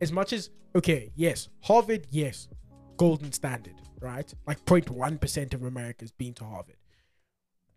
As 0.00 0.12
much 0.12 0.32
as 0.32 0.50
okay, 0.76 1.10
yes, 1.16 1.48
Harvard, 1.62 2.06
yes, 2.10 2.48
golden 2.96 3.32
standard, 3.32 3.74
right? 4.00 4.32
Like 4.46 4.64
0.1% 4.64 5.54
of 5.54 5.62
America's 5.64 6.12
been 6.12 6.34
to 6.34 6.44
Harvard. 6.44 6.76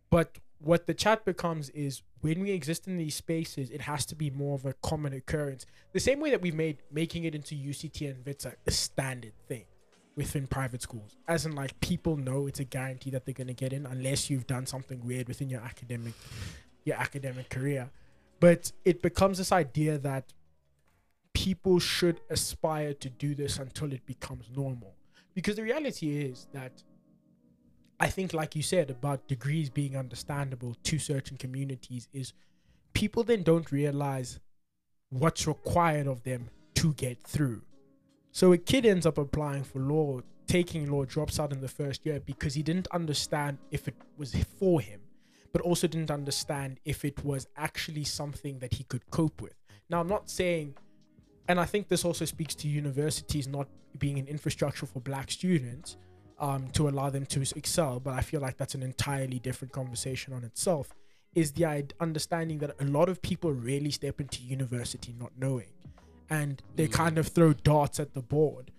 But 0.09 0.37
what 0.59 0.87
the 0.87 0.93
chat 0.93 1.25
becomes 1.25 1.69
is 1.69 2.01
when 2.21 2.39
we 2.39 2.51
exist 2.51 2.87
in 2.87 2.97
these 2.97 3.15
spaces, 3.15 3.69
it 3.69 3.81
has 3.81 4.05
to 4.07 4.15
be 4.15 4.29
more 4.29 4.55
of 4.55 4.65
a 4.65 4.73
common 4.73 5.13
occurrence. 5.13 5.65
The 5.93 5.99
same 5.99 6.19
way 6.19 6.31
that 6.31 6.41
we've 6.41 6.55
made 6.55 6.77
making 6.91 7.25
it 7.25 7.35
into 7.35 7.55
UCT 7.55 8.09
and 8.09 8.25
Wits 8.25 8.45
a 8.45 8.71
standard 8.71 9.33
thing 9.47 9.65
within 10.15 10.47
private 10.47 10.81
schools. 10.81 11.15
As 11.27 11.45
in 11.45 11.53
like 11.53 11.79
people 11.79 12.17
know 12.17 12.47
it's 12.47 12.59
a 12.59 12.63
guarantee 12.63 13.11
that 13.11 13.25
they're 13.25 13.33
gonna 13.33 13.53
get 13.53 13.71
in 13.71 13.85
unless 13.85 14.29
you've 14.29 14.47
done 14.47 14.65
something 14.65 15.05
weird 15.05 15.27
within 15.27 15.49
your 15.49 15.61
academic 15.61 16.13
your 16.83 16.97
academic 16.97 17.49
career. 17.49 17.89
But 18.39 18.71
it 18.83 19.01
becomes 19.01 19.37
this 19.37 19.51
idea 19.51 19.97
that 19.99 20.33
people 21.33 21.79
should 21.79 22.19
aspire 22.29 22.93
to 22.93 23.09
do 23.09 23.35
this 23.35 23.59
until 23.59 23.93
it 23.93 24.05
becomes 24.05 24.49
normal. 24.55 24.95
Because 25.35 25.55
the 25.55 25.63
reality 25.63 26.17
is 26.17 26.47
that 26.53 26.83
I 27.99 28.07
think, 28.07 28.33
like 28.33 28.55
you 28.55 28.61
said, 28.61 28.89
about 28.89 29.27
degrees 29.27 29.69
being 29.69 29.97
understandable 29.97 30.75
to 30.83 30.99
certain 30.99 31.37
communities, 31.37 32.07
is 32.13 32.33
people 32.93 33.23
then 33.23 33.43
don't 33.43 33.71
realize 33.71 34.39
what's 35.09 35.47
required 35.47 36.07
of 36.07 36.23
them 36.23 36.49
to 36.75 36.93
get 36.93 37.23
through. 37.23 37.63
So 38.31 38.53
a 38.53 38.57
kid 38.57 38.85
ends 38.85 39.05
up 39.05 39.17
applying 39.17 39.63
for 39.63 39.79
law, 39.79 40.21
taking 40.47 40.91
law, 40.91 41.05
drops 41.05 41.39
out 41.39 41.51
in 41.51 41.61
the 41.61 41.67
first 41.67 42.05
year 42.05 42.19
because 42.19 42.53
he 42.53 42.61
didn't 42.61 42.87
understand 42.91 43.57
if 43.71 43.87
it 43.87 43.95
was 44.17 44.35
for 44.59 44.79
him, 44.79 45.01
but 45.51 45.61
also 45.61 45.87
didn't 45.87 46.11
understand 46.11 46.79
if 46.85 47.03
it 47.03 47.25
was 47.25 47.47
actually 47.57 48.03
something 48.03 48.59
that 48.59 48.75
he 48.75 48.83
could 48.83 49.09
cope 49.09 49.41
with. 49.41 49.55
Now, 49.89 50.01
I'm 50.01 50.07
not 50.07 50.29
saying 50.29 50.75
and 51.47 51.59
I 51.59 51.65
think 51.65 51.87
this 51.87 52.03
also 52.03 52.25
speaks 52.25 52.55
to 52.55 52.67
universities 52.67 53.47
not 53.47 53.67
being 53.97 54.19
an 54.19 54.27
infrastructure 54.27 54.85
for 54.85 54.99
black 54.99 55.31
students 55.31 55.97
um, 56.39 56.67
to 56.69 56.87
allow 56.89 57.09
them 57.09 57.25
to 57.27 57.41
excel. 57.55 57.99
But 57.99 58.13
I 58.13 58.21
feel 58.21 58.41
like 58.41 58.57
that's 58.57 58.75
an 58.75 58.83
entirely 58.83 59.39
different 59.39 59.73
conversation 59.73 60.33
on 60.33 60.43
itself. 60.43 60.89
Is 61.35 61.51
the 61.51 61.65
understanding 61.99 62.59
that 62.59 62.75
a 62.79 62.85
lot 62.85 63.09
of 63.09 63.21
people 63.21 63.51
really 63.51 63.91
step 63.91 64.19
into 64.19 64.41
university 64.43 65.13
not 65.19 65.31
knowing, 65.37 65.71
and 66.29 66.61
they 66.75 66.87
Mm. 66.87 66.93
kind 66.93 67.17
of 67.17 67.27
throw 67.27 67.53
darts 67.53 67.99
at 67.99 68.13
the 68.13 68.21
board. 68.21 68.71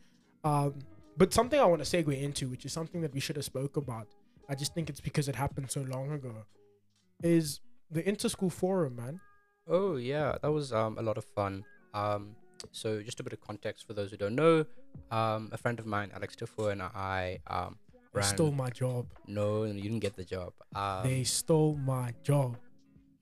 Um, 0.45 0.81
but 1.17 1.33
something 1.35 1.59
I 1.61 1.65
want 1.67 1.85
to 1.85 1.97
segue 1.97 2.21
into, 2.21 2.49
which 2.49 2.65
is 2.65 2.73
something 2.73 3.01
that 3.03 3.13
we 3.13 3.21
should 3.21 3.37
have 3.37 3.45
spoke 3.45 3.77
about. 3.77 4.09
I 4.49 4.55
just 4.55 4.73
think 4.75 4.89
it's 4.89 5.01
because 5.01 5.29
it 5.29 5.37
happened 5.37 5.71
so 5.71 5.83
long 5.83 6.11
ago. 6.11 6.47
Is 7.23 7.61
the 7.91 8.03
interschool 8.03 8.53
forum, 8.53 8.97
man? 8.97 9.21
Oh 9.67 9.97
yeah, 9.97 10.37
that 10.43 10.51
was 10.51 10.73
um, 10.73 10.97
a 10.99 11.03
lot 11.03 11.19
of 11.19 11.25
fun. 11.25 11.65
Um, 11.95 12.35
so 12.73 13.03
just 13.03 13.21
a 13.21 13.23
bit 13.23 13.33
of 13.33 13.41
context 13.41 13.87
for 13.87 13.93
those 13.95 14.11
who 14.11 14.17
don't 14.17 14.35
know, 14.35 14.65
um, 15.11 15.49
a 15.53 15.57
friend 15.59 15.79
of 15.79 15.87
mine, 15.87 16.11
Alex 16.15 16.37
Tiffo, 16.37 16.71
and 16.73 16.83
I 16.83 17.39
um, 17.47 17.77
They 18.13 18.21
ran. 18.21 18.29
stole 18.29 18.53
my 18.53 18.71
job. 18.71 19.07
no, 19.27 19.65
you 19.65 19.81
didn't 19.83 20.01
get 20.01 20.17
the 20.17 20.25
job. 20.25 20.53
Um, 20.75 21.03
they 21.05 21.25
stole 21.25 21.77
my 21.77 22.15
job. 22.23 22.57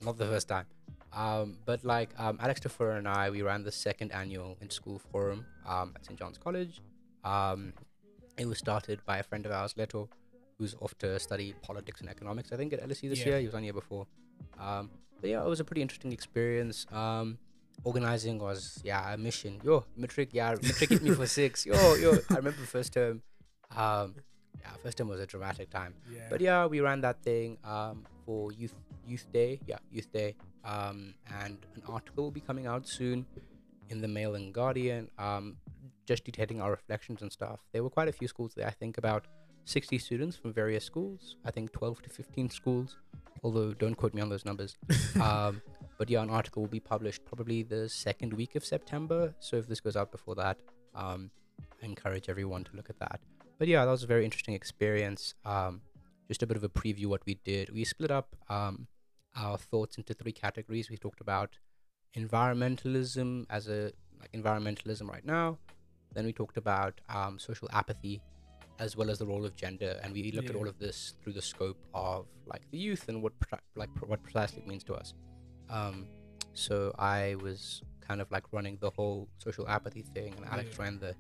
not 0.02 0.18
the 0.18 0.26
first 0.26 0.48
time. 0.48 0.66
Um, 1.12 1.56
but 1.64 1.82
like 1.84 2.10
um, 2.18 2.38
Alex 2.42 2.60
Tiffo 2.60 2.96
and 2.98 3.08
I, 3.08 3.30
we 3.30 3.40
ran 3.42 3.62
the 3.64 3.72
second 3.72 4.12
annual 4.12 4.56
interschool 4.62 5.00
forum 5.00 5.46
um, 5.66 5.92
at 5.96 6.04
St. 6.04 6.18
John's 6.18 6.36
College. 6.38 6.80
Um, 7.24 7.72
it 8.36 8.46
was 8.46 8.58
started 8.58 9.00
by 9.06 9.18
a 9.18 9.22
friend 9.22 9.46
of 9.46 9.52
ours, 9.52 9.74
Leto, 9.78 10.10
who's 10.58 10.74
off 10.80 10.96
to 10.98 11.18
study 11.18 11.54
politics 11.62 12.00
and 12.02 12.10
economics. 12.10 12.52
I 12.52 12.56
think 12.56 12.72
at 12.74 12.82
LSE 12.86 13.08
this 13.08 13.20
Yeah. 13.20 13.26
year. 13.28 13.38
He 13.40 13.46
was 13.46 13.54
on 13.54 13.62
here 13.62 13.72
before. 13.72 14.06
Um, 14.60 14.90
but 15.20 15.30
yeah, 15.30 15.42
it 15.42 15.48
was 15.48 15.60
a 15.60 15.64
pretty 15.64 15.80
interesting 15.80 16.12
experience. 16.12 16.86
Um, 16.92 17.38
organizing 17.84 18.38
was 18.38 18.80
yeah 18.84 19.12
a 19.12 19.16
mission. 19.16 19.60
Yo, 19.62 19.84
matric, 19.96 20.30
yeah, 20.32 20.54
matric 20.62 20.90
hit 20.90 21.02
me 21.02 21.10
for 21.10 21.26
six. 21.26 21.66
Yo, 21.70 21.94
yo, 21.94 22.12
I 22.30 22.36
remember 22.36 22.62
first 22.62 22.92
term. 22.92 23.22
Um, 23.74 24.14
yeah, 24.60 24.70
first 24.82 24.98
term 24.98 25.08
was 25.08 25.20
a 25.20 25.26
dramatic 25.26 25.70
time. 25.70 25.94
Yeah. 26.10 26.26
But 26.30 26.40
yeah, 26.40 26.66
we 26.66 26.80
ran 26.80 27.00
that 27.02 27.22
thing 27.22 27.58
um, 27.64 28.06
for 28.24 28.52
Youth 28.52 28.74
Youth 29.06 29.26
Day. 29.32 29.60
Yeah, 29.66 29.78
Youth 29.90 30.10
Day. 30.12 30.36
Um, 30.64 31.14
and 31.42 31.58
an 31.76 31.82
article 31.88 32.24
will 32.24 32.30
be 32.32 32.40
coming 32.40 32.66
out 32.66 32.88
soon 32.88 33.24
in 33.88 34.00
the 34.00 34.08
Mail 34.08 34.34
and 34.34 34.52
Guardian, 34.52 35.08
um, 35.18 35.56
just 36.06 36.24
detailing 36.24 36.60
our 36.60 36.70
reflections 36.70 37.22
and 37.22 37.32
stuff. 37.32 37.60
There 37.72 37.82
were 37.82 37.90
quite 37.90 38.08
a 38.08 38.12
few 38.12 38.28
schools 38.28 38.54
there. 38.54 38.66
I 38.66 38.70
think 38.70 38.98
about 38.98 39.26
60 39.64 39.98
students 39.98 40.36
from 40.36 40.52
various 40.52 40.84
schools. 40.84 41.36
I 41.44 41.50
think 41.50 41.72
12 41.72 42.02
to 42.02 42.10
15 42.10 42.50
schools. 42.50 42.96
Although 43.42 43.74
don't 43.74 43.94
quote 43.94 44.14
me 44.14 44.22
on 44.22 44.28
those 44.28 44.44
numbers. 44.44 44.76
um, 45.20 45.62
but 45.98 46.10
yeah, 46.10 46.22
an 46.22 46.30
article 46.30 46.62
will 46.62 46.68
be 46.68 46.80
published 46.80 47.24
probably 47.24 47.62
the 47.62 47.88
second 47.88 48.32
week 48.34 48.54
of 48.54 48.64
September. 48.64 49.34
So 49.40 49.56
if 49.56 49.66
this 49.66 49.80
goes 49.80 49.96
out 49.96 50.12
before 50.12 50.34
that, 50.36 50.58
um, 50.94 51.30
I 51.82 51.86
encourage 51.86 52.28
everyone 52.28 52.64
to 52.64 52.70
look 52.76 52.90
at 52.90 52.98
that. 53.00 53.20
But 53.58 53.68
yeah, 53.68 53.84
that 53.84 53.90
was 53.90 54.02
a 54.02 54.06
very 54.06 54.24
interesting 54.24 54.54
experience. 54.54 55.34
Um, 55.44 55.80
just 56.28 56.42
a 56.42 56.46
bit 56.46 56.56
of 56.56 56.64
a 56.64 56.68
preview 56.68 57.06
what 57.06 57.24
we 57.24 57.38
did. 57.44 57.70
We 57.72 57.84
split 57.84 58.10
up 58.10 58.36
um, 58.48 58.88
our 59.36 59.56
thoughts 59.56 59.96
into 59.96 60.12
three 60.12 60.32
categories. 60.32 60.90
We 60.90 60.96
talked 60.96 61.20
about 61.20 61.56
environmentalism 62.16 63.46
as 63.48 63.68
a 63.68 63.92
like 64.20 64.32
environmentalism 64.32 65.08
right 65.08 65.24
now. 65.24 65.58
Then 66.12 66.24
we 66.24 66.32
talked 66.32 66.56
about 66.56 67.00
um, 67.08 67.38
social 67.38 67.68
apathy, 67.72 68.22
as 68.78 68.96
well 68.96 69.10
as 69.10 69.18
the 69.18 69.26
role 69.26 69.44
of 69.44 69.54
gender, 69.54 69.98
and 70.02 70.12
we 70.12 70.32
looked 70.32 70.50
at 70.50 70.56
all 70.56 70.68
of 70.68 70.78
this 70.78 71.14
through 71.22 71.34
the 71.34 71.42
scope 71.42 71.78
of 71.94 72.26
like 72.46 72.62
the 72.70 72.78
youth 72.78 73.08
and 73.08 73.22
what 73.22 73.32
like 73.74 73.94
pr- 73.94 74.06
what 74.06 74.22
precisely 74.22 74.60
it 74.60 74.66
means 74.66 74.84
to 74.84 74.94
us. 74.94 75.14
Um, 75.70 76.06
so 76.54 76.94
I 76.98 77.36
was 77.42 77.82
kind 78.00 78.20
of 78.20 78.30
like 78.30 78.44
running 78.52 78.78
the 78.80 78.90
whole 78.90 79.28
social 79.38 79.68
apathy 79.68 80.02
thing, 80.02 80.34
and 80.36 80.44
Alex 80.46 80.76
Yeah. 80.76 80.84
ran 80.84 80.98
the 80.98 81.14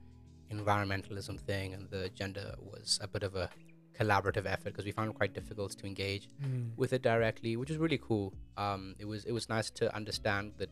environmentalism 0.50 1.40
thing 1.40 1.74
and 1.74 1.90
the 1.90 2.04
agenda 2.04 2.54
was 2.60 2.98
a 3.02 3.08
bit 3.08 3.22
of 3.24 3.34
a 3.34 3.50
collaborative 3.98 4.46
effort 4.46 4.64
because 4.72 4.84
we 4.84 4.92
found 4.92 5.10
it 5.10 5.16
quite 5.16 5.32
difficult 5.32 5.72
to 5.72 5.86
engage 5.86 6.28
Mm. 6.42 6.76
with 6.76 6.92
it 6.92 7.02
directly, 7.02 7.56
which 7.56 7.70
is 7.70 7.78
really 7.78 7.98
cool. 7.98 8.32
Um, 8.56 8.94
it 8.98 9.06
was 9.06 9.24
it 9.24 9.32
was 9.32 9.48
nice 9.48 9.70
to 9.70 9.94
understand 9.94 10.52
that 10.58 10.70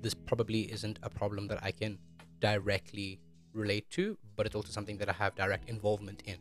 this 0.00 0.14
probably 0.14 0.62
isn't 0.72 0.98
a 1.02 1.10
problem 1.10 1.46
that 1.48 1.62
I 1.62 1.70
can 1.70 1.98
directly 2.40 3.20
relate 3.52 3.88
to, 3.90 4.16
but 4.36 4.46
it's 4.46 4.54
also 4.54 4.70
something 4.72 4.96
that 4.98 5.08
I 5.08 5.12
have 5.12 5.34
direct 5.34 5.68
involvement 5.68 6.22
in. 6.26 6.38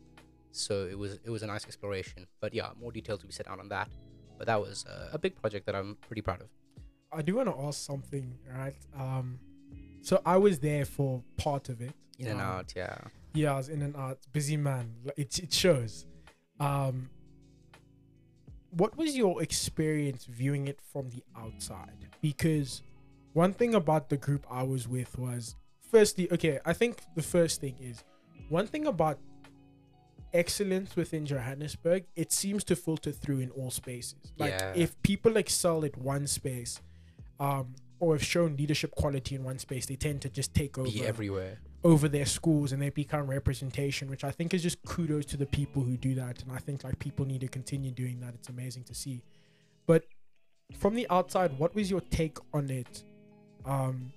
So 0.52 0.88
it 0.88 0.98
was 0.98 1.20
it 1.24 1.30
was 1.30 1.44
a 1.44 1.48
nice 1.48 1.66
exploration. 1.66 2.26
But 2.40 2.54
yeah, 2.54 2.72
more 2.80 2.92
details 2.92 3.22
will 3.22 3.28
be 3.28 3.34
set 3.34 3.48
out 3.48 3.60
on 3.60 3.70
that. 3.70 3.90
But 4.40 4.48
that 4.48 4.60
was 4.60 4.86
uh, 4.88 5.10
a 5.12 5.20
big 5.20 5.36
project 5.36 5.66
that 5.68 5.76
I'm 5.76 5.98
pretty 6.08 6.22
proud 6.22 6.42
of. 6.42 6.48
I 7.12 7.22
do 7.22 7.36
want 7.36 7.50
to 7.50 7.62
ask 7.68 7.78
something, 7.86 8.38
right? 8.58 8.78
Um, 8.98 9.38
so 10.02 10.22
I 10.26 10.38
was 10.38 10.60
there 10.60 10.86
for 10.86 11.22
part 11.36 11.68
of 11.70 11.82
it. 11.82 11.92
In 12.18 12.28
and 12.28 12.40
Um, 12.40 12.48
out, 12.48 12.74
yeah. 12.76 12.98
Yeah, 13.34 13.54
I 13.54 13.58
was 13.58 13.70
in 13.70 13.82
and 13.82 13.96
out. 13.98 14.20
Busy 14.32 14.56
man. 14.58 14.96
It 15.18 15.38
it 15.40 15.52
shows. 15.54 16.06
Um, 16.60 17.10
what 18.72 18.96
was 18.98 19.18
your 19.18 19.42
experience 19.44 20.26
viewing 20.26 20.68
it 20.68 20.80
from 20.82 21.10
the 21.10 21.24
outside? 21.36 22.08
Because 22.22 22.82
one 23.34 23.54
thing 23.54 23.76
about 23.76 24.10
the 24.10 24.18
group 24.18 24.46
I 24.50 24.64
was 24.64 24.88
with 24.88 25.18
was, 25.18 25.56
firstly, 25.92 26.32
okay, 26.32 26.60
I 26.66 26.74
think 26.74 27.02
the 27.16 27.24
first 27.24 27.60
thing 27.62 27.76
is 27.82 28.04
one 28.50 28.68
thing 28.68 28.88
about 28.88 29.20
excellence 30.34 30.96
within 30.96 31.26
Johannesburg, 31.26 32.06
it 32.16 32.32
seems 32.32 32.64
to 32.66 32.76
filter 32.76 33.12
through 33.12 33.40
in 33.40 33.50
all 33.52 33.72
spaces. 33.72 34.32
Like 34.38 34.52
Yeah. 34.52 34.74
if 34.76 35.02
people 35.04 35.38
excel 35.38 35.84
at 35.86 35.98
one 35.98 36.28
space, 36.28 36.82
um, 37.40 37.76
or 38.00 38.14
have 38.16 38.24
shown 38.24 38.56
leadership 38.56 38.92
quality 38.96 39.36
in 39.36 39.44
one 39.44 39.60
space, 39.60 39.86
they 39.86 39.96
tend 39.96 40.22
to 40.22 40.30
just 40.30 40.54
take 40.54 40.78
over 40.78 40.90
Be 40.90 41.06
everywhere. 41.06 41.60
over 41.84 42.08
their 42.08 42.26
schools 42.26 42.72
and 42.72 42.82
they 42.82 42.90
become 42.90 43.28
representation, 43.30 44.10
which 44.10 44.24
I 44.24 44.32
think 44.32 44.54
is 44.54 44.64
just 44.64 44.82
kudos 44.84 45.26
to 45.28 45.38
the 45.38 45.46
people 45.46 45.82
who 45.84 45.98
do 45.98 46.16
that. 46.16 46.42
And 46.44 46.52
I 46.52 46.60
think 46.60 46.84
like 46.84 46.98
people 47.00 47.26
need 47.26 47.42
to 47.42 47.48
continue 47.50 47.92
doing 47.92 48.20
that. 48.22 48.34
It's 48.36 48.48
amazing 48.50 48.84
to 48.86 48.96
see. 48.96 49.22
But 49.86 50.06
from 50.78 50.96
the 50.96 51.08
outside, 51.10 51.58
what 51.60 51.76
was 51.76 51.90
your 51.90 52.02
take 52.02 52.38
on 52.54 52.70
it? 52.70 53.04
Um, 53.66 54.14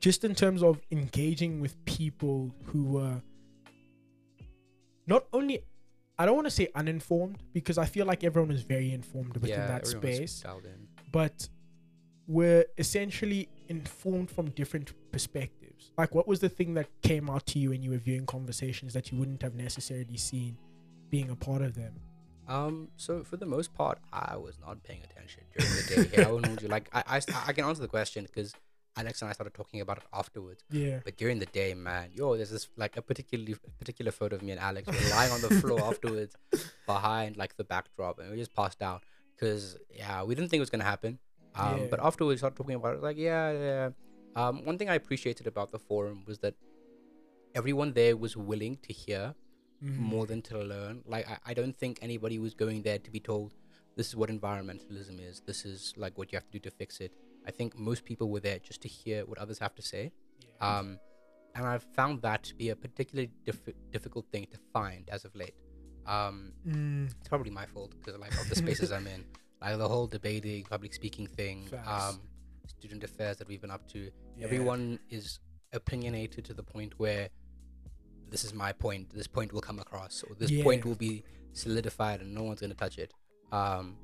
just 0.00 0.22
in 0.24 0.34
terms 0.34 0.62
of 0.62 0.80
engaging 0.90 1.60
with 1.60 1.82
people 1.86 2.54
who 2.64 2.84
were 2.84 3.22
not 5.06 5.26
only, 5.32 5.60
I 6.18 6.26
don't 6.26 6.34
want 6.34 6.46
to 6.46 6.50
say 6.50 6.68
uninformed 6.74 7.42
because 7.52 7.78
I 7.78 7.86
feel 7.86 8.06
like 8.06 8.24
everyone 8.24 8.50
is 8.50 8.62
very 8.62 8.92
informed 8.92 9.34
within 9.34 9.50
yeah, 9.50 9.66
that 9.66 9.86
space 9.86 10.44
but 11.12 11.48
were 12.26 12.64
essentially 12.78 13.48
informed 13.68 14.30
from 14.30 14.50
different 14.50 14.92
perspectives. 15.12 15.92
Like, 15.98 16.14
what 16.14 16.26
was 16.26 16.40
the 16.40 16.48
thing 16.48 16.74
that 16.74 16.88
came 17.02 17.28
out 17.28 17.46
to 17.46 17.58
you 17.58 17.70
when 17.70 17.82
you 17.82 17.90
were 17.90 17.98
viewing 17.98 18.26
conversations 18.26 18.94
that 18.94 19.12
you 19.12 19.18
wouldn't 19.18 19.42
have 19.42 19.54
necessarily 19.54 20.16
seen 20.16 20.56
being 21.10 21.30
a 21.30 21.36
part 21.36 21.62
of 21.62 21.74
them? 21.74 22.00
Um, 22.46 22.88
so 22.96 23.22
for 23.22 23.36
the 23.36 23.46
most 23.46 23.74
part, 23.74 23.98
I 24.12 24.36
was 24.36 24.58
not 24.58 24.82
paying 24.82 25.00
attention 25.02 25.44
during 25.56 25.72
the 25.72 26.08
day. 26.08 26.16
Here, 26.16 26.26
I 26.26 26.28
hold 26.28 26.62
you 26.62 26.68
like 26.68 26.88
I, 26.92 27.02
I, 27.06 27.20
I 27.46 27.52
can 27.52 27.64
answer 27.64 27.80
the 27.80 27.88
question 27.88 28.24
because 28.24 28.54
Alex 28.96 29.22
and 29.22 29.28
I 29.28 29.32
started 29.32 29.54
talking 29.54 29.80
about 29.80 29.98
it 29.98 30.04
afterwards. 30.12 30.62
Yeah. 30.70 31.00
But 31.04 31.16
during 31.16 31.38
the 31.40 31.46
day, 31.46 31.74
man, 31.74 32.10
yo, 32.14 32.36
there's 32.36 32.50
this 32.50 32.68
like 32.76 32.96
a 32.96 33.02
particularly 33.02 33.56
particular 33.78 34.12
photo 34.12 34.36
of 34.36 34.42
me 34.42 34.52
and 34.52 34.60
Alex 34.60 34.86
lying 35.10 35.32
on 35.32 35.40
the 35.40 35.48
floor 35.60 35.80
afterwards, 35.82 36.36
behind 36.86 37.36
like 37.36 37.56
the 37.56 37.64
backdrop, 37.64 38.18
and 38.20 38.30
we 38.30 38.36
just 38.36 38.54
passed 38.54 38.82
out 38.82 39.02
because 39.34 39.76
yeah, 39.90 40.22
we 40.22 40.34
didn't 40.34 40.48
think 40.50 40.58
it 40.58 40.66
was 40.68 40.70
gonna 40.70 40.84
happen. 40.84 41.18
Um, 41.56 41.80
Yeah. 41.80 41.86
but 41.90 42.00
afterwards, 42.00 42.34
we 42.36 42.38
started 42.38 42.56
talking 42.56 42.74
about 42.76 42.94
it. 42.94 43.02
Like, 43.02 43.16
yeah, 43.16 43.52
yeah. 43.52 43.90
Um, 44.36 44.64
one 44.64 44.78
thing 44.78 44.88
I 44.88 44.94
appreciated 44.94 45.46
about 45.46 45.70
the 45.72 45.78
forum 45.78 46.24
was 46.26 46.38
that 46.38 46.54
everyone 47.54 47.92
there 47.92 48.16
was 48.16 48.36
willing 48.36 48.76
to 48.82 48.92
hear 48.92 49.34
Mhm. 49.82 49.98
more 49.98 50.26
than 50.26 50.40
to 50.42 50.58
learn. 50.58 51.02
Like 51.06 51.28
I, 51.28 51.38
I 51.46 51.54
don't 51.54 51.76
think 51.76 51.98
anybody 52.02 52.38
was 52.38 52.54
going 52.54 52.82
there 52.82 52.98
to 52.98 53.10
be 53.10 53.20
told 53.20 53.54
this 53.96 54.08
is 54.08 54.16
what 54.16 54.30
environmentalism 54.30 55.20
is. 55.20 55.40
This 55.46 55.64
is 55.64 55.92
like 55.96 56.16
what 56.18 56.32
you 56.32 56.36
have 56.36 56.46
to 56.46 56.52
do 56.52 56.58
to 56.60 56.70
fix 56.70 57.00
it. 57.00 57.12
I 57.46 57.50
think 57.50 57.78
most 57.78 58.04
people 58.04 58.30
were 58.30 58.40
there 58.40 58.58
just 58.58 58.80
to 58.82 58.88
hear 58.88 59.24
what 59.26 59.38
others 59.38 59.58
have 59.58 59.74
to 59.76 59.82
say. 59.82 60.12
Yeah. 60.60 60.78
Um, 60.78 60.98
and 61.54 61.64
I've 61.66 61.84
found 61.94 62.22
that 62.22 62.42
to 62.44 62.54
be 62.54 62.70
a 62.70 62.76
particularly 62.76 63.30
diff- 63.44 63.68
difficult 63.92 64.26
thing 64.32 64.46
to 64.50 64.58
find 64.72 65.08
as 65.10 65.24
of 65.24 65.34
late. 65.36 65.54
Um, 66.06 66.52
Mm, 66.66 67.10
it's 67.18 67.28
probably 67.28 67.50
my 67.50 67.66
fault 67.66 67.92
because 67.98 68.18
like 68.20 68.32
of 68.40 68.48
the 68.48 68.56
spaces 68.56 68.90
I'm 68.92 69.06
in, 69.06 69.24
like 69.62 69.78
the 69.78 69.88
whole 69.88 70.06
debating, 70.06 70.64
public 70.64 70.92
speaking 70.94 71.26
thing, 71.26 71.68
um, 71.86 72.20
student 72.66 73.04
affairs 73.04 73.36
that 73.38 73.46
we've 73.48 73.60
been 73.60 73.70
up 73.70 73.86
to. 73.88 74.10
yeah. 74.36 74.44
Everyone 74.44 74.98
is 75.10 75.38
opinionated 75.72 76.44
to 76.46 76.54
the 76.54 76.62
point 76.62 76.94
where 76.98 77.28
this 78.30 78.42
is 78.44 78.52
my 78.54 78.72
point. 78.72 79.10
This 79.14 79.26
point 79.28 79.52
will 79.52 79.60
come 79.60 79.78
across, 79.78 80.24
or 80.28 80.34
this 80.34 80.50
point 80.62 80.84
will 80.84 80.94
be 80.96 81.22
solidified, 81.52 82.20
and 82.20 82.34
no 82.34 82.42
one's 82.42 82.60
gonna 82.60 82.74
touch 82.74 82.98
it. 82.98 83.12
Um, 83.52 83.96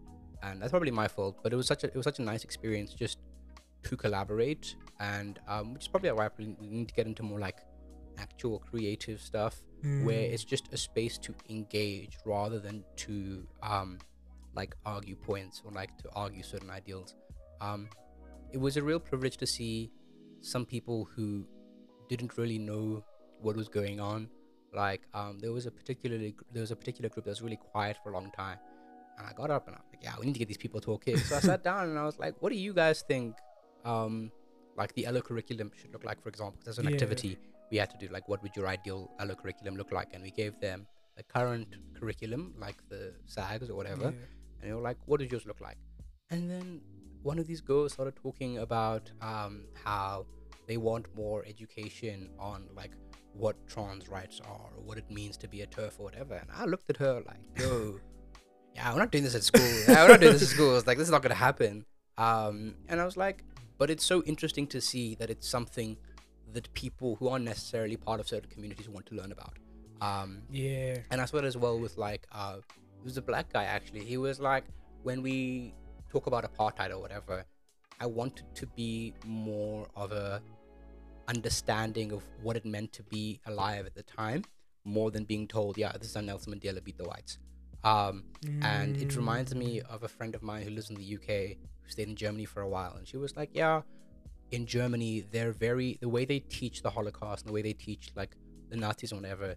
and 0.42 0.60
that's 0.62 0.70
probably 0.70 0.90
my 0.92 1.08
fault. 1.08 1.38
But 1.42 1.52
it 1.52 1.56
was 1.56 1.66
such 1.66 1.82
a 1.84 1.88
it 1.88 1.96
was 1.96 2.04
such 2.04 2.18
a 2.20 2.22
nice 2.22 2.44
experience 2.44 2.92
just 2.94 3.18
to 3.84 3.96
collaborate, 3.96 4.76
and 4.98 5.38
um, 5.48 5.74
which 5.74 5.82
is 5.82 5.88
probably 5.88 6.12
why 6.12 6.26
I 6.26 6.28
probably 6.28 6.56
need 6.60 6.88
to 6.88 6.94
get 6.94 7.06
into 7.06 7.22
more 7.22 7.38
like 7.38 7.60
actual 8.18 8.58
creative 8.58 9.20
stuff 9.20 9.62
where 10.02 10.28
Mm, 10.28 10.32
it's 10.32 10.44
just 10.44 10.72
a 10.74 10.76
space 10.76 11.16
to 11.18 11.34
engage 11.48 12.18
rather 12.26 12.58
than 12.58 12.84
to 12.96 13.46
um, 13.62 13.98
like 14.54 14.76
argue 14.84 15.16
points 15.16 15.62
or 15.64 15.72
like 15.72 15.96
to 15.98 16.08
argue 16.14 16.42
certain 16.42 16.68
ideals. 16.70 17.14
Um, 17.62 17.88
it 18.52 18.58
was 18.58 18.76
a 18.76 18.82
real 18.82 19.00
privilege 19.00 19.38
to 19.38 19.46
see 19.46 19.90
some 20.42 20.66
people 20.66 21.08
who 21.14 21.46
didn't 22.08 22.36
really 22.36 22.58
know 22.58 23.04
what 23.40 23.56
was 23.56 23.68
going 23.68 24.00
on. 24.00 24.28
Like 24.74 25.02
um, 25.14 25.38
there 25.38 25.52
was 25.52 25.66
a 25.66 25.70
particularly 25.70 26.34
there 26.52 26.60
was 26.60 26.70
a 26.70 26.76
particular 26.76 27.08
group 27.08 27.24
that 27.24 27.30
was 27.30 27.42
really 27.42 27.56
quiet 27.72 27.96
for 28.02 28.10
a 28.10 28.12
long 28.12 28.30
time, 28.32 28.58
and 29.18 29.26
I 29.26 29.32
got 29.32 29.50
up 29.50 29.66
and 29.66 29.76
I 29.76 29.78
was 29.78 29.86
like, 29.92 30.04
yeah, 30.04 30.14
we 30.20 30.26
need 30.26 30.34
to 30.34 30.38
get 30.38 30.48
these 30.48 30.58
people 30.58 30.80
talking. 30.80 31.16
So 31.16 31.36
I 31.36 31.40
sat 31.40 31.64
down 31.70 31.88
and 31.88 31.98
I 31.98 32.04
was 32.04 32.18
like, 32.18 32.34
what 32.40 32.52
do 32.52 32.58
you 32.58 32.72
guys 32.72 33.02
think? 33.02 33.34
Um, 33.84 34.30
like 34.76 34.94
the 34.94 35.06
ELO 35.06 35.20
curriculum 35.20 35.70
should 35.76 35.92
look 35.92 36.04
like, 36.04 36.22
for 36.22 36.28
example, 36.28 36.60
there's 36.64 36.78
an 36.78 36.86
Yeah. 36.86 36.92
activity 36.92 37.38
we 37.70 37.76
had 37.78 37.90
to 37.90 37.96
do 37.98 38.08
like 38.12 38.28
what 38.28 38.42
would 38.42 38.54
your 38.56 38.66
ideal 38.66 39.10
ELO 39.20 39.34
curriculum 39.34 39.76
look 39.76 39.92
like? 39.92 40.08
And 40.12 40.22
we 40.22 40.30
gave 40.30 40.58
them 40.60 40.86
the 41.16 41.22
current 41.22 41.76
curriculum 41.94 42.54
like 42.58 42.76
the 42.88 43.14
SAGs 43.26 43.68
or 43.70 43.74
whatever 43.74 44.04
yeah. 44.04 44.60
and 44.60 44.70
they 44.70 44.72
were 44.72 44.80
like 44.80 44.96
what 45.06 45.20
does 45.20 45.30
yours 45.30 45.46
look 45.46 45.60
like? 45.60 45.76
And 46.30 46.50
then 46.50 46.80
one 47.22 47.38
of 47.38 47.46
these 47.46 47.60
girls 47.60 47.92
started 47.92 48.16
talking 48.16 48.58
about 48.58 49.10
um, 49.20 49.64
how 49.84 50.26
they 50.66 50.76
want 50.78 51.06
more 51.14 51.44
education 51.46 52.30
on 52.38 52.68
like 52.74 52.92
what 53.34 53.56
trans 53.68 54.08
rights 54.08 54.40
are 54.44 54.70
or 54.76 54.82
what 54.82 54.98
it 54.98 55.08
means 55.10 55.36
to 55.36 55.48
be 55.48 55.60
a 55.62 55.66
TERF 55.66 55.98
or 55.98 56.04
whatever. 56.04 56.34
And 56.34 56.48
i 56.52 56.64
looked 56.64 56.90
at 56.90 56.96
her 56.96 57.22
like 57.26 57.40
yo 57.58 58.00
yeah 58.74 58.92
we're 58.92 58.98
not 58.98 59.12
doing 59.12 59.24
this 59.24 59.34
at 59.34 59.44
school. 59.44 59.70
Yeah, 59.88 60.02
we're 60.04 60.08
not 60.10 60.20
doing 60.20 60.32
this 60.32 60.42
at 60.42 60.48
school. 60.48 60.76
It's 60.76 60.86
like 60.86 60.98
this 60.98 61.06
is 61.06 61.12
not 61.12 61.22
gonna 61.22 61.34
happen. 61.34 61.84
Um, 62.18 62.74
and 62.88 63.00
i 63.00 63.04
was 63.04 63.16
like 63.16 63.44
but 63.80 63.90
it's 63.92 64.04
so 64.12 64.16
interesting 64.32 64.66
to 64.74 64.80
see 64.90 65.06
that 65.20 65.28
it's 65.34 65.48
something 65.56 65.90
that 66.54 66.66
people 66.74 67.10
who 67.18 67.28
aren't 67.32 67.44
necessarily 67.52 67.96
part 68.08 68.18
of 68.22 68.26
certain 68.32 68.50
communities 68.54 68.88
want 68.96 69.06
to 69.10 69.14
learn 69.20 69.32
about 69.38 69.54
um, 70.08 70.30
Yeah. 70.50 70.98
and 71.10 71.20
I 71.20 71.24
saw 71.30 71.38
it 71.42 71.44
as 71.52 71.56
well 71.64 71.76
with 71.84 71.94
like 72.06 72.22
uh 72.40 72.56
it 73.00 73.04
was 73.04 73.16
a 73.16 73.22
black 73.30 73.46
guy 73.56 73.64
actually. 73.76 74.04
He 74.12 74.18
was 74.26 74.36
like 74.50 74.64
when 75.08 75.18
we 75.28 75.36
talk 76.12 76.26
about 76.30 76.42
apartheid 76.50 76.90
or 76.90 76.98
whatever, 77.04 77.36
I 78.04 78.06
wanted 78.20 78.46
to 78.60 78.66
be 78.82 79.14
more 79.26 79.86
of 80.02 80.12
a 80.12 80.42
understanding 81.28 82.12
of 82.12 82.22
what 82.42 82.56
it 82.56 82.64
meant 82.64 82.92
to 82.94 83.02
be 83.04 83.40
alive 83.46 83.86
at 83.86 83.94
the 83.94 84.02
time, 84.02 84.44
more 84.84 85.10
than 85.10 85.24
being 85.24 85.46
told, 85.46 85.78
yeah, 85.78 85.92
this 85.98 86.08
is 86.10 86.14
how 86.14 86.20
Nelson 86.20 86.52
Mandela 86.54 86.82
beat 86.82 86.98
the 86.98 87.04
whites. 87.04 87.38
Um, 87.84 88.24
and 88.62 88.96
it 89.04 89.16
reminds 89.16 89.54
me 89.54 89.80
of 89.94 90.02
a 90.02 90.08
friend 90.08 90.34
of 90.34 90.42
mine 90.42 90.62
who 90.64 90.70
lives 90.70 90.90
in 90.90 90.96
the 90.96 91.08
UK 91.16 91.56
stayed 91.90 92.08
in 92.08 92.16
Germany 92.16 92.44
for 92.44 92.62
a 92.62 92.68
while, 92.68 92.94
and 92.96 93.06
she 93.06 93.16
was 93.16 93.36
like, 93.36 93.50
yeah, 93.52 93.82
in 94.50 94.66
Germany, 94.66 95.24
they're 95.30 95.52
very 95.52 95.98
the 96.00 96.08
way 96.08 96.24
they 96.24 96.40
teach 96.40 96.82
the 96.82 96.90
Holocaust 96.90 97.42
and 97.42 97.50
the 97.50 97.52
way 97.52 97.62
they 97.62 97.72
teach 97.72 98.10
like 98.16 98.36
the 98.68 98.76
Nazis 98.76 99.12
or 99.12 99.16
whatever 99.16 99.54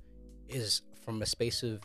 is 0.48 0.82
from 1.04 1.22
a 1.22 1.26
space 1.26 1.64
of 1.64 1.82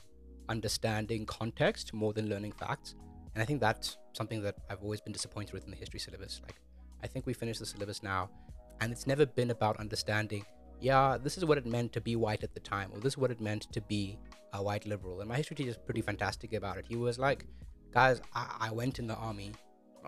understanding 0.48 1.26
context 1.26 1.92
more 1.92 2.12
than 2.12 2.28
learning 2.28 2.52
facts. 2.52 2.94
And 3.34 3.42
I 3.42 3.46
think 3.46 3.60
that's 3.60 3.96
something 4.12 4.42
that 4.42 4.56
I've 4.68 4.82
always 4.82 5.00
been 5.00 5.12
disappointed 5.12 5.52
with 5.52 5.64
in 5.64 5.70
the 5.70 5.76
history 5.76 6.00
syllabus. 6.00 6.40
Like, 6.42 6.56
I 7.02 7.06
think 7.06 7.26
we 7.26 7.32
finished 7.32 7.60
the 7.60 7.66
syllabus 7.66 8.02
now, 8.02 8.30
and 8.80 8.90
it's 8.92 9.06
never 9.06 9.26
been 9.26 9.50
about 9.50 9.78
understanding, 9.78 10.44
yeah, 10.80 11.18
this 11.22 11.38
is 11.38 11.44
what 11.44 11.58
it 11.58 11.66
meant 11.66 11.92
to 11.92 12.00
be 12.00 12.16
white 12.16 12.42
at 12.42 12.54
the 12.54 12.60
time, 12.60 12.90
or 12.92 13.00
this 13.00 13.14
is 13.14 13.18
what 13.18 13.30
it 13.30 13.40
meant 13.40 13.72
to 13.72 13.80
be 13.80 14.18
a 14.52 14.62
white 14.62 14.86
liberal. 14.86 15.20
And 15.20 15.28
my 15.28 15.36
history 15.36 15.56
teacher 15.56 15.70
is 15.70 15.76
pretty 15.76 16.02
fantastic 16.02 16.52
about 16.52 16.78
it. 16.78 16.86
He 16.88 16.96
was 16.96 17.18
like, 17.18 17.44
guys, 17.92 18.20
I, 18.34 18.56
I 18.60 18.70
went 18.70 18.98
in 18.98 19.06
the 19.06 19.16
army, 19.16 19.52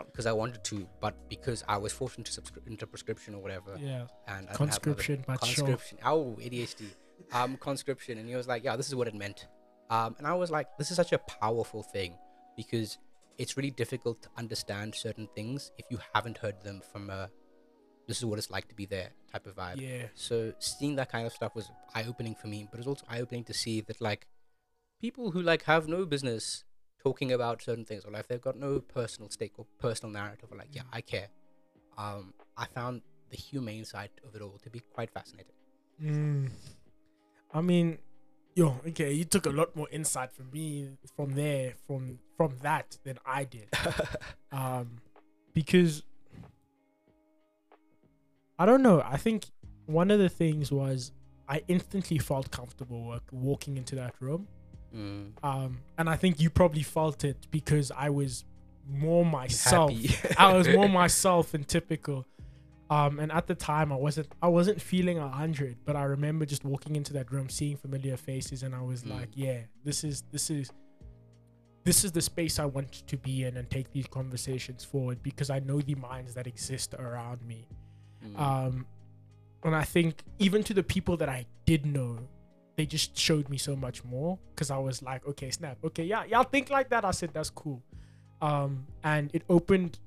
because 0.06 0.26
I 0.26 0.32
wanted 0.32 0.64
to, 0.64 0.86
but 1.00 1.14
because 1.28 1.64
I 1.68 1.76
was 1.76 1.92
forced 1.92 2.18
into, 2.18 2.30
subscri- 2.30 2.66
into 2.66 2.86
prescription 2.86 3.34
or 3.34 3.42
whatever. 3.42 3.76
Yeah. 3.78 4.06
And 4.28 4.48
I 4.48 4.52
Conscription, 4.52 5.24
but 5.26 5.44
sure. 5.44 5.66
conscription. 5.66 5.98
Oh, 6.04 6.38
ADHD. 6.40 6.84
Um, 7.32 7.56
conscription, 7.58 8.18
and 8.18 8.28
he 8.28 8.34
was 8.34 8.48
like, 8.48 8.64
"Yeah, 8.64 8.76
this 8.76 8.88
is 8.88 8.94
what 8.94 9.06
it 9.06 9.14
meant." 9.14 9.46
Um, 9.90 10.16
and 10.18 10.26
I 10.26 10.34
was 10.34 10.50
like, 10.50 10.66
"This 10.78 10.90
is 10.90 10.96
such 10.96 11.12
a 11.12 11.18
powerful 11.18 11.82
thing 11.82 12.16
because 12.56 12.98
it's 13.38 13.56
really 13.56 13.70
difficult 13.70 14.22
to 14.22 14.28
understand 14.36 14.94
certain 14.94 15.28
things 15.34 15.70
if 15.78 15.86
you 15.90 15.98
haven't 16.14 16.38
heard 16.38 16.60
them 16.62 16.82
from 16.92 17.10
a 17.10 17.30
this 18.06 18.18
is 18.18 18.24
what 18.24 18.38
it's 18.38 18.50
like 18.50 18.68
to 18.68 18.74
be 18.74 18.86
there 18.86 19.10
type 19.32 19.46
of 19.46 19.54
vibe. 19.54 19.80
Yeah. 19.80 20.06
So 20.14 20.52
seeing 20.58 20.96
that 20.96 21.10
kind 21.12 21.26
of 21.26 21.32
stuff 21.32 21.54
was 21.54 21.70
eye 21.94 22.04
opening 22.08 22.34
for 22.34 22.48
me, 22.48 22.66
but 22.68 22.78
it 22.78 22.80
was 22.80 22.88
also 22.88 23.06
eye 23.08 23.20
opening 23.20 23.44
to 23.44 23.54
see 23.54 23.80
that 23.82 24.00
like 24.00 24.26
people 25.00 25.30
who 25.30 25.40
like 25.40 25.62
have 25.64 25.86
no 25.88 26.04
business 26.04 26.64
talking 27.02 27.32
about 27.32 27.62
certain 27.62 27.84
things 27.84 28.04
or 28.04 28.12
like 28.12 28.28
they've 28.28 28.40
got 28.40 28.56
no 28.56 28.80
personal 28.80 29.30
stake 29.30 29.52
or 29.58 29.66
personal 29.78 30.12
narrative 30.12 30.48
or 30.50 30.58
like 30.58 30.68
yeah 30.72 30.82
I 30.92 31.00
care. 31.00 31.28
Um, 31.96 32.34
I 32.56 32.66
found 32.66 33.02
the 33.30 33.36
humane 33.36 33.84
side 33.84 34.10
of 34.26 34.34
it 34.34 34.42
all 34.42 34.58
to 34.62 34.70
be 34.70 34.80
quite 34.80 35.10
fascinating. 35.10 35.52
Mm. 36.02 36.50
I 37.52 37.60
mean, 37.60 37.98
yo, 38.54 38.80
okay, 38.88 39.12
you 39.12 39.24
took 39.24 39.46
a 39.46 39.50
lot 39.50 39.74
more 39.76 39.88
insight 39.90 40.32
from 40.32 40.50
me 40.50 40.90
from 41.16 41.34
there, 41.34 41.74
from 41.86 42.18
from 42.36 42.56
that 42.62 42.98
than 43.04 43.18
I 43.24 43.44
did. 43.44 43.68
um, 44.52 44.98
because 45.52 46.02
I 48.58 48.66
don't 48.66 48.82
know. 48.82 49.02
I 49.04 49.16
think 49.16 49.46
one 49.86 50.10
of 50.10 50.18
the 50.18 50.28
things 50.28 50.70
was 50.70 51.12
I 51.48 51.62
instantly 51.66 52.18
felt 52.18 52.50
comfortable 52.50 53.18
walking 53.32 53.76
into 53.76 53.96
that 53.96 54.14
room. 54.20 54.46
Mm. 54.94 55.32
Um, 55.42 55.78
and 55.98 56.08
I 56.10 56.16
think 56.16 56.40
you 56.40 56.50
probably 56.50 56.82
felt 56.82 57.24
it 57.24 57.46
because 57.50 57.90
I 57.96 58.10
was 58.10 58.44
more 58.88 59.24
myself. 59.24 59.92
I 60.38 60.52
was 60.54 60.68
more 60.68 60.88
myself 61.02 61.54
and 61.54 61.66
typical. 61.66 62.26
Um, 62.90 63.20
and 63.20 63.30
at 63.30 63.46
the 63.46 63.54
time, 63.54 63.92
I 63.92 63.96
wasn't 63.96 64.28
I 64.42 64.48
wasn't 64.48 64.82
feeling 64.82 65.16
a 65.18 65.28
hundred, 65.28 65.76
but 65.84 65.94
I 65.94 66.02
remember 66.02 66.44
just 66.44 66.64
walking 66.64 66.96
into 66.96 67.12
that 67.12 67.30
room, 67.30 67.48
seeing 67.48 67.76
familiar 67.76 68.16
faces, 68.16 68.64
and 68.64 68.74
I 68.74 68.82
was 68.82 69.04
Mm. 69.04 69.10
like, 69.12 69.28
"Yeah, 69.34 69.60
this 69.84 70.02
is 70.02 70.24
this 70.32 70.50
is 70.50 70.72
this 71.84 72.04
is 72.04 72.10
the 72.12 72.20
space 72.20 72.58
I 72.58 72.64
want 72.66 73.06
to 73.06 73.16
be 73.16 73.44
in 73.44 73.56
and 73.56 73.70
take 73.70 73.92
these 73.92 74.06
conversations 74.08 74.84
forward 74.84 75.22
because 75.22 75.50
I 75.50 75.60
know 75.60 75.80
the 75.80 75.94
minds 75.94 76.34
that 76.34 76.48
exist 76.48 76.94
around 76.94 77.42
me." 77.46 77.68
Mm. 78.26 78.38
Um, 78.40 78.86
and 79.62 79.76
I 79.76 79.84
think 79.84 80.24
even 80.40 80.64
to 80.64 80.74
the 80.74 80.82
people 80.82 81.16
that 81.18 81.28
I 81.28 81.46
did 81.66 81.86
know, 81.86 82.18
they 82.80 82.86
just 82.86 83.14
showed 83.14 83.46
me 83.50 83.58
so 83.58 83.76
much 83.76 84.02
more 84.04 84.38
because 84.54 84.70
I 84.70 84.78
was 84.78 85.02
like, 85.02 85.26
okay, 85.26 85.50
snap, 85.50 85.76
okay, 85.84 86.04
yeah, 86.04 86.24
y'all 86.24 86.44
think 86.44 86.70
like 86.70 86.88
that. 86.88 87.04
I 87.04 87.10
said 87.10 87.28
that's 87.34 87.50
cool, 87.50 87.82
um, 88.40 88.86
and 89.04 89.30
it 89.34 89.42
opened 89.50 89.98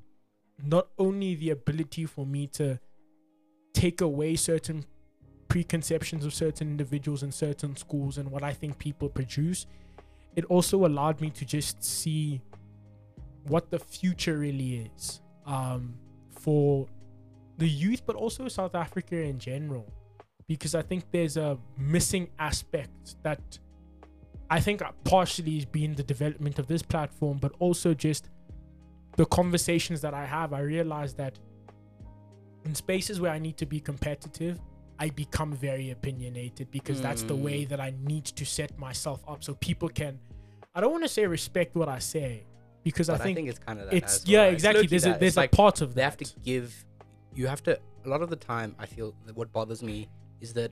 not 0.65 0.87
only 0.97 1.35
the 1.35 1.51
ability 1.51 2.07
for 2.07 2.25
me 2.25 2.47
to 2.47 2.79
take 3.73 4.01
away 4.01 4.35
certain 4.35 4.85
preconceptions 5.49 6.25
of 6.25 6.33
certain 6.33 6.67
individuals 6.67 7.21
and 7.21 7.31
certain 7.31 7.75
schools 7.75 8.17
and 8.17 8.31
what 8.31 8.41
I 8.41 8.53
think 8.53 8.79
people 8.79 9.07
produce, 9.07 9.67
it 10.35 10.45
also 10.45 10.87
allowed 10.87 11.21
me 11.21 11.29
to 11.29 11.45
just 11.45 11.83
see 11.83 12.41
what 13.43 13.69
the 13.69 13.77
future 13.77 14.39
really 14.39 14.89
is 14.95 15.21
um, 15.45 15.93
for 16.31 16.87
the 17.59 17.69
youth, 17.69 18.01
but 18.07 18.15
also 18.15 18.47
South 18.47 18.73
Africa 18.73 19.15
in 19.15 19.37
general. 19.37 19.85
Because 20.53 20.75
I 20.75 20.83
think 20.83 21.05
there's 21.11 21.35
a 21.35 21.57
missing 21.77 22.29
aspect 22.37 23.15
that 23.23 23.41
I 24.51 24.59
think 24.59 24.81
partially 25.03 25.55
has 25.55 25.65
been 25.65 25.95
the 25.95 26.03
development 26.03 26.59
of 26.59 26.67
this 26.67 26.83
platform, 26.83 27.39
but 27.39 27.53
also 27.57 27.93
just 27.95 28.29
the 29.17 29.25
conversations 29.25 29.99
that 30.01 30.13
I 30.13 30.25
have. 30.25 30.53
I 30.53 30.59
realize 30.59 31.15
that 31.15 31.39
in 32.65 32.75
spaces 32.75 33.19
where 33.19 33.31
I 33.31 33.39
need 33.39 33.57
to 33.57 33.65
be 33.65 33.79
competitive, 33.79 34.59
I 34.99 35.09
become 35.09 35.53
very 35.53 35.89
opinionated 35.89 36.69
because 36.69 37.01
that's 37.01 37.23
the 37.23 37.35
Mm. 37.35 37.41
way 37.47 37.65
that 37.65 37.79
I 37.79 37.93
need 38.11 38.25
to 38.25 38.45
set 38.45 38.77
myself 38.77 39.23
up 39.27 39.43
so 39.43 39.55
people 39.55 39.89
can. 39.89 40.19
I 40.75 40.81
don't 40.81 40.91
want 40.91 41.03
to 41.03 41.09
say 41.09 41.25
respect 41.25 41.75
what 41.75 41.89
I 41.89 41.97
say 41.99 42.45
because 42.83 43.07
but 43.07 43.19
I 43.21 43.23
think, 43.23 43.49
it's 43.49 43.57
kind 43.59 43.79
of 43.79 43.85
that 43.87 43.95
it's 43.95 44.23
yeah 44.27 44.39
well. 44.41 44.47
It's 44.49 44.53
exactly. 44.55 44.81
low-key 44.81 44.87
There's 44.87 45.05
a 45.05 45.07
that. 45.07 45.11
It's 45.13 45.19
there's 45.19 45.37
like 45.37 45.51
a 45.51 45.55
part 45.55 45.81
of 45.81 45.95
they 45.95 46.01
that. 46.01 46.05
have 46.05 46.17
to 46.17 46.39
give 46.43 46.85
you 47.33 47.47
have 47.47 47.63
to 47.63 47.79
a 48.05 48.09
lot 48.09 48.21
of 48.21 48.29
the 48.29 48.35
time 48.35 48.75
i 48.77 48.85
feel 48.85 49.15
that 49.25 49.33
what 49.39 49.49
bothers 49.53 49.81
me 49.81 50.07
is 50.43 50.53
that 50.53 50.71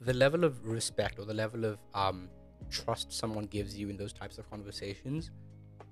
the 0.00 0.14
level 0.24 0.44
of 0.44 0.64
respect 0.76 1.18
or 1.18 1.24
the 1.32 1.38
level 1.44 1.64
of 1.70 1.78
um 2.02 2.28
trust 2.70 3.12
someone 3.12 3.46
gives 3.56 3.78
you 3.78 3.90
in 3.92 3.96
those 4.02 4.12
types 4.12 4.38
of 4.38 4.48
conversations 4.50 5.30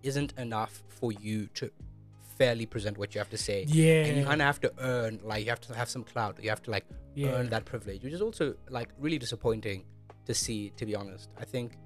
isn't 0.03 0.33
enough 0.39 0.83
for 0.89 1.13
you 1.13 1.39
to 1.59 1.71
fairly 2.39 2.65
present 2.75 2.97
what 2.97 3.15
you 3.15 3.19
have 3.19 3.29
to 3.29 3.37
say. 3.37 3.59
Yeah, 3.69 4.05
and 4.07 4.17
you 4.19 4.25
kind 4.25 4.41
of 4.41 4.47
have 4.47 4.61
to 4.61 4.73
earn 4.79 5.21
like 5.23 5.45
you 5.45 5.51
have 5.51 5.61
to 5.69 5.75
have 5.75 5.91
some 5.91 6.05
clout. 6.05 6.43
You 6.43 6.49
have 6.55 6.63
to 6.63 6.71
like 6.71 6.87
yeah. 7.15 7.33
earn 7.35 7.51
that 7.51 7.65
privilege 7.73 8.03
which 8.05 8.15
is 8.19 8.23
also 8.23 8.55
like 8.71 8.91
really 8.99 9.19
disappointing 9.19 9.85
to 10.27 10.33
see 10.43 10.71
to 10.79 10.87
be 10.87 10.95
honest. 10.95 11.29
I 11.39 11.45
think 11.45 11.77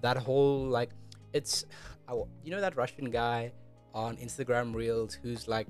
that 0.00 0.16
whole 0.16 0.64
like 0.78 0.90
it's 1.32 1.64
you 2.44 2.50
know 2.50 2.60
that 2.60 2.76
russian 2.76 3.08
guy 3.08 3.52
on 3.94 4.16
instagram 4.16 4.74
reels 4.74 5.14
who's 5.14 5.46
like 5.46 5.68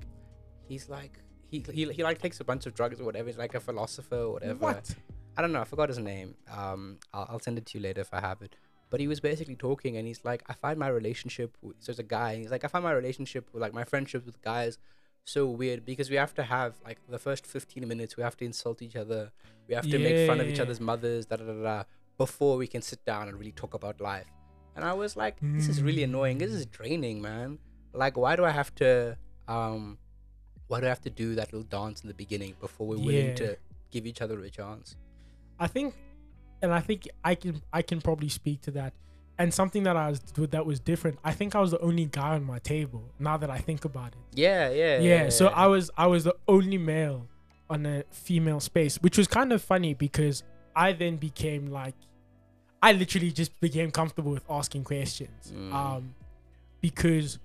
he's 0.67 0.89
like 0.89 1.19
he, 1.51 1.63
he, 1.73 1.91
he 1.91 2.01
like 2.01 2.19
takes 2.21 2.39
a 2.39 2.45
bunch 2.45 2.65
of 2.65 2.73
drugs 2.73 2.99
or 3.01 3.03
whatever. 3.03 3.27
He's 3.27 3.37
like 3.37 3.53
a 3.53 3.59
philosopher 3.59 4.15
or 4.15 4.33
whatever. 4.33 4.59
What? 4.59 4.95
i 5.37 5.41
don't 5.41 5.51
know. 5.51 5.61
I 5.61 5.65
forgot 5.65 5.89
his 5.89 5.99
name. 5.99 6.35
Um 6.51 6.97
I'll, 7.13 7.27
I'll 7.31 7.39
send 7.39 7.57
it 7.57 7.65
to 7.67 7.77
you 7.77 7.83
later 7.83 8.01
if 8.01 8.13
i 8.13 8.21
have 8.21 8.41
it. 8.41 8.55
But 8.89 8.99
he 8.99 9.07
was 9.07 9.19
basically 9.19 9.55
talking 9.55 9.97
and 9.97 10.07
he's 10.07 10.23
like 10.23 10.43
i 10.47 10.53
find 10.53 10.79
my 10.79 10.87
relationship 10.87 11.57
with, 11.61 11.75
so 11.79 11.89
it's 11.91 11.99
a 11.99 12.03
guy. 12.03 12.31
And 12.31 12.41
he's 12.41 12.51
like 12.51 12.63
i 12.63 12.67
find 12.67 12.83
my 12.83 12.93
relationship 12.93 13.49
with 13.51 13.61
like 13.61 13.73
my 13.73 13.83
friendships 13.83 14.25
with 14.25 14.41
guys 14.41 14.77
so 15.25 15.45
weird 15.45 15.85
because 15.85 16.09
we 16.09 16.15
have 16.15 16.33
to 16.35 16.43
have 16.43 16.75
like 16.83 16.99
the 17.07 17.19
first 17.19 17.45
15 17.45 17.87
minutes 17.87 18.17
we 18.17 18.23
have 18.23 18.37
to 18.37 18.45
insult 18.45 18.81
each 18.81 18.95
other. 18.95 19.31
We 19.67 19.75
have 19.75 19.89
to 19.89 19.99
make 19.99 20.27
fun 20.27 20.39
of 20.39 20.47
each 20.47 20.59
other's 20.59 20.79
mothers 20.79 21.25
da, 21.27 21.35
da, 21.35 21.45
da, 21.45 21.53
da, 21.53 21.83
before 22.17 22.57
we 22.57 22.67
can 22.67 22.81
sit 22.81 23.05
down 23.05 23.27
and 23.27 23.37
really 23.37 23.51
talk 23.51 23.73
about 23.73 23.99
life. 24.01 24.31
And 24.75 24.85
i 24.85 24.93
was 24.93 25.17
like 25.17 25.35
this 25.41 25.67
is 25.67 25.83
really 25.83 26.03
annoying. 26.03 26.37
This 26.37 26.51
is 26.51 26.65
draining 26.65 27.21
man. 27.21 27.59
Like 27.93 28.15
why 28.15 28.37
do 28.37 28.45
i 28.45 28.51
have 28.51 28.73
to 28.75 29.17
um 29.49 29.97
why 30.71 30.79
do 30.79 30.85
i 30.85 30.89
have 30.89 31.01
to 31.09 31.13
do 31.23 31.27
that 31.35 31.47
little 31.53 31.67
dance 31.79 31.97
in 32.03 32.07
the 32.07 32.13
beginning 32.23 32.53
before 32.65 32.85
we're 32.87 32.97
willing 33.09 33.29
Yeah. 33.29 33.43
to 33.43 33.49
give 33.93 34.03
each 34.11 34.21
other 34.25 34.37
a 34.49 34.49
chance 34.49 34.95
I 35.59 35.67
think, 35.67 35.93
and 36.63 36.73
I 36.73 36.81
think 36.87 36.99
I 37.23 37.35
can 37.35 37.61
I 37.71 37.81
can 37.89 37.99
probably 38.01 38.29
speak 38.29 38.61
to 38.67 38.71
that. 38.79 38.93
And 39.37 39.53
something 39.53 39.83
that 39.83 39.95
I 39.95 40.07
was 40.09 40.19
that 40.55 40.65
was 40.71 40.79
different. 40.79 41.15
I 41.23 41.33
think 41.39 41.49
I 41.55 41.59
was 41.65 41.69
the 41.69 41.81
only 41.89 42.05
guy 42.05 42.31
on 42.39 42.43
my 42.53 42.57
table. 42.73 43.03
Now 43.19 43.35
that 43.41 43.51
I 43.57 43.59
think 43.67 43.85
about 43.91 44.11
it, 44.19 44.23
yeah 44.45 44.71
yeah 44.81 44.97
yeah. 45.09 45.29
So 45.29 45.43
I 45.63 45.67
was 45.73 45.91
I 46.05 46.07
was 46.07 46.23
the 46.23 46.35
only 46.47 46.79
male 46.79 47.19
on 47.69 47.85
a 47.85 48.03
female 48.27 48.59
space, 48.59 48.93
which 49.05 49.17
was 49.19 49.27
kind 49.27 49.53
of 49.53 49.61
funny 49.61 49.93
because 49.93 50.35
I 50.75 50.93
then 50.93 51.17
became 51.17 51.63
like, 51.81 51.97
I 52.81 52.89
literally 52.93 53.31
just 53.31 53.51
became 53.67 53.91
comfortable 53.91 54.31
with 54.31 54.45
asking 54.49 54.83
questions. 54.83 55.53
Mm. 55.55 55.73
Um, 55.73 56.03
because 56.81 57.37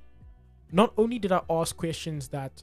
not 0.73 0.91
only 0.97 1.19
did 1.19 1.33
I 1.33 1.43
ask 1.51 1.77
questions 1.77 2.29
that 2.29 2.63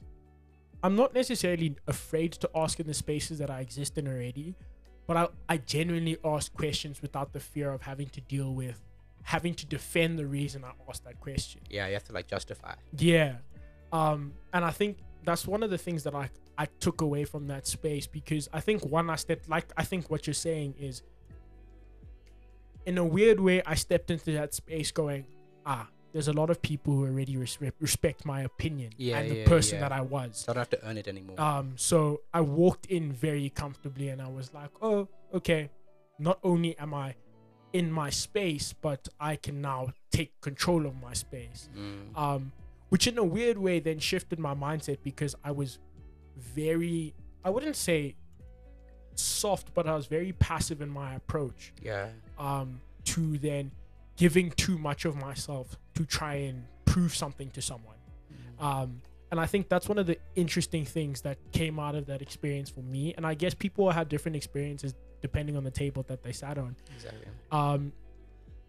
I'm 0.84 0.96
not 0.96 1.14
necessarily 1.14 1.76
afraid 1.88 2.32
to 2.32 2.50
ask 2.54 2.78
in 2.78 2.86
the 2.86 2.92
spaces 2.94 3.38
that 3.38 3.50
I 3.50 3.60
exist 3.60 3.96
in 3.96 4.06
already, 4.06 4.54
but 5.06 5.16
I, 5.16 5.28
I 5.48 5.56
genuinely 5.56 6.18
ask 6.22 6.52
questions 6.52 7.00
without 7.00 7.32
the 7.32 7.40
fear 7.40 7.72
of 7.72 7.80
having 7.80 8.08
to 8.10 8.20
deal 8.20 8.54
with 8.54 8.80
having 9.22 9.54
to 9.54 9.64
defend 9.64 10.18
the 10.18 10.26
reason 10.26 10.62
I 10.62 10.72
asked 10.86 11.04
that 11.04 11.18
question. 11.18 11.62
yeah 11.70 11.86
you 11.86 11.94
have 11.94 12.04
to 12.04 12.12
like 12.12 12.28
justify 12.28 12.74
Yeah. 12.98 13.36
Um, 13.92 14.34
and 14.52 14.62
I 14.64 14.70
think 14.70 14.98
that's 15.24 15.46
one 15.46 15.62
of 15.62 15.70
the 15.70 15.78
things 15.78 16.02
that 16.04 16.14
I 16.14 16.28
I 16.58 16.66
took 16.78 17.00
away 17.00 17.24
from 17.24 17.46
that 17.46 17.66
space 17.66 18.06
because 18.06 18.48
I 18.52 18.60
think 18.60 18.84
one 18.84 19.08
I 19.08 19.16
stepped 19.16 19.48
like 19.48 19.72
I 19.76 19.84
think 19.84 20.10
what 20.10 20.26
you're 20.26 20.34
saying 20.34 20.74
is 20.78 21.02
in 22.84 22.98
a 22.98 23.04
weird 23.04 23.40
way 23.40 23.62
I 23.64 23.76
stepped 23.76 24.10
into 24.10 24.32
that 24.32 24.52
space 24.52 24.92
going, 24.92 25.26
ah, 25.64 25.88
there's 26.14 26.28
a 26.28 26.32
lot 26.32 26.48
of 26.48 26.62
people 26.62 26.94
who 26.94 27.04
already 27.04 27.36
respect 27.36 27.74
respect 27.80 28.24
my 28.24 28.40
opinion 28.42 28.90
Yeah, 28.96 29.18
and 29.18 29.30
the 29.30 29.34
yeah, 29.40 29.48
person 29.54 29.74
yeah. 29.76 29.88
that 29.88 29.92
I 29.92 30.00
was. 30.00 30.28
so 30.46 30.52
i 30.52 30.54
don't 30.54 30.60
have 30.66 30.70
to 30.80 30.86
earn 30.88 30.96
it 30.96 31.08
anymore 31.08 31.38
Um, 31.38 31.66
so 31.76 32.20
I 32.32 32.40
walked 32.40 32.86
in 32.86 33.12
very 33.12 33.50
comfortably 33.50 34.08
and 34.12 34.22
I 34.22 34.28
was 34.28 34.46
like, 34.54 34.70
oh, 34.80 35.08
okay. 35.38 35.62
Not 36.18 36.38
only 36.44 36.78
am 36.78 36.94
I 36.94 37.08
in 37.72 37.90
my 37.90 38.08
space, 38.10 38.72
but 38.72 39.08
I 39.18 39.34
can 39.34 39.60
now 39.60 39.80
take 40.12 40.30
control 40.40 40.86
of 40.86 40.94
my 41.06 41.12
space. 41.12 41.68
Mm. 41.76 42.16
Um, 42.16 42.52
which 42.90 43.08
in 43.08 43.18
a 43.18 43.24
weird 43.36 43.58
way 43.58 43.80
then 43.80 43.98
shifted 43.98 44.38
my 44.38 44.54
mindset 44.54 44.98
because 45.02 45.34
I 45.42 45.50
was 45.50 45.70
very, 46.38 47.12
I 47.44 47.50
wouldn't 47.50 47.74
say 47.76 48.14
soft, 49.16 49.74
but 49.74 49.86
I 49.88 49.94
was 49.96 50.06
very 50.06 50.32
passive 50.32 50.80
in 50.80 50.90
my 50.90 51.14
approach 51.14 51.72
yeah 51.82 52.08
um, 52.38 52.80
to 53.12 53.38
then 53.38 53.70
giving 54.16 54.50
too 54.52 54.78
much 54.78 55.04
of 55.04 55.16
myself 55.16 55.76
to 55.94 56.04
try 56.04 56.34
and 56.34 56.64
prove 56.84 57.14
something 57.14 57.50
to 57.50 57.62
someone. 57.62 57.96
Um, 58.58 59.00
and 59.30 59.40
I 59.40 59.46
think 59.46 59.68
that's 59.68 59.88
one 59.88 59.98
of 59.98 60.06
the 60.06 60.16
interesting 60.36 60.84
things 60.84 61.22
that 61.22 61.38
came 61.52 61.80
out 61.80 61.96
of 61.96 62.06
that 62.06 62.22
experience 62.22 62.70
for 62.70 62.82
me. 62.82 63.14
And 63.16 63.26
I 63.26 63.34
guess 63.34 63.52
people 63.52 63.90
have 63.90 64.08
different 64.08 64.36
experiences 64.36 64.94
depending 65.20 65.56
on 65.56 65.64
the 65.64 65.70
table 65.70 66.04
that 66.08 66.22
they 66.22 66.32
sat 66.32 66.58
on. 66.58 66.76
exactly 66.94 67.26
Um, 67.50 67.92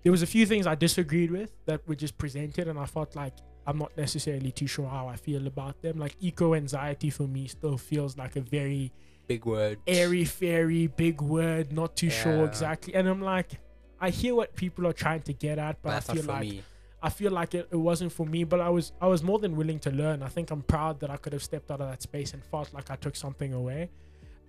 there 0.04 0.12
was 0.12 0.22
a 0.22 0.28
few 0.28 0.46
things 0.46 0.68
I 0.68 0.76
disagreed 0.76 1.32
with 1.32 1.52
that 1.66 1.88
were 1.88 1.96
just 1.96 2.18
presented, 2.18 2.68
and 2.68 2.80
I 2.80 2.86
felt 2.86 3.16
like 3.16 3.34
I'm 3.68 3.78
not 3.78 3.98
necessarily 3.98 4.52
too 4.52 4.68
sure 4.68 4.88
how 4.88 5.08
I 5.08 5.16
feel 5.16 5.48
about 5.48 5.82
them. 5.82 5.98
Like 5.98 6.16
eco 6.20 6.54
anxiety 6.54 7.10
for 7.10 7.28
me 7.28 7.48
still 7.48 7.78
feels 7.78 8.16
like 8.16 8.36
a 8.36 8.42
very 8.42 8.92
big 9.28 9.46
word 9.46 9.80
airy 9.88 10.24
fairy 10.26 10.88
big 10.88 11.22
word, 11.22 11.74
not 11.74 11.96
too 11.96 12.10
sure 12.10 12.46
exactly. 12.46 12.94
And 12.94 13.08
I'm 13.08 13.22
like, 13.22 13.60
I 14.00 14.12
hear 14.12 14.36
what 14.36 14.56
people 14.56 14.86
are 14.88 14.94
trying 14.94 15.22
to 15.24 15.34
get 15.34 15.58
at, 15.58 15.82
but 15.82 15.90
but 15.90 16.10
I 16.10 16.14
feel 16.14 16.24
like 16.26 16.42
me 16.42 16.64
I 17.06 17.10
feel 17.10 17.32
like 17.32 17.54
it, 17.54 17.68
it 17.72 17.76
wasn't 17.90 18.12
for 18.12 18.26
me, 18.26 18.44
but 18.44 18.60
I 18.60 18.70
was 18.70 18.86
I 19.00 19.08
was 19.14 19.22
more 19.22 19.38
than 19.44 19.56
willing 19.56 19.80
to 19.88 19.92
learn. 19.92 20.24
I 20.24 20.28
think 20.36 20.50
I'm 20.50 20.64
proud 20.64 21.00
that 21.02 21.12
I 21.12 21.18
could 21.18 21.34
have 21.34 21.44
stepped 21.44 21.70
out 21.72 21.80
of 21.80 21.88
that 21.92 22.02
space 22.02 22.34
and 22.34 22.44
felt 22.44 22.74
like 22.74 22.90
I 22.90 22.96
took 22.96 23.16
something 23.16 23.54
away. 23.54 23.92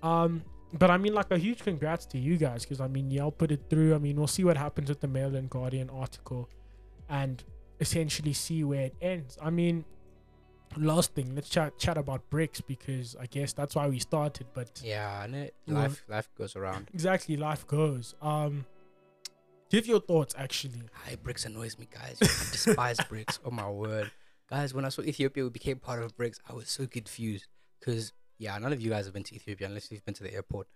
Um, 0.02 0.42
but 0.72 0.90
I 0.90 0.96
mean, 0.96 1.12
like 1.20 1.30
a 1.30 1.38
huge 1.46 1.60
congrats 1.68 2.06
to 2.06 2.18
you 2.18 2.36
guys 2.38 2.62
because 2.64 2.80
I 2.80 2.88
mean, 2.88 3.10
y'all 3.10 3.30
put 3.42 3.50
it 3.50 3.62
through. 3.68 3.94
I 3.94 3.98
mean, 3.98 4.16
we'll 4.16 4.34
see 4.38 4.44
what 4.44 4.56
happens 4.56 4.88
with 4.88 5.00
the 5.00 5.08
Mail 5.08 5.36
and 5.36 5.50
Guardian 5.50 5.90
article, 5.90 6.48
and 7.10 7.44
essentially 7.78 8.32
see 8.32 8.64
where 8.64 8.86
it 8.86 8.94
ends. 9.02 9.36
I 9.42 9.50
mean, 9.50 9.84
last 10.78 11.14
thing, 11.14 11.34
let's 11.34 11.50
chat 11.50 11.78
chat 11.78 11.98
about 11.98 12.28
BRICS 12.30 12.62
because 12.66 13.16
I 13.20 13.26
guess 13.26 13.52
that's 13.52 13.74
why 13.74 13.86
we 13.86 13.98
started. 13.98 14.46
But 14.54 14.80
Yeah, 14.82 15.24
and 15.24 15.34
it, 15.34 15.54
life 15.66 16.04
life 16.08 16.28
goes 16.38 16.56
around. 16.56 16.88
exactly, 16.94 17.36
life 17.36 17.66
goes. 17.66 18.14
Um, 18.22 18.64
give 19.70 19.86
your 19.86 20.00
thoughts 20.00 20.34
actually. 20.38 20.82
Hi, 21.04 21.16
BRICS 21.16 21.46
annoys 21.46 21.78
me, 21.78 21.88
guys. 21.92 22.18
I 22.20 22.26
despise 22.26 22.98
BRICS. 23.10 23.38
Oh 23.44 23.50
my 23.50 23.68
word, 23.68 24.10
guys! 24.48 24.74
When 24.74 24.84
I 24.84 24.88
saw 24.88 25.02
Ethiopia 25.02 25.44
we 25.44 25.50
became 25.50 25.78
part 25.78 26.02
of 26.02 26.16
BRICS, 26.16 26.40
I 26.48 26.54
was 26.54 26.68
so 26.68 26.86
confused 26.86 27.46
because 27.78 28.12
yeah, 28.38 28.56
none 28.58 28.72
of 28.72 28.80
you 28.80 28.90
guys 28.90 29.04
have 29.06 29.14
been 29.14 29.24
to 29.24 29.34
Ethiopia 29.34 29.66
unless 29.66 29.90
you've 29.90 30.04
been 30.04 30.14
to 30.14 30.22
the 30.22 30.34
airport. 30.34 30.68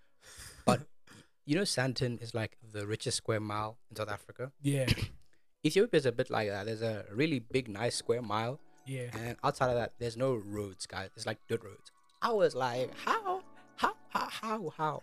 But 0.64 0.80
you 1.46 1.56
know, 1.56 1.62
Sandton 1.62 2.22
is 2.22 2.34
like 2.34 2.56
the 2.72 2.86
richest 2.86 3.16
square 3.16 3.40
mile 3.40 3.78
in 3.90 3.96
South 3.96 4.10
Africa. 4.10 4.52
Yeah, 4.62 4.86
Ethiopia 5.64 5.98
is 5.98 6.06
a 6.06 6.12
bit 6.12 6.30
like 6.30 6.48
that. 6.48 6.66
There's 6.66 6.82
a 6.82 7.04
really 7.12 7.38
big, 7.38 7.68
nice 7.68 7.96
square 7.96 8.22
mile, 8.22 8.60
yeah, 8.86 9.10
and 9.12 9.36
outside 9.44 9.68
of 9.70 9.76
that, 9.76 9.92
there's 9.98 10.16
no 10.16 10.34
roads, 10.34 10.86
guys. 10.86 11.10
It's 11.16 11.26
like 11.26 11.38
dirt 11.48 11.62
roads. 11.64 11.92
I 12.22 12.32
was 12.32 12.54
like, 12.54 12.90
how, 13.04 13.42
how, 13.76 13.94
how, 14.10 14.28
how, 14.28 14.72
how? 14.76 15.02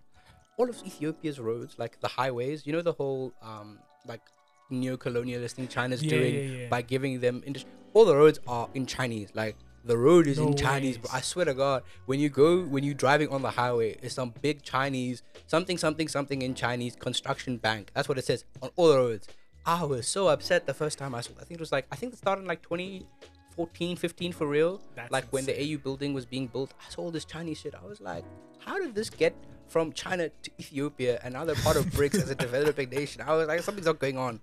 All 0.57 0.69
of 0.69 0.77
Ethiopia's 0.85 1.39
roads, 1.39 1.75
like 1.77 1.99
the 1.99 2.07
highways, 2.07 2.65
you 2.65 2.73
know, 2.73 2.81
the 2.81 2.93
whole 2.93 3.33
um 3.41 3.79
like 4.05 4.21
neo-colonialist 4.69 5.51
thing 5.51 5.67
China's 5.67 6.03
yeah, 6.03 6.09
doing 6.09 6.35
yeah, 6.35 6.41
yeah. 6.41 6.69
by 6.69 6.81
giving 6.81 7.19
them 7.19 7.41
indus- 7.45 7.65
all 7.93 8.05
the 8.05 8.15
roads 8.15 8.39
are 8.47 8.69
in 8.73 8.85
Chinese. 8.85 9.29
Like 9.33 9.55
the 9.85 9.97
road 9.97 10.27
is 10.27 10.37
No 10.37 10.47
in 10.47 10.55
Chinese, 10.55 10.97
but 10.97 11.11
ways. 11.11 11.19
I 11.19 11.21
swear 11.21 11.45
to 11.45 11.53
God, 11.53 11.83
when 12.05 12.19
you 12.19 12.29
go 12.29 12.63
when 12.63 12.83
you're 12.83 12.93
driving 12.93 13.29
on 13.29 13.41
the 13.41 13.51
highway, 13.51 13.97
it's 14.01 14.15
some 14.15 14.33
big 14.41 14.61
Chinese 14.63 15.23
something 15.47 15.77
something 15.77 16.07
something 16.07 16.41
in 16.41 16.53
Chinese 16.53 16.95
construction 16.95 17.57
bank. 17.57 17.91
That's 17.93 18.09
what 18.09 18.17
it 18.17 18.25
says 18.25 18.43
on 18.61 18.69
all 18.75 18.89
the 18.89 18.97
roads. 18.97 19.27
I 19.65 19.83
was 19.83 20.07
so 20.07 20.27
upset 20.27 20.65
the 20.65 20.73
first 20.73 20.97
time 20.97 21.13
I 21.13 21.21
saw. 21.21 21.33
I 21.39 21.43
think 21.43 21.59
it 21.59 21.59
was 21.59 21.71
like 21.71 21.87
I 21.91 21.95
think 21.95 22.13
it 22.13 22.17
started 22.17 22.41
in 22.41 22.47
like 22.47 22.61
2014, 22.63 23.95
15 23.95 24.31
for 24.33 24.47
real. 24.47 24.81
That's 24.95 25.11
like 25.11 25.25
when 25.31 25.45
the. 25.45 25.57
AU 25.57 25.77
building 25.77 26.13
was 26.13 26.25
being 26.25 26.47
built, 26.47 26.73
I 26.85 26.89
saw 26.89 27.03
all 27.03 27.11
this 27.11 27.25
Chinese 27.25 27.59
shit. 27.59 27.73
I 27.75 27.85
was 27.85 27.99
like, 28.01 28.23
how 28.59 28.79
did 28.79 28.95
this 28.95 29.09
get 29.09 29.35
from 29.67 29.91
China 29.93 30.29
to 30.29 30.51
Ethiopia 30.59 31.19
another 31.23 31.55
part 31.55 31.77
of 31.77 31.85
BRICS 31.87 32.15
as 32.23 32.29
a 32.29 32.35
developing 32.35 32.89
nation? 32.89 33.21
I 33.25 33.33
was 33.35 33.47
like, 33.47 33.61
something's 33.61 33.87
not 33.87 33.99
going 33.99 34.17
on. 34.17 34.39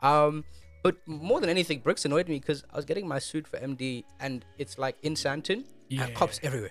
Um, 0.00 0.44
but 0.82 0.96
more 1.06 1.40
than 1.40 1.50
anything, 1.50 1.80
BRICS 1.80 2.04
annoyed 2.04 2.28
me 2.28 2.38
because 2.38 2.64
I 2.72 2.76
was 2.76 2.84
getting 2.84 3.06
my 3.08 3.18
suit 3.18 3.46
for 3.48 3.58
MD 3.58 4.04
and 4.20 4.44
it's 4.58 4.78
like 4.78 4.96
in 5.02 5.14
Sandton 5.14 5.64
Yeah. 5.88 6.04
and 6.04 6.14
cops 6.14 6.38
everywhere. 6.42 6.70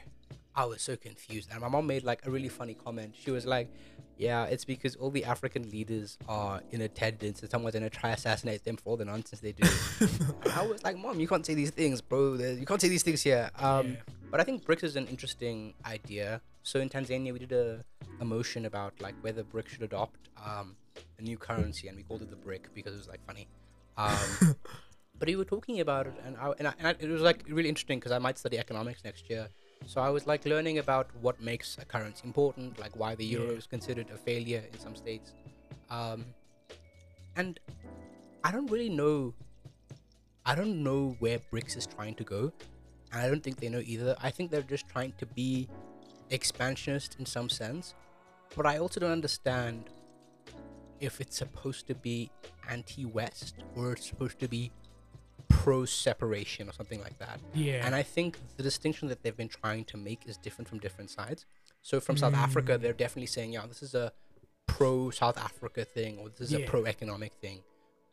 I 0.55 0.65
was 0.65 0.81
so 0.81 0.95
confused. 0.95 1.49
And 1.51 1.61
my 1.61 1.67
mom 1.67 1.85
made 1.85 2.03
like 2.03 2.25
a 2.25 2.31
really 2.31 2.49
funny 2.49 2.73
comment. 2.73 3.15
She 3.19 3.29
was 3.31 3.45
like, 3.45 3.69
yeah, 4.17 4.45
it's 4.45 4.65
because 4.65 4.95
all 4.95 5.11
the 5.11 5.23
African 5.25 5.69
leaders 5.69 6.17
are 6.27 6.61
in 6.71 6.81
attendance 6.81 7.41
and 7.41 7.51
someone's 7.51 7.75
gonna 7.75 7.91
try 7.91 8.09
assassinate 8.11 8.63
them 8.63 8.75
for 8.77 8.89
all 8.91 8.97
the 8.97 9.05
nonsense 9.05 9.39
they 9.41 9.51
do. 9.51 9.67
I 10.55 10.65
was 10.65 10.83
like, 10.83 10.97
Mom, 10.97 11.19
you 11.19 11.27
can't 11.27 11.45
say 11.45 11.53
these 11.53 11.69
things, 11.69 12.01
bro. 12.01 12.33
You 12.35 12.65
can't 12.65 12.81
say 12.81 12.87
these 12.87 13.03
things 13.03 13.21
here. 13.21 13.51
Um, 13.59 13.89
Yeah. 13.91 13.95
But 14.31 14.39
I 14.41 14.43
think 14.43 14.65
BRICS 14.65 14.83
is 14.83 14.95
an 14.95 15.07
interesting 15.07 15.73
idea. 15.85 16.41
So 16.63 16.79
in 16.79 16.89
Tanzania, 16.89 17.31
we 17.31 17.39
did 17.39 17.51
a, 17.53 17.85
a 18.19 18.25
motion 18.25 18.65
about 18.65 18.93
like 19.01 19.15
whether 19.21 19.43
BRICS 19.43 19.67
should 19.69 19.83
adopt 19.83 20.29
um, 20.43 20.75
a 21.19 21.21
new 21.21 21.37
currency, 21.37 21.87
and 21.87 21.97
we 21.97 22.03
called 22.03 22.21
it 22.21 22.29
the 22.29 22.35
BRIC 22.35 22.73
because 22.73 22.93
it 22.93 22.97
was 22.97 23.07
like 23.07 23.25
funny. 23.25 23.47
Um, 23.97 24.55
but 25.19 25.27
we 25.27 25.35
were 25.35 25.45
talking 25.45 25.79
about 25.79 26.07
it, 26.07 26.13
and, 26.25 26.37
I, 26.37 26.51
and, 26.59 26.67
I, 26.67 26.73
and 26.79 26.87
I, 26.87 26.95
it 26.99 27.09
was 27.09 27.21
like 27.21 27.43
really 27.49 27.69
interesting 27.69 27.99
because 27.99 28.11
I 28.11 28.19
might 28.19 28.37
study 28.37 28.57
economics 28.59 29.03
next 29.03 29.29
year. 29.29 29.47
So 29.85 30.01
I 30.01 30.09
was 30.09 30.25
like 30.25 30.45
learning 30.45 30.79
about 30.79 31.09
what 31.21 31.39
makes 31.41 31.77
a 31.79 31.85
currency 31.85 32.21
important, 32.25 32.79
like 32.79 32.95
why 32.95 33.15
the 33.15 33.25
euro 33.25 33.51
is 33.51 33.67
considered 33.67 34.09
a 34.13 34.17
failure 34.17 34.63
in 34.71 34.79
some 34.79 34.95
states. 34.95 35.33
Um, 35.89 36.25
and 37.35 37.59
I 38.43 38.51
don't 38.51 38.69
really 38.69 38.89
know. 38.89 39.33
I 40.45 40.55
don't 40.55 40.83
know 40.83 41.15
where 41.19 41.39
BRICS 41.51 41.77
is 41.77 41.85
trying 41.85 42.15
to 42.15 42.23
go, 42.23 42.51
and 43.11 43.21
I 43.21 43.27
don't 43.27 43.43
think 43.43 43.59
they 43.59 43.69
know 43.69 43.83
either. 43.85 44.15
I 44.21 44.31
think 44.31 44.51
they're 44.51 44.61
just 44.61 44.87
trying 44.87 45.13
to 45.19 45.25
be 45.25 45.67
expansionist 46.29 47.17
in 47.19 47.25
some 47.25 47.49
sense, 47.49 47.93
but 48.55 48.65
I 48.65 48.77
also 48.77 48.99
don't 48.99 49.11
understand 49.11 49.89
if 50.99 51.21
it's 51.21 51.37
supposed 51.37 51.87
to 51.87 51.95
be 51.95 52.31
anti-West 52.69 53.55
or 53.75 53.93
it's 53.93 54.07
supposed 54.07 54.39
to 54.39 54.47
be 54.47 54.71
pro-separation 55.47 56.67
or 56.69 56.73
something 56.73 56.99
like 57.01 57.17
that. 57.19 57.39
yeah. 57.53 57.85
And 57.85 57.93
I 57.95 58.03
think 58.03 58.37
the 58.57 58.63
distinction 58.63 59.07
that 59.09 59.23
they've 59.23 59.35
been 59.37 59.47
trying 59.49 59.85
to 59.85 59.97
make 59.97 60.25
is 60.27 60.37
different 60.37 60.67
from 60.67 60.79
different 60.79 61.09
sides. 61.09 61.45
So 61.81 61.99
from 61.99 62.17
South 62.17 62.33
Africa, 62.33 62.73
Mm. 62.77 62.81
they're 62.81 62.93
definitely 62.93 63.27
saying, 63.27 63.53
yeah, 63.53 63.65
this 63.67 63.81
is 63.83 63.93
a 63.95 64.11
pro 64.65 65.09
South 65.11 65.37
Africa 65.37 65.85
thing 65.85 66.17
or 66.17 66.29
this 66.29 66.49
is 66.51 66.53
a 66.53 66.65
pro 66.65 66.85
economic 66.85 67.33
thing. 67.41 67.61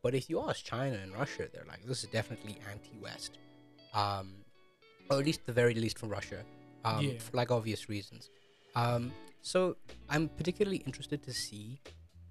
But 0.02 0.14
if 0.14 0.28
you 0.30 0.40
ask 0.48 0.64
China 0.64 0.96
and 1.02 1.12
Russia, 1.12 1.48
they're 1.52 1.64
like, 1.66 1.84
this 1.86 2.04
is 2.04 2.10
definitely 2.10 2.58
anti 2.70 2.96
West. 3.00 3.38
Um, 3.94 4.44
or 5.10 5.18
at 5.18 5.24
least 5.24 5.40
the 5.46 5.52
very 5.52 5.74
least 5.74 5.98
from 5.98 6.10
Russia, 6.10 6.44
um, 6.84 7.04
Yeah. 7.04 7.18
for 7.18 7.36
like 7.36 7.50
obvious 7.50 7.88
reasons. 7.88 8.30
Um, 8.76 9.12
so 9.52 9.76
I'm 10.08 10.24
particularly 10.40 10.78
interested 10.88 11.22
to 11.28 11.32
see 11.32 11.80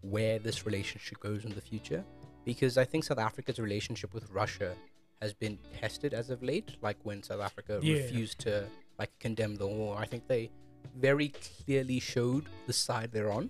where 0.01 0.37
this 0.39 0.65
relationship 0.65 1.19
goes 1.19 1.45
in 1.45 1.53
the 1.53 1.61
future 1.71 2.03
because 2.43 2.77
I 2.77 2.85
think 2.85 3.03
South 3.09 3.19
Africa's 3.29 3.59
relationship 3.59 4.13
with 4.13 4.25
Russia 4.31 4.73
has 5.21 5.31
been 5.33 5.57
tested 5.79 6.11
as 6.13 6.29
of 6.29 6.41
late. 6.43 6.69
Like 6.81 6.97
when 7.03 7.21
South 7.29 7.39
Africa 7.49 7.79
Yeah. 7.81 7.97
refused 7.97 8.39
to 8.47 8.65
like 8.99 9.11
condemn 9.19 9.55
the 9.55 9.67
war, 9.67 9.97
I 9.97 10.05
think 10.05 10.27
they 10.27 10.49
very 11.07 11.29
clearly 11.65 11.99
showed 11.99 12.45
the 12.67 12.73
side 12.73 13.11
they're 13.13 13.31
on. 13.31 13.49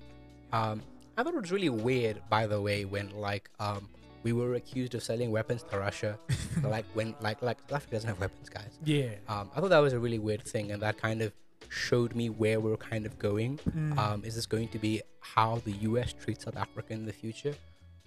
Um, 0.51 0.81
I 1.17 1.23
thought 1.23 1.33
it 1.33 1.41
was 1.41 1.51
really 1.51 1.69
weird, 1.69 2.21
by 2.29 2.45
the 2.47 2.61
way, 2.61 2.85
when 2.85 3.09
like 3.29 3.49
um, 3.59 3.89
we 4.23 4.31
were 4.33 4.53
accused 4.55 4.93
of 4.93 5.01
selling 5.03 5.31
weapons 5.31 5.63
to 5.71 5.79
Russia. 5.79 6.19
like 6.63 6.85
when 6.93 7.15
like 7.21 7.41
like 7.41 7.59
South 7.61 7.73
Africa 7.77 7.95
doesn't 7.95 8.09
have 8.09 8.19
weapons, 8.19 8.49
guys. 8.49 8.77
yeah. 8.83 9.15
Um, 9.27 9.49
I 9.55 9.59
thought 9.59 9.69
that 9.71 9.79
was 9.79 9.93
a 9.93 9.99
really 9.99 10.19
weird 10.19 10.43
thing, 10.43 10.71
and 10.71 10.81
that 10.83 10.97
kind 10.97 11.21
of 11.23 11.33
showed 11.73 12.15
me 12.15 12.29
where 12.29 12.59
we're 12.59 12.77
kind 12.77 13.05
of 13.05 13.17
going. 13.17 13.59
Mm. 13.69 13.97
Um, 13.97 14.23
is 14.23 14.35
this 14.35 14.45
going 14.45 14.67
to 14.69 14.79
be 14.79 15.01
how 15.19 15.61
the 15.65 15.71
US 15.89 16.13
treats 16.13 16.45
South 16.45 16.57
Africa 16.57 16.93
in 16.93 17.05
the 17.05 17.13
future? 17.13 17.55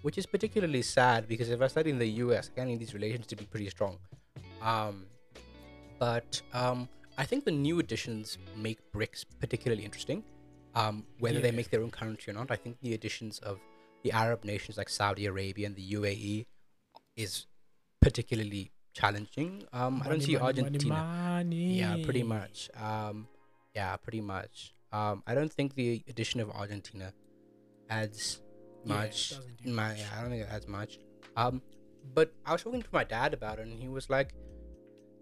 Which 0.02 0.18
is 0.18 0.26
particularly 0.26 0.82
sad 0.82 1.26
because 1.26 1.50
if 1.50 1.60
I 1.60 1.66
study 1.66 1.90
in 1.90 1.98
the 1.98 2.08
US, 2.24 2.50
I 2.56 2.64
need 2.64 2.78
these 2.78 2.94
relations 2.94 3.26
to 3.26 3.36
be 3.36 3.44
pretty 3.44 3.68
strong. 3.70 3.98
Um, 4.62 5.06
but 5.98 6.40
um, 6.52 6.88
I 7.18 7.24
think 7.24 7.44
the 7.44 7.50
new 7.50 7.78
additions 7.80 8.38
make 8.56 8.78
BRICS 8.92 9.24
particularly 9.40 9.84
interesting. 9.84 10.22
Um, 10.74 11.04
whether 11.18 11.40
they 11.40 11.50
make 11.50 11.70
their 11.70 11.82
own 11.82 11.90
currency 11.90 12.30
or 12.30 12.34
not, 12.34 12.50
I 12.50 12.56
think 12.56 12.76
the 12.82 12.92
additions 12.92 13.38
of 13.38 13.58
the 14.02 14.12
Arab 14.12 14.44
nations 14.44 14.76
like 14.76 14.90
Saudi 14.90 15.24
Arabia 15.26 15.66
and 15.66 15.74
the 15.74 15.92
UAE 15.94 16.44
is 17.16 17.46
particularly 18.02 18.70
challenging. 18.92 19.64
Um, 19.72 20.02
I 20.04 20.08
don't 20.10 20.20
see 20.20 20.34
money, 20.34 20.44
money, 20.44 20.62
Argentina. 20.62 20.94
money. 20.94 21.78
Yeah, 21.80 21.96
pretty 22.04 22.22
much. 22.22 22.70
Um, 22.78 23.26
yeah, 23.76 23.94
pretty 23.96 24.22
much. 24.22 24.74
Um, 24.90 25.22
I 25.26 25.34
don't 25.34 25.52
think 25.52 25.74
the 25.74 26.02
addition 26.08 26.40
of 26.40 26.50
Argentina 26.50 27.12
adds 27.90 28.40
much. 28.86 29.30
doesn't 29.30 29.62
do 29.62 29.70
my, 29.70 29.88
much. 29.88 29.98
yeah, 29.98 30.06
I 30.16 30.20
don't 30.22 30.30
think 30.30 30.42
it 30.42 30.48
adds 30.50 30.66
much. 30.66 30.98
Um, 31.36 31.60
but 32.14 32.32
I 32.46 32.52
was 32.52 32.62
talking 32.62 32.80
to 32.80 32.88
my 32.90 33.04
dad 33.04 33.34
about 33.34 33.58
it, 33.58 33.66
and 33.66 33.78
he 33.78 33.88
was 33.88 34.08
like, 34.08 34.32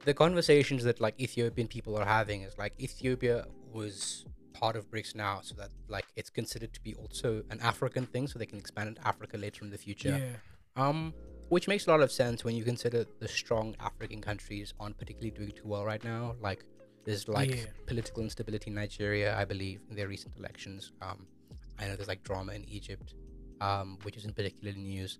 the 0.04 0.14
conversations 0.14 0.84
that 0.84 1.00
like 1.00 1.20
Ethiopian 1.20 1.66
people 1.66 1.96
are 1.98 2.04
having 2.04 2.42
is 2.42 2.56
like 2.56 2.74
Ethiopia 2.78 3.46
was 3.72 4.24
part 4.52 4.76
of 4.76 4.88
BRICS 4.88 5.16
now, 5.16 5.40
so 5.42 5.56
that 5.56 5.70
like 5.88 6.06
it's 6.14 6.30
considered 6.30 6.72
to 6.74 6.80
be 6.80 6.94
also 6.94 7.42
an 7.50 7.58
African 7.60 8.06
thing, 8.06 8.28
so 8.28 8.38
they 8.38 8.46
can 8.46 8.58
expand 8.58 8.88
into 8.90 9.06
Africa 9.06 9.36
later 9.36 9.64
in 9.64 9.70
the 9.70 9.78
future. 9.78 10.16
Yeah. 10.16 10.36
Um, 10.88 11.12
which 11.48 11.66
makes 11.66 11.86
a 11.88 11.90
lot 11.90 12.00
of 12.00 12.12
sense 12.12 12.44
when 12.44 12.54
you 12.54 12.64
consider 12.64 13.04
the 13.18 13.28
strong 13.28 13.74
African 13.80 14.20
countries 14.20 14.74
aren't 14.78 14.96
particularly 14.96 15.32
doing 15.32 15.50
too 15.50 15.66
well 15.66 15.84
right 15.84 16.02
now. 16.04 16.36
Like, 16.40 16.64
there's 17.04 17.28
like 17.28 17.54
Yeah. 17.54 17.66
political 17.86 18.22
instability 18.22 18.68
in 18.70 18.74
Nigeria, 18.74 19.36
I 19.36 19.44
believe, 19.44 19.80
in 19.90 19.96
their 19.96 20.08
recent 20.08 20.36
elections. 20.36 20.92
Um, 21.02 21.26
I 21.78 21.86
know 21.86 21.96
there's 21.96 22.08
like 22.08 22.22
drama 22.22 22.52
in 22.52 22.64
Egypt, 22.68 23.14
um, 23.60 23.98
which 24.02 24.16
isn't 24.16 24.34
particularly 24.34 24.80
news. 24.80 25.18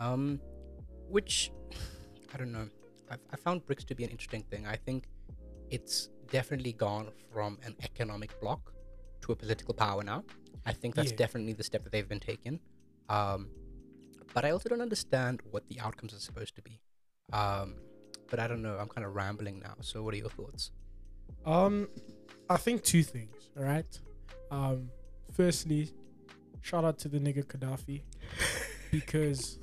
Um, 0.00 0.40
which 1.08 1.50
I 2.34 2.36
don't 2.38 2.52
know. 2.52 2.68
I've, 3.10 3.20
I 3.32 3.36
found 3.36 3.66
BRICS 3.66 3.84
to 3.86 3.94
be 3.94 4.04
an 4.04 4.10
interesting 4.10 4.42
thing. 4.50 4.66
I 4.66 4.76
think 4.76 5.08
it's 5.70 6.08
definitely 6.30 6.72
gone 6.72 7.08
from 7.32 7.58
an 7.64 7.74
economic 7.82 8.38
bloc 8.40 8.72
to 9.22 9.32
a 9.32 9.36
political 9.36 9.74
power 9.74 10.02
now. 10.02 10.24
I 10.66 10.72
think 10.72 10.94
that's 10.94 11.10
Yeah. 11.10 11.16
definitely 11.16 11.52
the 11.54 11.64
step 11.64 11.82
that 11.84 11.92
they've 11.92 12.08
been 12.08 12.20
taking. 12.20 12.60
Um, 13.08 13.50
but 14.34 14.44
I 14.44 14.50
also 14.50 14.68
don't 14.68 14.80
understand 14.80 15.40
what 15.50 15.66
the 15.68 15.78
outcomes 15.80 16.14
are 16.14 16.18
supposed 16.20 16.54
to 16.56 16.62
be. 16.62 16.80
Um, 17.32 17.76
but 18.30 18.38
I 18.40 18.46
don't 18.48 18.62
know. 18.62 18.76
I'm 18.78 18.88
kind 18.88 19.06
of 19.06 19.14
rambling 19.14 19.60
now. 19.60 19.74
So, 19.80 20.02
what 20.02 20.14
are 20.14 20.16
your 20.18 20.30
thoughts? 20.30 20.70
Um, 21.44 21.88
I 22.48 22.56
think 22.56 22.82
two 22.82 23.02
things. 23.02 23.50
All 23.56 23.64
right. 23.64 23.98
Um, 24.50 24.90
firstly, 25.32 25.90
shout 26.60 26.84
out 26.84 26.98
to 27.00 27.08
the 27.08 27.18
nigga 27.18 27.44
Gaddafi 27.44 28.02
because 28.90 29.58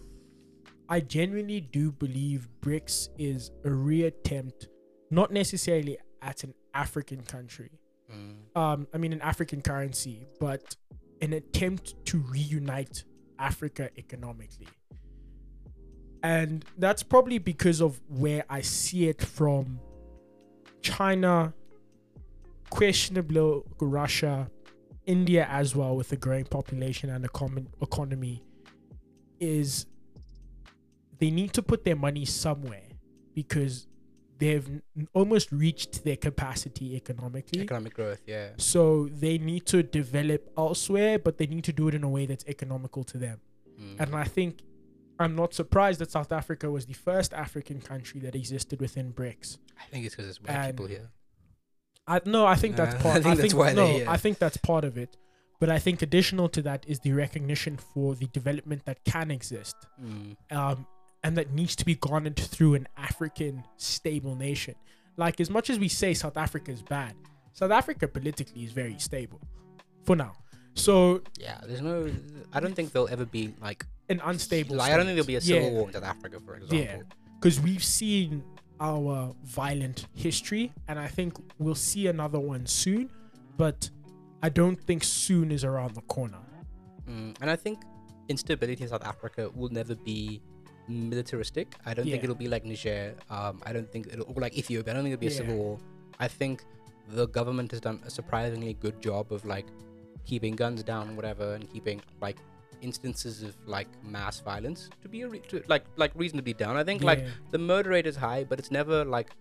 I 0.87 0.99
genuinely 1.01 1.61
do 1.61 1.91
believe 1.91 2.49
BRICS 2.61 3.09
is 3.17 3.51
a 3.63 3.69
reattempt, 3.69 4.67
not 5.11 5.31
necessarily 5.31 5.97
at 6.21 6.43
an 6.43 6.53
African 6.73 7.21
country, 7.21 7.71
Mm. 8.11 8.57
um, 8.59 8.87
I 8.91 8.97
mean, 8.97 9.13
an 9.13 9.21
African 9.21 9.61
currency, 9.61 10.25
but 10.39 10.75
an 11.21 11.33
attempt 11.33 11.93
to 12.07 12.17
reunite 12.17 13.03
Africa 13.37 13.91
economically. 13.99 14.67
And 16.23 16.65
that's 16.79 17.03
probably 17.03 17.37
because 17.37 17.81
of 17.81 18.01
where 18.07 18.43
I 18.49 18.61
see 18.61 19.07
it 19.09 19.21
from 19.21 19.79
China, 20.81 21.53
questionable 22.69 23.65
Russia, 23.79 24.49
India 25.05 25.47
as 25.49 25.75
well, 25.75 25.95
with 25.95 26.11
a 26.11 26.15
growing 26.15 26.45
population 26.45 27.09
and 27.09 27.25
a 27.25 27.29
common 27.29 27.67
economy, 27.81 28.43
is 29.39 29.85
they 31.19 31.31
need 31.31 31.53
to 31.53 31.61
put 31.61 31.83
their 31.83 31.95
money 31.95 32.25
somewhere 32.25 32.83
because 33.33 33.87
they've 34.37 34.81
almost 35.13 35.51
reached 35.51 36.03
their 36.03 36.15
capacity 36.15 36.95
economically. 36.95 37.61
Economic 37.61 37.93
growth, 37.93 38.21
yeah. 38.25 38.49
So 38.57 39.09
they 39.11 39.37
need 39.37 39.65
to 39.67 39.83
develop 39.83 40.49
elsewhere, 40.57 41.19
but 41.19 41.37
they 41.37 41.47
need 41.47 41.65
to 41.65 41.73
do 41.73 41.87
it 41.89 41.95
in 41.95 42.03
a 42.03 42.09
way 42.09 42.25
that's 42.25 42.45
economical 42.47 43.03
to 43.05 43.17
them. 43.17 43.41
Mm. 43.79 43.99
And 43.99 44.15
I 44.15 44.23
think 44.23 44.59
I'm 45.19 45.35
not 45.35 45.53
surprised 45.53 45.99
that 45.99 46.11
South 46.11 46.31
Africa 46.31 46.71
was 46.71 46.85
the 46.85 46.93
first 46.93 47.33
African 47.33 47.81
country 47.81 48.19
that 48.21 48.35
existed 48.35 48.79
within 48.79 49.11
BRICS. 49.13 49.57
I 49.79 49.85
think 49.91 50.05
it's 50.05 50.15
because 50.15 50.27
there's 50.27 50.41
white 50.41 50.51
and- 50.55 50.67
people 50.77 50.87
here. 50.87 51.09
I 52.07 52.21
no, 52.25 52.45
I 52.47 52.55
think 52.55 52.75
that's 52.75 52.95
Uh, 52.95 52.99
part. 53.03 53.17
I 53.17 53.21
think 53.21 53.37
that's 53.39 53.53
why 53.53 53.73
no, 53.73 53.85
they're 53.85 53.93
here. 53.99 54.09
I 54.09 54.17
think 54.17 54.39
that's 54.39 54.57
part 54.57 54.83
of 54.83 54.97
it. 54.97 55.15
But 55.59 55.69
I 55.69 55.77
think 55.77 56.01
additional 56.01 56.47
to 56.49 56.61
that 56.63 56.85
is 56.87 56.99
the 57.01 57.11
recognition 57.11 57.75
for 57.77 58.15
the 58.15 58.27
development 58.27 58.85
that 58.85 59.03
can 59.03 59.29
exist, 59.29 59.75
Mm. 60.01 60.37
um, 60.51 60.87
and 61.23 61.37
that 61.37 61.51
needs 61.53 61.75
to 61.75 61.85
be 61.85 61.95
garnered 61.95 62.37
through 62.39 62.75
an 62.75 62.87
African 62.97 63.65
stable 63.77 64.35
nation. 64.35 64.75
Like 65.17 65.41
as 65.41 65.49
much 65.49 65.69
as 65.69 65.77
we 65.77 65.89
say 65.89 66.13
South 66.13 66.37
Africa 66.37 66.71
is 66.71 66.81
bad, 66.81 67.13
South 67.51 67.71
Africa 67.71 68.07
politically 68.07 68.63
is 68.63 68.71
very 68.71 68.97
stable, 68.99 69.41
for 70.05 70.15
now. 70.15 70.33
So 70.75 71.21
Yeah, 71.37 71.59
there's 71.67 71.81
no. 71.81 72.09
I 72.53 72.59
don't 72.61 72.73
think 72.73 72.93
there'll 72.93 73.09
ever 73.09 73.25
be 73.25 73.53
like. 73.61 73.85
An 74.09 74.21
unstable. 74.23 74.75
Like, 74.77 74.91
I 74.91 74.97
don't 74.97 75.05
think 75.05 75.15
there'll 75.15 75.27
be 75.27 75.35
a 75.35 75.41
civil 75.41 75.63
Yeah. 75.69 75.71
war 75.77 75.87
in 75.87 75.93
South 75.93 76.03
Africa, 76.03 76.39
for 76.45 76.55
example. 76.55 76.77
Yeah, 76.77 76.97
because 77.39 77.59
we've 77.61 77.83
seen 77.83 78.43
our 78.79 79.33
violent 79.43 80.07
history, 80.15 80.71
and 80.87 80.97
I 80.99 81.07
think 81.07 81.37
we'll 81.59 81.75
see 81.75 82.07
another 82.07 82.39
one 82.39 82.65
soon. 82.65 83.09
But 83.57 83.89
I 84.41 84.49
don't 84.49 84.81
think 84.81 85.03
soon 85.03 85.51
is 85.51 85.63
around 85.63 85.95
the 85.95 86.01
corner. 86.01 86.39
Mm, 87.09 87.35
and 87.41 87.49
I 87.49 87.55
think 87.55 87.79
instability 88.29 88.83
in 88.83 88.89
South 88.89 89.03
Africa 89.05 89.49
will 89.53 89.69
never 89.69 89.95
be 89.95 90.41
militaristic. 90.87 91.75
I 91.85 91.93
don't 91.93 92.05
think 92.05 92.23
it'll 92.23 92.35
be 92.35 92.47
like 92.47 92.65
Niger. 92.65 93.15
Um, 93.29 93.61
I 93.65 93.73
don't 93.73 93.89
think 93.91 94.07
it'll 94.07 94.25
or 94.33 94.41
like 94.41 94.57
Ethiopia. 94.57 94.93
I 94.93 94.95
don't 94.95 95.03
think 95.03 95.13
it'll 95.13 95.21
be 95.21 95.27
a 95.27 95.31
civil 95.31 95.55
war. 95.55 95.77
I 96.19 96.27
think 96.27 96.63
the 97.09 97.27
government 97.27 97.71
has 97.71 97.81
done 97.81 98.01
a 98.05 98.09
surprisingly 98.09 98.73
good 98.75 99.01
job 99.01 99.31
of 99.31 99.45
like 99.45 99.65
keeping 100.25 100.55
guns 100.55 100.83
down 100.83 101.07
and 101.09 101.15
whatever, 101.17 101.53
and 101.55 101.69
keeping 101.71 102.01
like 102.21 102.37
instances 102.81 103.43
of 103.43 103.55
like 103.67 103.87
mass 104.03 104.39
violence 104.39 104.89
to 105.01 105.09
be 105.09 105.21
a 105.21 105.27
re- 105.27 105.39
to, 105.49 105.63
like 105.67 105.83
like 105.97 106.11
reasonably 106.15 106.53
down. 106.53 106.77
I 106.77 106.83
think 106.83 107.03
like 107.03 107.25
the 107.51 107.57
murder 107.57 107.89
rate 107.91 108.07
is 108.07 108.15
high, 108.15 108.43
but 108.43 108.59
it's 108.59 108.71
never 108.71 109.03
like 109.05 109.31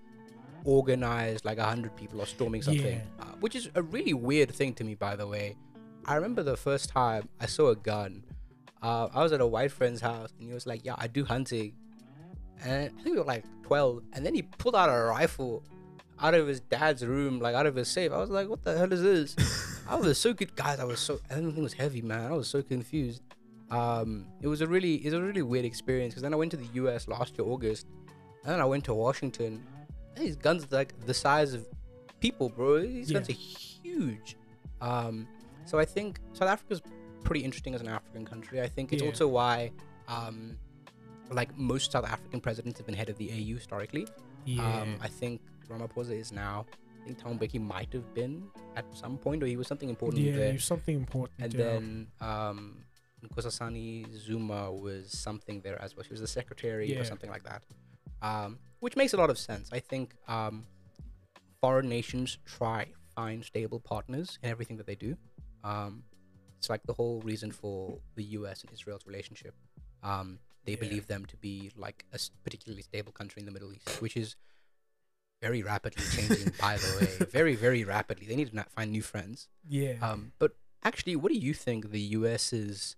organized 0.64 1.45
like 1.45 1.59
a 1.59 1.64
hundred 1.64 1.97
people 1.97 2.20
are 2.20 2.26
storming 2.26 2.62
something, 2.62 2.84
Yeah. 3.01 3.03
uh, 3.20 3.24
which 3.41 3.55
is 3.55 3.70
a 3.74 3.82
really 3.82 4.14
weird 4.14 4.51
thing 4.55 4.74
to 4.74 4.84
me, 4.84 4.95
by 4.95 5.16
the 5.16 5.26
way. 5.26 5.57
I 6.07 6.14
remember 6.16 6.43
the 6.43 6.57
first 6.57 6.89
time 6.91 7.28
I 7.41 7.47
saw 7.47 7.68
a 7.68 7.76
gun. 7.76 8.24
Uh, 8.82 9.09
I 9.12 9.22
was 9.22 9.32
at 9.32 9.41
a 9.41 9.47
white 9.47 9.72
friend's 9.72 10.01
house, 10.01 10.32
and 10.39 10.49
he 10.49 10.55
was 10.55 10.66
like, 10.66 10.84
"Yeah, 10.84 10.95
I 10.97 11.07
do 11.07 11.24
hunting," 11.24 11.74
and 12.64 12.84
I 12.84 13.03
think 13.03 13.14
we 13.14 13.18
were 13.18 13.24
like 13.24 13.45
twelve, 13.62 14.03
and 14.12 14.24
then 14.24 14.34
he 14.34 14.43
pulled 14.43 14.74
out 14.76 14.89
a 14.89 15.03
rifle 15.05 15.62
out 16.20 16.34
of 16.34 16.47
his 16.49 16.61
dad's 16.61 17.05
room, 17.05 17.41
like 17.41 17.55
out 17.55 17.66
of 17.66 17.74
his 17.76 17.89
safe. 17.89 18.12
I 18.12 18.18
was 18.18 18.30
like, 18.30 18.49
"What 18.49 18.62
the 18.62 18.76
hell 18.78 18.93
is 18.93 19.03
this?" 19.03 19.36
I 19.89 19.97
was 19.97 20.18
so 20.18 20.32
good, 20.34 20.55
guys. 20.55 20.78
I 20.80 20.84
was 20.84 21.01
so 21.01 21.18
I 21.30 21.34
didn't 21.34 21.51
think 21.51 21.59
it 21.59 21.62
was 21.62 21.72
heavy, 21.72 22.03
man. 22.03 22.30
I 22.30 22.34
was 22.36 22.49
so 22.49 22.62
confused. 22.62 23.22
Um, 23.70 24.26
it 24.41 24.49
was 24.49 24.61
a 24.61 24.66
really 24.66 24.95
it 24.97 25.07
was 25.07 25.14
a 25.14 25.22
really 25.22 25.43
weird 25.43 25.64
experience 25.64 26.12
because 26.14 26.22
then 26.22 26.32
I 26.32 26.36
went 26.36 26.51
to 26.53 26.57
the 26.57 26.68
U.S. 26.74 27.09
last 27.09 27.36
year 27.39 27.47
August, 27.47 27.86
and 28.45 28.53
then 28.53 28.61
I 28.61 28.64
went 28.64 28.84
to 28.84 28.95
Washington. 28.95 29.64
These 30.16 30.36
guns 30.36 30.64
are 30.64 30.76
like 30.76 30.99
the 31.07 31.14
size 31.14 31.55
of 31.55 31.66
people, 32.20 32.49
bro. 32.49 32.80
These 32.82 33.12
guns 33.12 33.28
are 33.28 33.32
huge. 33.32 34.36
Um, 34.80 35.26
so 35.64 35.78
I 35.78 35.84
think 35.84 36.20
South 36.32 36.49
Africa's 36.49 36.82
pretty 37.24 37.45
interesting 37.45 37.74
as 37.74 37.80
an 37.80 37.89
African 37.89 38.24
country. 38.24 38.61
I 38.61 38.68
think 38.68 38.93
it's 38.93 39.03
Yeah. 39.03 39.09
also 39.09 39.28
why, 39.28 39.70
um, 40.09 40.57
like 41.30 41.57
most 41.57 41.93
South 41.93 42.05
African 42.07 42.41
presidents 42.41 42.78
have 42.78 42.86
been 42.86 42.95
head 42.97 43.09
of 43.11 43.18
the 43.18 43.30
AU 43.30 43.55
historically. 43.57 44.07
Yeah, 44.45 44.80
Um, 44.82 44.97
I 45.01 45.09
think 45.09 45.41
Ramaphosa 45.68 46.12
is 46.18 46.32
now. 46.32 46.64
I 47.01 47.05
think 47.05 47.18
Thabo 47.20 47.38
Mbeki 47.38 47.61
might 47.61 47.92
have 47.92 48.12
been 48.14 48.44
at 48.76 48.84
some 48.94 49.16
point, 49.18 49.42
or 49.42 49.46
he 49.46 49.57
was 49.57 49.66
something 49.66 49.88
important 49.88 50.22
yeah, 50.22 50.36
there. 50.36 50.53
it's 50.55 50.64
something 50.64 50.94
important. 50.96 51.40
And 51.42 51.53
to 51.53 51.57
then 51.59 52.07
um, 52.20 52.76
Nkosazana 53.24 54.07
Zuma 54.16 54.70
was 54.72 55.11
something 55.11 55.61
there 55.61 55.80
as 55.80 55.96
well. 55.96 56.05
She 56.05 56.11
was 56.11 56.20
the 56.20 56.26
secretary 56.26 56.92
Yeah. 56.92 57.01
or 57.01 57.05
something 57.05 57.30
like 57.30 57.44
that, 57.44 57.62
um, 58.22 58.59
which 58.80 58.96
makes 58.96 59.12
a 59.14 59.16
lot 59.16 59.30
of 59.30 59.38
sense. 59.38 59.70
I 59.72 59.80
think 59.80 60.14
um, 60.28 60.66
foreign 61.61 61.88
nations 61.88 62.38
try 62.44 62.86
find 63.14 63.44
stable 63.44 63.80
partners 63.80 64.38
in 64.42 64.51
everything 64.51 64.76
that 64.76 64.86
they 64.86 64.94
do. 64.94 65.16
Um, 65.64 66.05
it's 66.59 66.70
like 66.70 66.82
the 66.84 66.92
whole 66.92 67.20
reason 67.22 67.51
for 67.53 67.99
the 68.16 68.24
U.S. 68.38 68.62
and 68.62 68.72
Israel's 68.72 69.07
relationship. 69.07 69.55
Um, 70.03 70.38
they 70.64 70.72
Yeah. 70.72 70.78
believe 70.80 71.07
them 71.07 71.24
to 71.26 71.36
be 71.36 71.70
like 71.76 72.05
a 72.12 72.18
particularly 72.44 72.82
stable 72.82 73.12
country 73.12 73.40
in 73.40 73.46
the 73.46 73.53
Middle 73.53 73.72
East, 73.72 74.01
which 74.03 74.16
is 74.16 74.36
very 75.41 75.62
rapidly 75.62 76.03
changing. 76.14 76.53
by 76.61 76.76
the 76.76 76.97
way, 77.20 77.26
very 77.30 77.55
very 77.55 77.84
rapidly. 77.84 78.26
They 78.26 78.36
need 78.36 78.53
to 78.53 78.64
find 78.76 78.91
new 78.93 79.03
friends. 79.03 79.49
yeah, 79.68 79.95
Um, 80.03 80.32
but 80.39 80.57
actually, 80.84 81.16
what 81.16 81.32
do 81.32 81.39
you 81.39 81.55
think 81.55 81.91
the 81.91 82.01
US's 82.01 82.97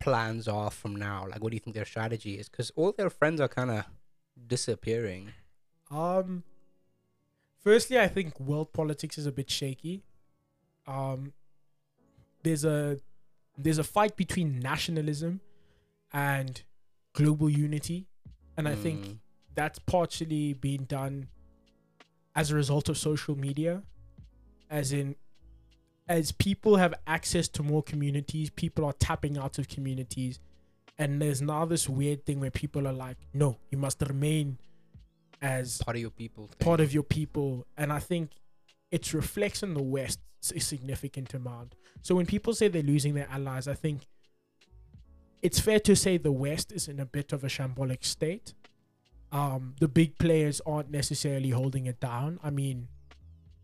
plans 0.00 0.48
are 0.48 0.70
from 0.70 0.96
now? 0.96 1.26
Like, 1.30 1.42
what 1.42 1.50
do 1.50 1.56
you 1.56 1.60
think 1.60 1.74
their 1.76 1.84
strategy 1.84 2.34
is? 2.38 2.48
Because 2.48 2.70
all 2.76 2.92
their 2.92 3.10
friends 3.10 3.40
are 3.40 3.48
kind 3.48 3.70
of 3.70 3.84
disappearing. 4.46 5.32
Um, 5.90 6.44
firstly, 7.62 7.98
I 7.98 8.08
think 8.08 8.38
world 8.40 8.72
politics 8.72 9.18
is 9.18 9.26
a 9.26 9.32
bit 9.32 9.50
shaky. 9.50 10.02
Um, 10.86 11.32
there's 12.42 12.64
a 12.64 12.98
there's 13.58 13.78
a 13.78 13.84
fight 13.84 14.16
between 14.16 14.58
nationalism 14.60 15.40
and 16.12 16.62
global 17.12 17.50
unity, 17.50 18.06
and 18.56 18.66
I 18.66 18.74
think 18.74 19.00
Mm, 19.06 19.16
that's 19.54 19.78
partially 19.78 20.54
being 20.54 20.84
done 20.84 21.28
as 22.34 22.50
a 22.50 22.54
result 22.54 22.88
of 22.88 22.96
social 22.96 23.36
media, 23.36 23.82
as 24.68 24.92
in 24.92 25.16
as 26.08 26.32
people 26.32 26.76
have 26.76 26.94
access 27.06 27.48
to 27.48 27.62
more 27.62 27.82
communities, 27.82 28.50
people 28.50 28.84
are 28.84 28.92
tapping 28.94 29.38
out 29.38 29.58
of 29.58 29.68
communities, 29.68 30.40
and 30.98 31.22
there's 31.22 31.40
now 31.40 31.64
this 31.64 31.88
weird 31.88 32.26
thing 32.26 32.40
where 32.40 32.50
people 32.50 32.86
are 32.86 32.92
like, 32.92 33.16
no, 33.32 33.58
you 33.70 33.78
must 33.78 34.02
remain 34.02 34.58
as 35.42 35.80
part 35.82 35.96
of 35.96 36.00
your 36.00 36.10
people. 36.10 36.46
Thing. 36.46 36.56
part 36.58 36.80
of 36.80 36.92
your 36.92 37.02
people 37.02 37.66
and 37.76 37.92
i 37.92 37.98
think 37.98 38.32
it 38.90 39.12
reflects 39.14 39.62
in 39.62 39.74
the 39.74 39.82
west 39.82 40.20
a 40.54 40.60
significant 40.60 41.34
amount 41.34 41.74
so 42.02 42.14
when 42.14 42.26
people 42.26 42.54
say 42.54 42.68
they're 42.68 42.82
losing 42.82 43.14
their 43.14 43.28
allies 43.30 43.68
i 43.68 43.74
think 43.74 44.06
it's 45.42 45.58
fair 45.58 45.80
to 45.80 45.96
say 45.96 46.18
the 46.18 46.32
west 46.32 46.72
is 46.72 46.88
in 46.88 47.00
a 47.00 47.06
bit 47.06 47.32
of 47.32 47.44
a 47.44 47.46
shambolic 47.46 48.04
state 48.04 48.54
um 49.32 49.74
the 49.80 49.88
big 49.88 50.18
players 50.18 50.60
aren't 50.66 50.90
necessarily 50.90 51.50
holding 51.50 51.86
it 51.86 52.00
down 52.00 52.38
i 52.42 52.50
mean 52.50 52.88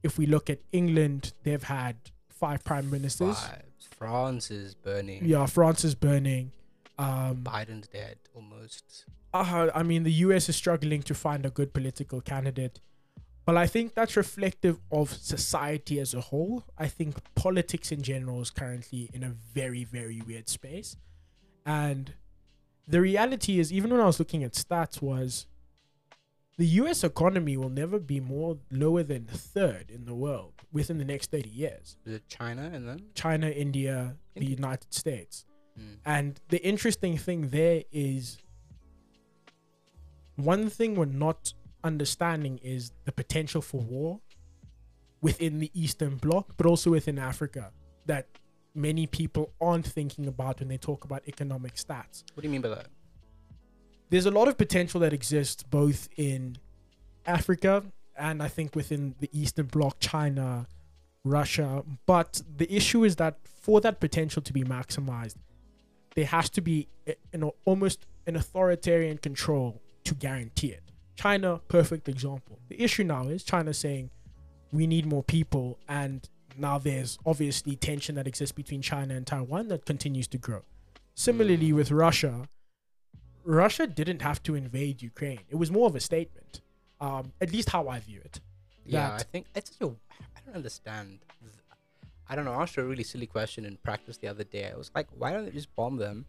if 0.02 0.18
we 0.18 0.26
look 0.26 0.48
at 0.48 0.60
england 0.72 1.32
they've 1.42 1.64
had 1.64 1.96
five 2.28 2.62
prime 2.64 2.90
ministers 2.90 3.36
Vibes. 3.36 3.88
France 3.98 4.50
is 4.50 4.74
burning. 4.74 5.24
yeah 5.24 5.46
france 5.46 5.84
is 5.84 5.94
burning 5.94 6.52
um 6.98 7.42
Biden's 7.42 7.88
dead 7.88 8.16
almost. 8.34 9.04
uh, 9.34 9.70
I 9.74 9.82
mean, 9.82 10.02
the 10.04 10.12
US 10.26 10.48
is 10.48 10.56
struggling 10.56 11.02
to 11.02 11.14
find 11.14 11.44
a 11.44 11.50
good 11.50 11.74
political 11.74 12.22
candidate. 12.22 12.80
But 13.44 13.58
I 13.58 13.66
think 13.66 13.94
that's 13.94 14.16
reflective 14.16 14.78
of 14.90 15.12
society 15.12 16.00
as 16.00 16.14
a 16.14 16.22
whole. 16.22 16.64
I 16.78 16.88
think 16.88 17.16
politics 17.34 17.92
in 17.92 18.00
general 18.00 18.40
is 18.40 18.50
currently 18.50 19.10
in 19.12 19.22
a 19.22 19.34
very, 19.52 19.84
very 19.84 20.22
weird 20.26 20.48
space. 20.48 20.96
And 21.66 22.14
the 22.88 23.00
reality 23.02 23.58
is, 23.58 23.70
even 23.72 23.90
when 23.90 24.00
I 24.00 24.06
was 24.06 24.18
looking 24.18 24.42
at 24.42 24.52
stats, 24.54 25.02
was 25.02 25.46
the 26.58 26.66
US 26.66 27.04
economy 27.04 27.56
will 27.56 27.68
never 27.68 27.98
be 27.98 28.20
more 28.20 28.58
lower 28.70 29.02
than 29.02 29.26
third 29.26 29.90
in 29.90 30.06
the 30.06 30.14
world 30.14 30.54
within 30.72 30.98
the 30.98 31.04
next 31.04 31.30
30 31.30 31.48
years. 31.48 31.96
Is 32.04 32.14
it 32.14 32.28
China 32.28 32.70
and 32.72 32.88
then? 32.88 33.02
China, 33.14 33.48
India, 33.48 34.16
the 34.34 34.46
United 34.46 34.92
States. 34.92 35.44
Mm. 35.78 35.96
And 36.04 36.40
the 36.48 36.62
interesting 36.64 37.18
thing 37.18 37.48
there 37.48 37.82
is 37.92 38.38
one 40.36 40.70
thing 40.70 40.94
we're 40.94 41.06
not 41.06 41.52
understanding 41.84 42.58
is 42.62 42.92
the 43.04 43.12
potential 43.12 43.60
for 43.60 43.80
war 43.80 44.20
within 45.20 45.58
the 45.58 45.70
Eastern 45.74 46.16
Bloc, 46.16 46.54
but 46.56 46.66
also 46.66 46.90
within 46.90 47.18
Africa 47.18 47.70
that 48.06 48.26
many 48.74 49.06
people 49.06 49.52
aren't 49.60 49.86
thinking 49.86 50.26
about 50.26 50.60
when 50.60 50.68
they 50.68 50.76
talk 50.76 51.04
about 51.04 51.22
economic 51.26 51.74
stats. 51.74 52.22
What 52.34 52.42
do 52.42 52.48
you 52.48 52.50
mean 52.50 52.60
by 52.60 52.68
that? 52.68 52.86
There's 54.10 54.26
a 54.26 54.30
lot 54.30 54.48
of 54.48 54.56
potential 54.56 55.00
that 55.00 55.12
exists 55.12 55.62
both 55.62 56.08
in 56.16 56.58
Africa 57.26 57.82
and 58.18 58.42
I 58.42 58.48
think 58.48 58.74
within 58.74 59.14
the 59.20 59.28
Eastern 59.32 59.66
Bloc, 59.66 59.98
China, 60.00 60.66
Russia. 61.24 61.84
But 62.06 62.42
the 62.56 62.72
issue 62.74 63.04
is 63.04 63.16
that 63.16 63.36
for 63.44 63.80
that 63.82 64.00
potential 64.00 64.42
to 64.42 64.52
be 64.52 64.64
maximized, 64.64 65.36
there 66.14 66.26
has 66.26 66.48
to 66.50 66.60
be 66.60 66.88
an 67.32 67.50
almost 67.64 68.06
an 68.26 68.36
authoritarian 68.36 69.18
control 69.18 69.82
to 70.04 70.14
guarantee 70.14 70.68
it. 70.68 70.82
China, 71.14 71.60
perfect 71.68 72.08
example. 72.08 72.58
The 72.68 72.82
issue 72.82 73.04
now 73.04 73.28
is 73.28 73.44
China 73.44 73.72
saying 73.74 74.10
we 74.72 74.86
need 74.86 75.06
more 75.06 75.22
people, 75.22 75.78
and 75.88 76.28
now 76.56 76.78
there's 76.78 77.18
obviously 77.24 77.76
tension 77.76 78.14
that 78.16 78.26
exists 78.26 78.52
between 78.52 78.82
China 78.82 79.14
and 79.14 79.26
Taiwan 79.26 79.68
that 79.68 79.84
continues 79.84 80.26
to 80.28 80.38
grow. 80.38 80.62
Similarly, 81.14 81.70
mm. 81.70 81.74
with 81.74 81.90
Russia, 81.90 82.48
Russia 83.46 83.86
didn't 83.86 84.22
have 84.22 84.42
to 84.42 84.54
invade 84.54 85.00
Ukraine. 85.02 85.40
It 85.48 85.54
was 85.56 85.70
more 85.70 85.86
of 85.86 85.94
a 85.94 86.00
statement, 86.00 86.60
um, 87.00 87.32
at 87.40 87.52
least 87.52 87.70
how 87.70 87.88
I 87.88 88.00
view 88.00 88.20
it. 88.24 88.40
Yeah, 88.84 89.14
I 89.14 89.22
think 89.22 89.46
it's 89.54 89.70
such 89.76 89.88
a. 89.88 89.92
I 90.36 90.40
don't 90.44 90.56
understand. 90.56 91.20
I 92.28 92.34
don't 92.34 92.44
know. 92.44 92.52
I 92.52 92.62
asked 92.62 92.76
a 92.76 92.84
really 92.84 93.04
silly 93.04 93.26
question 93.26 93.64
in 93.64 93.76
practice 93.76 94.16
the 94.16 94.26
other 94.28 94.42
day. 94.44 94.68
I 94.72 94.76
was 94.76 94.90
like, 94.94 95.06
why 95.16 95.32
don't 95.32 95.44
they 95.44 95.52
just 95.52 95.74
bomb 95.76 95.96
them? 95.96 96.26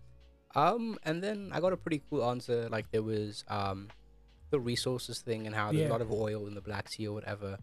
Um, 0.55 0.97
and 1.03 1.23
then 1.23 1.49
I 1.53 1.59
got 1.59 1.73
a 1.73 1.77
pretty 1.77 2.01
cool 2.09 2.23
answer. 2.23 2.69
Like 2.69 2.91
there 2.91 3.01
was 3.03 3.43
um, 3.47 3.87
the 4.51 4.59
resources 4.59 5.19
thing 5.21 5.47
and 5.47 5.55
how 5.55 5.71
there's 5.71 5.81
Yeah. 5.83 5.89
a 5.89 5.95
lot 5.97 6.01
of 6.01 6.11
oil 6.11 6.45
in 6.47 6.53
the 6.53 6.61
Black 6.61 6.87
Sea 6.89 7.07
or 7.07 7.13
whatever. 7.13 7.57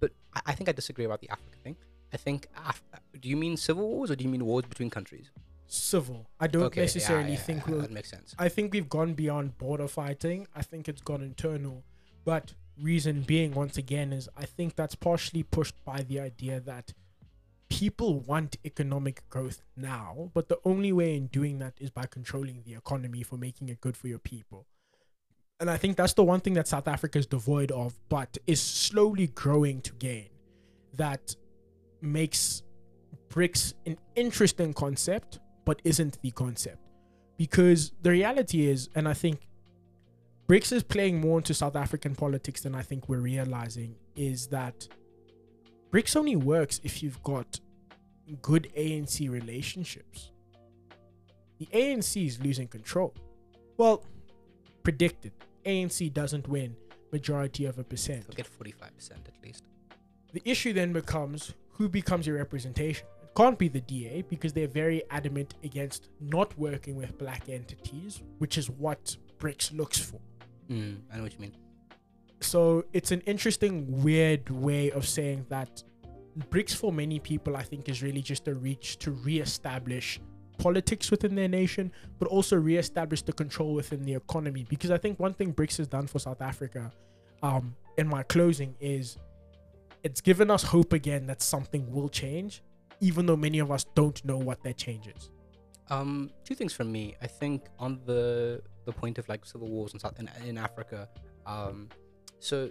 But 0.00 0.12
I, 0.34 0.40
I 0.46 0.52
think 0.54 0.68
I 0.68 0.72
disagree 0.72 1.04
about 1.04 1.20
the 1.20 1.30
Africa 1.30 1.58
thing. 1.64 1.76
I 2.12 2.16
think. 2.18 2.46
Af- 2.56 2.82
do 3.20 3.28
you 3.28 3.36
mean 3.36 3.56
civil 3.56 3.88
wars 3.88 4.10
or 4.12 4.16
do 4.16 4.22
you 4.24 4.30
mean 4.30 4.44
wars 4.44 4.64
between 4.68 4.90
countries? 4.90 5.30
Civil. 5.72 6.28
I 6.38 6.46
don't 6.46 6.64
Okay, 6.64 6.82
necessarily 6.82 7.32
yeah, 7.32 7.38
think 7.38 7.66
yeah, 7.66 7.72
we'll, 7.72 7.80
that 7.82 7.90
makes 7.90 8.10
sense. 8.10 8.34
I 8.38 8.48
think 8.48 8.72
we've 8.72 8.88
gone 8.88 9.14
beyond 9.14 9.58
border 9.58 9.88
fighting. 9.88 10.46
I 10.54 10.62
think 10.62 10.88
it's 10.88 11.00
gone 11.00 11.22
internal. 11.22 11.84
But 12.24 12.54
reason 12.80 13.22
being, 13.22 13.54
once 13.54 13.76
again, 13.78 14.12
is 14.12 14.28
I 14.36 14.44
think 14.44 14.76
that's 14.76 14.94
partially 14.94 15.42
pushed 15.42 15.74
by 15.84 16.02
the 16.02 16.20
idea 16.20 16.60
that 16.60 16.92
people 17.68 18.20
want 18.20 18.56
economic 18.66 19.26
growth 19.30 19.62
now, 19.76 20.30
but 20.34 20.48
the 20.48 20.58
only 20.64 20.92
way 20.92 21.16
in 21.16 21.26
doing 21.28 21.58
that 21.60 21.72
is 21.80 21.90
by 21.90 22.04
controlling 22.04 22.62
the 22.66 22.74
economy 22.74 23.22
for 23.22 23.38
making 23.38 23.70
it 23.70 23.80
good 23.80 23.96
for 23.96 24.08
your 24.08 24.18
people. 24.18 24.66
And 25.58 25.70
I 25.70 25.78
think 25.78 25.96
that's 25.96 26.12
the 26.12 26.24
one 26.24 26.40
thing 26.40 26.54
that 26.54 26.68
South 26.68 26.86
Africa 26.86 27.18
is 27.18 27.26
devoid 27.26 27.72
of, 27.72 27.98
but 28.10 28.36
is 28.46 28.60
slowly 28.60 29.28
growing 29.28 29.80
to 29.82 29.92
gain. 29.94 30.28
That 30.94 31.34
makes 32.02 32.62
BRICS 33.30 33.74
an 33.86 33.96
interesting 34.16 34.74
concept, 34.74 35.38
but 35.64 35.80
isn't 35.84 36.20
the 36.22 36.30
concept 36.30 36.88
because 37.36 37.92
the 38.02 38.10
reality 38.10 38.68
is, 38.68 38.88
and 38.94 39.08
I 39.08 39.14
think 39.14 39.48
BRICS 40.48 40.72
is 40.72 40.82
playing 40.82 41.20
more 41.20 41.38
into 41.38 41.54
South 41.54 41.76
African 41.76 42.14
politics 42.14 42.62
than 42.62 42.74
I 42.74 42.82
think 42.82 43.08
we're 43.08 43.18
realizing, 43.20 43.96
is 44.14 44.46
that 44.48 44.86
BRICS 45.90 46.16
only 46.16 46.36
works 46.36 46.80
if 46.84 47.02
you've 47.02 47.22
got 47.22 47.58
good 48.40 48.68
ANC 48.76 49.28
relationships. 49.30 50.30
The 51.58 51.66
ANC 51.66 52.26
is 52.26 52.40
losing 52.40 52.68
control. 52.68 53.14
Well, 53.76 54.04
predicted. 54.82 55.32
ANC 55.64 56.12
doesn't 56.12 56.48
win 56.48 56.76
majority 57.12 57.66
of 57.66 57.78
a 57.78 57.84
percent. 57.84 58.26
They'll 58.26 58.36
get 58.36 58.46
forty-five 58.46 58.96
percent 58.96 59.28
at 59.28 59.44
least. 59.44 59.64
The 60.32 60.42
issue 60.44 60.72
then 60.72 60.92
becomes 60.92 61.54
who 61.70 61.88
becomes 61.88 62.26
your 62.26 62.36
representation. 62.36 63.06
Can't 63.34 63.58
be 63.58 63.68
the 63.68 63.80
DA 63.80 64.22
because 64.28 64.52
they're 64.52 64.68
very 64.68 65.02
adamant 65.10 65.54
against 65.64 66.10
not 66.20 66.56
working 66.58 66.96
with 66.96 67.16
black 67.16 67.48
entities, 67.48 68.22
which 68.38 68.58
is 68.58 68.68
what 68.68 69.16
BRICS 69.38 69.76
looks 69.76 69.98
for. 69.98 70.20
Mm, 70.70 71.00
I 71.10 71.16
know 71.16 71.22
what 71.22 71.32
you 71.32 71.38
mean. 71.38 71.56
So 72.40 72.84
it's 72.92 73.10
an 73.10 73.20
interesting, 73.22 74.02
weird 74.02 74.50
way 74.50 74.90
of 74.90 75.08
saying 75.08 75.46
that 75.48 75.82
BRICS 76.50 76.74
for 76.74 76.92
many 76.92 77.18
people, 77.18 77.56
I 77.56 77.62
think, 77.62 77.88
is 77.88 78.02
really 78.02 78.22
just 78.22 78.48
a 78.48 78.54
reach 78.54 78.98
to 78.98 79.12
re-establish 79.12 80.20
politics 80.58 81.10
within 81.10 81.34
their 81.34 81.48
nation, 81.48 81.90
but 82.18 82.28
also 82.28 82.56
re-establish 82.56 83.22
the 83.22 83.32
control 83.32 83.74
within 83.74 84.02
the 84.02 84.14
economy. 84.14 84.66
Because 84.68 84.90
I 84.90 84.98
think 84.98 85.18
one 85.18 85.32
thing 85.34 85.54
BRICS 85.54 85.78
has 85.78 85.88
done 85.88 86.06
for 86.06 86.18
South 86.18 86.42
Africa, 86.42 86.92
um, 87.42 87.74
in 87.96 88.08
my 88.08 88.22
closing, 88.22 88.74
is 88.80 89.18
it's 90.02 90.20
given 90.20 90.50
us 90.50 90.62
hope 90.62 90.92
again 90.92 91.26
that 91.26 91.42
something 91.42 91.90
will 91.92 92.08
change, 92.08 92.62
even 93.02 93.26
though 93.26 93.36
many 93.36 93.58
of 93.58 93.70
us 93.70 93.84
don't 93.94 94.24
know 94.24 94.38
what 94.38 94.62
that 94.62 94.78
change 94.78 95.08
is. 95.08 95.30
Um, 95.90 96.30
two 96.44 96.54
things 96.54 96.72
from 96.72 96.90
me. 96.90 97.16
I 97.20 97.26
think 97.26 97.66
on 97.78 98.00
the 98.06 98.62
the 98.86 98.92
point 98.92 99.18
of 99.18 99.28
like 99.28 99.44
civil 99.44 99.68
wars 99.68 99.92
and 99.92 100.00
South 100.00 100.18
in, 100.18 100.30
in 100.46 100.56
Africa. 100.56 101.08
Um, 101.44 101.88
so 102.38 102.70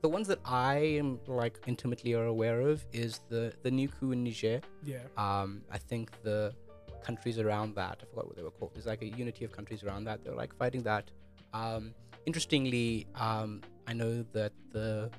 the 0.00 0.08
ones 0.08 0.28
that 0.28 0.38
I 0.44 0.76
am 0.76 1.18
like 1.26 1.58
intimately 1.66 2.14
are 2.14 2.26
aware 2.26 2.60
of 2.60 2.86
is 2.92 3.20
the 3.28 3.52
the 3.64 3.70
new 3.70 3.88
coup 3.88 4.12
in 4.12 4.22
Niger. 4.22 4.60
Yeah. 4.84 4.98
Um, 5.16 5.62
I 5.70 5.78
think 5.78 6.10
the 6.22 6.54
countries 7.02 7.38
around 7.38 7.74
that, 7.74 7.98
I 8.00 8.04
forgot 8.06 8.26
what 8.28 8.36
they 8.36 8.42
were 8.42 8.52
called. 8.52 8.72
There's 8.74 8.86
like 8.86 9.02
a 9.02 9.08
unity 9.08 9.44
of 9.44 9.52
countries 9.52 9.82
around 9.82 10.04
that. 10.04 10.24
They're 10.24 10.34
like 10.44 10.56
fighting 10.56 10.84
that. 10.84 11.10
Um, 11.52 11.94
interestingly, 12.26 13.06
um, 13.16 13.60
I 13.88 13.92
know 13.92 14.24
that 14.32 14.52
the 14.70 15.10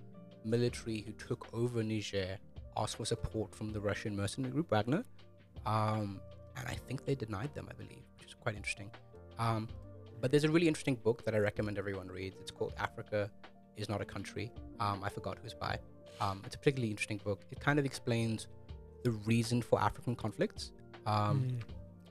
military 0.45 1.01
who 1.05 1.11
took 1.13 1.53
over 1.53 1.83
Niger 1.83 2.37
asked 2.77 2.97
for 2.97 3.05
support 3.05 3.53
from 3.55 3.71
the 3.71 3.79
Russian 3.79 4.15
mercenary 4.15 4.51
group 4.51 4.69
Wagner. 4.71 5.03
Um, 5.65 6.19
and 6.57 6.67
I 6.67 6.75
think 6.87 7.05
they 7.05 7.15
denied 7.15 7.53
them, 7.53 7.67
I 7.69 7.73
believe, 7.73 8.03
which 8.19 8.29
is 8.29 8.35
quite 8.35 8.55
interesting. 8.55 8.91
Um, 9.39 9.67
but 10.21 10.31
there's 10.31 10.43
a 10.45 10.49
really 10.51 10.67
interesting 10.67 10.95
book 10.95 11.23
that 11.25 11.35
I 11.35 11.39
recommend 11.39 11.77
everyone 11.77 12.07
reads. 12.07 12.37
It's 12.41 12.51
called 12.51 12.73
Africa 12.77 13.29
is 13.77 13.89
Not 13.89 14.01
a 14.01 14.05
Country. 14.05 14.51
Um, 14.79 15.03
I 15.03 15.09
forgot 15.09 15.37
who's 15.41 15.53
by. 15.53 15.77
Um, 16.21 16.41
it's 16.45 16.55
a 16.55 16.57
particularly 16.57 16.91
interesting 16.91 17.17
book. 17.17 17.41
It 17.51 17.59
kind 17.59 17.77
of 17.79 17.85
explains 17.85 18.47
the 19.03 19.11
reason 19.11 19.61
for 19.61 19.81
African 19.81 20.15
conflicts. 20.15 20.71
Um, 21.05 21.47
Mm. 21.49 21.61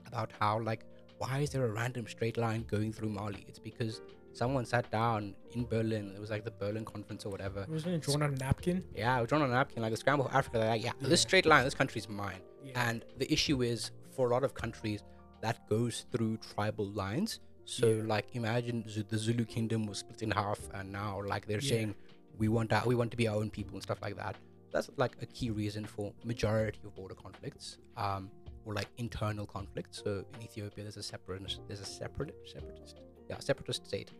about 0.07 0.31
how 0.39 0.59
like 0.61 0.85
why 1.17 1.39
is 1.39 1.49
there 1.49 1.65
a 1.65 1.69
random 1.71 2.07
straight 2.07 2.37
line 2.37 2.63
going 2.69 2.93
through 2.93 3.09
Mali? 3.09 3.43
It's 3.49 3.59
because 3.59 4.01
someone 4.35 4.65
sat 4.65 4.89
down 4.91 5.33
in 5.55 5.65
Berlin. 5.65 6.11
It 6.15 6.19
was 6.19 6.29
like 6.29 6.43
the 6.43 6.51
Berlin 6.51 6.85
conference 6.85 7.25
or 7.25 7.29
whatever. 7.29 7.65
Wasn't 7.69 7.95
it 7.95 8.01
drawn 8.01 8.21
on 8.21 8.33
a 8.33 8.37
napkin? 8.37 8.83
Yeah, 8.95 9.17
it 9.17 9.21
was 9.21 9.29
drawn 9.29 9.41
on 9.41 9.49
a 9.49 9.53
napkin 9.53 9.81
like 9.81 9.91
the 9.91 9.97
scramble 9.97 10.25
for 10.27 10.35
Africa. 10.35 10.57
They're 10.59 10.69
like, 10.69 10.83
yeah, 10.83 10.91
Yeah. 11.01 11.09
this 11.09 11.21
straight 11.21 11.45
line, 11.45 11.63
this 11.63 11.73
country's 11.73 12.07
mine. 12.09 12.41
Yeah. 12.63 12.89
And 12.89 13.05
the 13.17 13.31
issue 13.31 13.61
is 13.63 13.91
for 14.15 14.27
a 14.29 14.31
lot 14.31 14.43
of 14.43 14.53
countries 14.53 15.01
that 15.41 15.67
goes 15.69 16.05
through 16.11 16.37
tribal 16.37 16.87
lines. 17.03 17.39
So 17.65 17.87
Yeah. 17.87 18.03
like 18.13 18.27
imagine 18.33 18.83
the 19.09 19.17
Zulu 19.17 19.45
kingdom 19.45 19.85
was 19.87 19.99
split 19.99 20.21
in 20.21 20.31
half, 20.31 20.59
and 20.73 20.91
now 20.91 21.21
like 21.25 21.47
they're 21.47 21.61
saying 21.61 21.95
we 22.37 22.47
want 22.49 22.73
our, 22.73 22.83
we 22.85 22.95
want 22.95 23.11
to 23.11 23.17
be 23.17 23.27
our 23.27 23.37
own 23.37 23.49
people 23.49 23.73
and 23.75 23.83
stuff 23.83 24.01
like 24.01 24.17
that. 24.17 24.35
That's 24.71 24.89
like 24.97 25.15
a 25.21 25.25
key 25.25 25.49
reason 25.51 25.85
for 25.85 26.11
majority 26.25 26.79
of 26.85 26.93
border 26.95 27.15
conflicts, 27.15 27.77
um, 27.95 28.29
or 28.65 28.73
like 28.73 28.89
internal 28.97 29.45
conflicts. 29.45 30.01
So 30.03 30.25
in 30.35 30.41
Ethiopia, 30.43 30.83
there's 30.83 30.97
a 30.97 31.03
separatist, 31.03 31.61
there's 31.67 31.79
a 31.79 31.85
separate 31.85 32.35
separatist, 32.45 32.99
yeah, 33.29 33.39
separatist 33.39 33.85
state, 33.87 34.11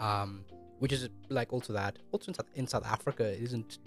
um, 0.00 0.44
which 0.78 0.92
is 0.92 1.08
like 1.28 1.52
also 1.52 1.72
that. 1.72 1.98
Also 2.12 2.30
in 2.30 2.34
South, 2.34 2.46
in 2.54 2.66
South 2.66 2.86
Africa, 2.86 3.24
it 3.24 3.42
isn't 3.42 3.78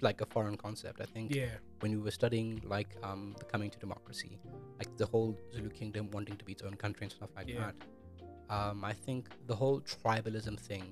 like 0.00 0.20
a 0.20 0.26
foreign 0.26 0.56
concept. 0.56 1.00
I 1.00 1.06
think 1.06 1.34
Yeah. 1.34 1.46
when 1.80 1.92
we 1.92 1.98
were 1.98 2.10
studying 2.10 2.60
like 2.66 2.96
um 3.02 3.34
the 3.38 3.44
coming 3.44 3.70
to 3.70 3.78
democracy 3.78 4.38
like 4.78 4.90
the 4.96 5.06
whole 5.06 5.36
zulu 5.54 5.68
kingdom 5.70 6.10
wanting 6.10 6.36
to 6.36 6.44
be 6.44 6.52
its 6.52 6.62
own 6.62 6.74
country 6.74 7.04
and 7.06 7.12
stuff 7.12 7.30
like 7.36 7.48
Yeah. 7.48 7.70
that 7.72 7.76
um 8.56 8.84
i 8.84 8.92
think 8.92 9.28
the 9.46 9.54
whole 9.54 9.80
tribalism 9.80 10.58
thing 10.58 10.84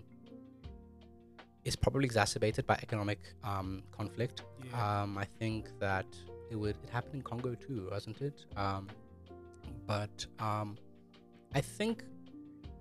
is 1.64 1.76
probably 1.76 2.04
exacerbated 2.06 2.66
by 2.66 2.74
economic 2.82 3.20
um 3.44 3.82
conflict 3.98 4.42
Yeah. 4.64 5.02
um 5.02 5.18
i 5.18 5.26
think 5.38 5.68
that 5.80 6.06
it 6.50 6.56
would 6.56 6.76
it 6.84 6.90
happened 6.90 7.14
in 7.16 7.22
congo 7.22 7.54
too 7.54 7.88
wasn't 7.90 8.20
it 8.20 8.44
um 8.56 8.88
but 9.86 10.26
um 10.38 10.76
i 11.54 11.60
think 11.60 12.04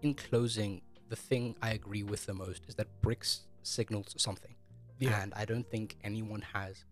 in 0.02 0.14
closing 0.14 0.82
the 1.10 1.16
thing 1.16 1.56
i 1.62 1.72
agree 1.72 2.04
with 2.04 2.26
the 2.26 2.34
most 2.34 2.62
is 2.68 2.76
that 2.76 2.88
brics 3.02 3.40
signals 3.64 4.14
something 4.18 4.56
Yeah. 5.00 5.22
and 5.22 5.34
i 5.36 5.44
don't 5.46 5.68
think 5.70 5.98
anyone 6.04 6.42
has 6.54 6.86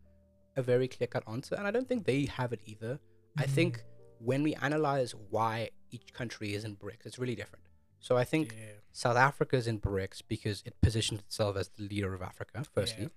a 0.55 0.63
very 0.63 0.87
clear 0.87 1.05
cut 1.07 1.23
answer, 1.27 1.53
and 1.53 1.67
I 1.67 1.71
don't 1.71 1.87
think 1.87 2.05
they 2.05 2.25
have 2.25 2.51
it 2.51 2.61
either. 2.65 2.99
I 3.37 3.43
Mhm. 3.45 3.49
think 3.57 3.83
when 4.17 4.41
we 4.41 4.55
analyze 4.55 5.13
why 5.13 5.69
each 5.91 6.11
country 6.13 6.55
is 6.55 6.63
in 6.63 6.75
BRICS, 6.75 7.05
it's 7.05 7.19
really 7.19 7.35
different. 7.35 7.63
So 7.99 8.17
I 8.17 8.23
think 8.23 8.55
yeah. 8.57 8.71
South 8.91 9.17
Africa 9.17 9.55
is 9.55 9.67
in 9.67 9.79
BRICS 9.79 10.23
because 10.27 10.63
it 10.65 10.73
positions 10.81 11.19
itself 11.19 11.57
as 11.57 11.69
the 11.77 11.83
leader 11.83 12.11
of 12.15 12.23
Africa, 12.23 12.63
firstly. 12.73 13.09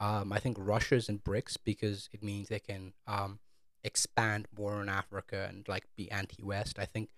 Um, 0.00 0.34
I 0.34 0.38
think 0.38 0.58
Russia 0.60 0.96
is 0.96 1.08
in 1.08 1.20
BRICS 1.20 1.56
because 1.64 2.10
it 2.12 2.22
means 2.22 2.48
they 2.48 2.60
can 2.60 2.92
um, 3.06 3.40
expand 3.82 4.46
more 4.54 4.82
in 4.82 4.90
Africa 4.90 5.46
and 5.48 5.66
like 5.66 5.84
be 5.96 6.10
anti-West. 6.10 6.78
I 6.78 6.84
think, 6.84 7.08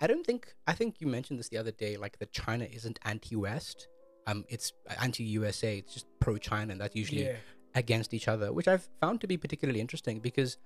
I 0.00 0.06
don't 0.06 0.24
think, 0.24 0.54
I 0.66 0.72
think 0.72 0.96
you 1.00 1.06
mentioned 1.06 1.38
this 1.38 1.48
the 1.48 1.58
other 1.58 1.72
day, 1.72 1.96
like 1.96 2.18
that 2.18 2.32
China 2.32 2.64
isn't 2.64 2.98
anti-West. 3.04 3.88
Um, 4.26 4.44
it's 4.48 4.72
anti-USA. 5.00 5.78
It's 5.78 5.94
just 5.94 6.06
pro-China, 6.20 6.72
and 6.72 6.80
that's 6.80 6.96
usually 6.96 7.24
yeah. 7.26 7.36
against 7.74 8.14
each 8.14 8.28
other, 8.28 8.52
which 8.52 8.68
I've 8.68 8.88
found 9.00 9.20
to 9.22 9.26
be 9.26 9.36
particularly 9.36 9.80
interesting 9.80 10.20
because 10.20 10.56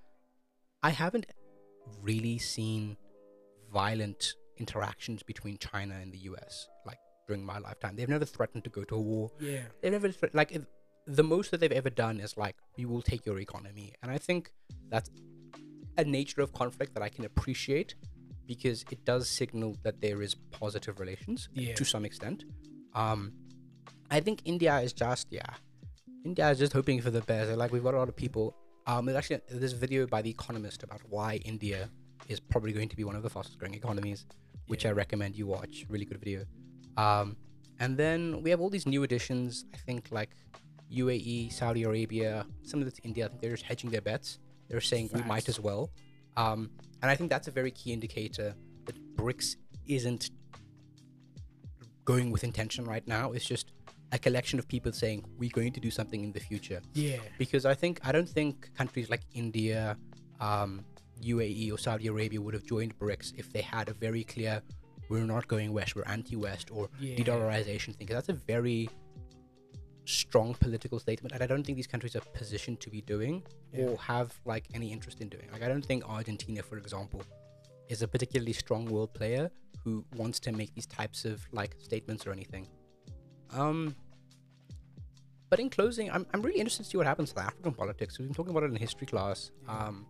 I 0.82 0.91
haven't 0.91 1.26
really 2.01 2.39
seen 2.39 2.97
violent 3.72 4.35
interactions 4.59 5.22
between 5.22 5.59
China 5.59 5.95
and 6.01 6.12
the 6.12 6.18
US, 6.18 6.68
like 6.87 6.99
during 7.26 7.45
my 7.45 7.59
lifetime. 7.59 7.97
They've 7.97 8.09
never 8.09 8.24
threatened 8.24 8.64
to 8.64 8.70
go 8.70 8.85
to 8.85 8.95
a 8.95 9.01
war. 9.01 9.30
Yeah. 9.41 9.62
They've 9.80 9.93
never 9.93 10.11
thre- 10.11 10.26
like 10.32 10.53
if- 10.53 10.66
the 11.07 11.24
most 11.24 11.51
that 11.51 11.61
they've 11.61 11.72
ever 11.72 11.91
done 11.91 12.18
is 12.20 12.37
like 12.37 12.57
we 12.78 12.87
will 12.87 13.03
take 13.03 13.26
your 13.26 13.39
economy, 13.39 13.93
and 14.03 14.11
I 14.11 14.18
think 14.18 14.53
that's 14.89 15.11
a 15.99 16.05
nature 16.05 16.41
of 16.41 16.53
conflict 16.53 16.95
that 16.95 17.03
I 17.03 17.09
can 17.09 17.24
appreciate 17.24 17.95
because 18.47 18.84
it 18.90 19.05
does 19.05 19.28
signal 19.28 19.76
that 19.82 20.01
there 20.01 20.22
is 20.22 20.34
positive 20.51 21.01
relations 21.01 21.49
Yeah. 21.55 21.74
to 21.74 21.84
some 21.84 22.05
extent. 22.05 22.45
Um, 22.95 23.32
I 24.11 24.20
think 24.20 24.42
India 24.45 24.78
is 24.80 24.92
just 24.92 25.28
yeah, 25.30 25.55
India 26.24 26.49
is 26.51 26.59
just 26.59 26.72
hoping 26.72 27.01
for 27.01 27.11
the 27.11 27.20
best. 27.22 27.51
Like 27.57 27.72
we've 27.72 27.82
got 27.82 27.95
a 27.95 27.99
lot 27.99 28.09
of 28.09 28.16
people. 28.16 28.55
Um, 28.86 29.07
there's 29.07 29.16
actually 29.16 29.40
this 29.51 29.72
video 29.72 30.07
by 30.07 30.20
The 30.22 30.30
Economist 30.30 30.82
about 30.82 31.01
why 31.09 31.36
India 31.45 31.88
is 32.28 32.38
probably 32.38 32.72
going 32.72 32.88
to 32.90 32.97
be 32.97 33.05
one 33.05 33.16
of 33.16 33.22
the 33.22 33.30
fastest 33.30 33.59
growing 33.59 33.74
economies, 33.74 34.26
which 34.66 34.84
I 34.86 34.90
recommend 34.90 35.36
you 35.36 35.47
watch. 35.47 35.86
Really 35.88 36.05
good 36.05 36.18
video. 36.18 36.45
Um, 36.97 37.36
and 37.80 37.97
then 37.97 38.42
we 38.42 38.51
have 38.51 38.61
all 38.61 38.70
these 38.70 38.86
new 38.86 39.03
additions. 39.03 39.64
I 39.74 39.78
think 39.78 40.09
like 40.11 40.30
UAE, 40.92 41.53
Saudi 41.53 41.82
Arabia, 41.84 42.47
some 42.62 42.80
of 42.82 42.86
it's 42.86 43.01
India. 43.05 43.24
I 43.24 43.28
think 43.28 43.40
they're 43.40 43.51
just 43.53 43.64
hedging 43.64 43.90
their 43.90 44.03
bets. 44.03 44.38
They're 44.68 44.80
saying 44.80 45.11
we 45.12 45.22
might 45.22 45.49
as 45.49 45.59
well. 45.59 45.90
Um, 46.36 46.70
and 47.05 47.11
I 47.11 47.16
think 47.16 47.28
that's 47.28 47.48
a 47.48 47.50
very 47.50 47.70
key 47.70 47.92
indicator 47.92 48.55
that 48.86 48.96
BRICS 49.16 49.57
isn't 49.86 50.30
going 52.07 52.30
with 52.30 52.44
intention 52.44 52.86
right 52.86 53.07
now. 53.07 53.32
It's 53.32 53.44
just 53.44 53.72
a 54.12 54.18
collection 54.18 54.59
of 54.59 54.66
people 54.66 54.90
saying 54.90 55.22
we're 55.36 55.50
going 55.52 55.72
to 55.72 55.80
do 55.80 55.90
something 55.90 56.24
in 56.24 56.32
the 56.32 56.40
future. 56.40 56.80
Yeah. 56.94 57.18
Because 57.36 57.66
I 57.66 57.74
think 57.74 58.00
I 58.09 58.11
don't 58.11 58.26
think 58.28 58.70
countries 58.74 59.11
like 59.11 59.20
India, 59.34 59.98
um, 60.40 60.82
UAE, 61.22 61.70
or 61.70 61.76
Saudi 61.76 62.07
Arabia 62.07 62.40
would 62.40 62.55
have 62.55 62.64
joined 62.64 62.98
BRICS 62.98 63.34
if 63.36 63.52
they 63.52 63.61
had 63.61 63.90
a 63.90 63.92
very 63.92 64.24
clear 64.24 64.62
we're 65.11 65.26
not 65.26 65.46
going 65.46 65.74
west, 65.74 65.94
we're 65.94 66.05
anti-west, 66.07 66.70
or 66.70 66.88
Yeah. 66.98 67.16
de-dollarization 67.16 67.94
thing. 67.96 68.07
that's 68.07 68.30
a 68.30 68.32
very 68.32 68.88
strong 70.05 70.55
political 70.55 70.98
statement, 70.98 71.32
and 71.34 71.42
I 71.42 71.46
don't 71.46 71.64
think 71.64 71.76
these 71.76 71.86
countries 71.86 72.14
are 72.16 72.20
positioned 72.32 72.80
to 72.80 72.90
be 72.90 73.00
doing 73.00 73.42
Yeah. 73.72 73.86
or 73.86 73.98
have 73.98 74.38
like 74.44 74.64
any 74.74 74.92
interest 74.92 75.20
in 75.20 75.28
doing. 75.28 75.48
Like 75.52 75.62
I 75.62 75.68
don't 75.68 75.84
think 75.84 76.05
Argentina, 76.09 76.62
for 76.62 76.76
example, 76.78 77.22
is 77.88 78.02
a 78.02 78.09
particularly 78.09 78.52
strong 78.52 78.86
world 78.86 79.12
player 79.14 79.50
who 79.82 80.05
wants 80.16 80.40
to 80.40 80.52
make 80.52 80.74
these 80.74 80.86
types 80.86 81.24
of 81.24 81.46
like 81.52 81.76
statements 81.78 82.26
or 82.26 82.32
anything. 82.32 82.66
Um, 83.50 83.94
but 85.50 85.61
in 85.61 85.70
closing, 85.70 86.11
I'm, 86.11 86.26
I'm 86.34 86.42
really 86.42 86.59
interested 86.59 86.84
to 86.84 86.88
see 86.90 86.96
what 86.96 87.07
happens 87.07 87.32
to 87.32 87.40
African 87.40 87.72
politics. 87.72 88.18
We've 88.18 88.26
been 88.28 88.34
talking 88.34 88.50
about 88.50 88.64
it 88.64 88.70
in 88.70 88.76
history 88.76 89.07
class 89.07 89.50
um, 89.68 90.07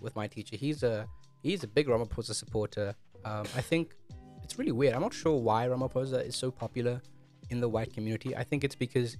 with 0.00 0.14
my 0.14 0.26
teacher. 0.26 0.56
He's 0.56 0.82
a 0.82 1.06
he's 1.42 1.64
a 1.64 1.66
big 1.66 1.86
Ramaphosa 1.88 2.34
supporter. 2.34 2.94
Um, 3.24 3.44
I 3.56 3.60
think 3.60 3.94
it's 4.42 4.58
really 4.58 4.72
weird. 4.72 4.94
I'm 4.94 5.00
not 5.02 5.14
sure 5.14 5.36
why 5.38 5.66
Ramaphosa 5.66 6.24
is 6.26 6.36
so 6.36 6.50
popular 6.50 7.00
in 7.50 7.60
the 7.60 7.68
white 7.68 7.92
community. 7.92 8.36
I 8.36 8.44
think 8.44 8.62
it's 8.64 8.74
because 8.74 9.16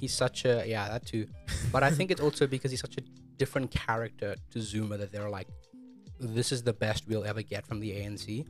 he's 0.00 0.14
such 0.24 0.44
a 0.44 0.64
yeah 0.66 0.88
that 0.88 1.06
too, 1.06 1.26
but 1.72 1.82
I 1.82 1.90
think 1.90 2.10
it's 2.10 2.20
also 2.20 2.46
because 2.46 2.70
he's 2.70 2.80
such 2.80 2.96
a 2.96 3.02
different 3.38 3.70
character 3.70 4.34
to 4.52 4.60
Zuma 4.60 4.96
that 4.98 5.12
they're 5.12 5.30
like, 5.30 5.48
this 6.18 6.52
is 6.52 6.62
the 6.62 6.72
best 6.72 7.04
we'll 7.08 7.24
ever 7.24 7.42
get 7.42 7.66
from 7.66 7.80
the 7.80 7.90
ANC. 7.92 8.46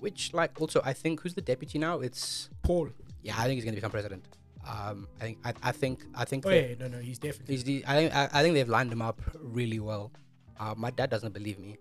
Which 0.00 0.32
like 0.34 0.60
also 0.60 0.80
I 0.84 0.92
think 0.92 1.20
who's 1.20 1.34
the 1.34 1.46
deputy 1.52 1.78
now? 1.78 2.00
It's 2.00 2.50
Paul. 2.62 2.88
yeah, 3.22 3.34
I 3.38 3.44
think 3.44 3.56
he's 3.56 3.64
gonna 3.64 3.76
become 3.76 3.90
president. 3.90 4.24
Um, 4.68 5.08
I 5.20 5.24
think 5.24 5.38
I, 5.44 5.52
I 5.62 5.72
think 5.72 6.04
I 6.14 6.24
think 6.24 6.44
Oh 6.46 6.50
yeah, 6.50 6.74
no, 6.78 6.88
no, 6.88 6.98
he's 6.98 7.18
definitely. 7.18 7.54
He's 7.54 7.64
the, 7.64 7.84
I 7.86 7.94
think 7.96 8.14
I, 8.14 8.28
I 8.32 8.42
think 8.42 8.54
they've 8.54 8.68
lined 8.68 8.92
him 8.92 9.00
up 9.02 9.20
really 9.40 9.80
well. 9.80 10.12
Uh, 10.58 10.74
my 10.76 10.90
dad 10.90 11.08
doesn't 11.10 11.32
believe 11.32 11.58
me, 11.58 11.76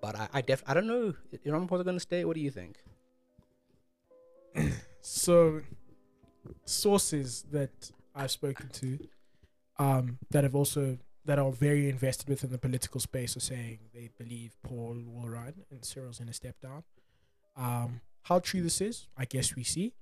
but 0.00 0.16
I 0.16 0.28
I 0.34 0.40
def 0.40 0.62
I 0.66 0.74
don't 0.74 0.86
know. 0.86 1.14
Is 1.30 1.52
Ramaphosa 1.52 1.84
gonna 1.84 2.00
stay? 2.00 2.24
What 2.24 2.34
do 2.34 2.40
you 2.40 2.50
think? 2.50 2.76
So, 5.04 5.60
sources 6.64 7.44
that 7.50 7.90
I've 8.14 8.30
spoken 8.30 8.68
to, 8.68 8.98
um, 9.78 10.18
that 10.30 10.44
have 10.44 10.54
also 10.54 10.98
that 11.24 11.38
are 11.38 11.52
very 11.52 11.88
invested 11.88 12.28
within 12.28 12.50
the 12.50 12.58
political 12.58 13.00
space 13.00 13.36
are 13.36 13.40
saying 13.40 13.78
they 13.94 14.10
believe 14.18 14.56
Paul 14.64 14.96
will 15.06 15.28
run 15.28 15.54
and 15.70 15.84
Cyril's 15.84 16.18
gonna 16.18 16.32
step 16.32 16.60
down. 16.60 16.82
Um, 17.56 18.00
how 18.22 18.40
true 18.40 18.62
this 18.62 18.80
is, 18.80 19.08
I 19.16 19.24
guess 19.24 19.54
we 19.54 19.62
see, 19.62 19.94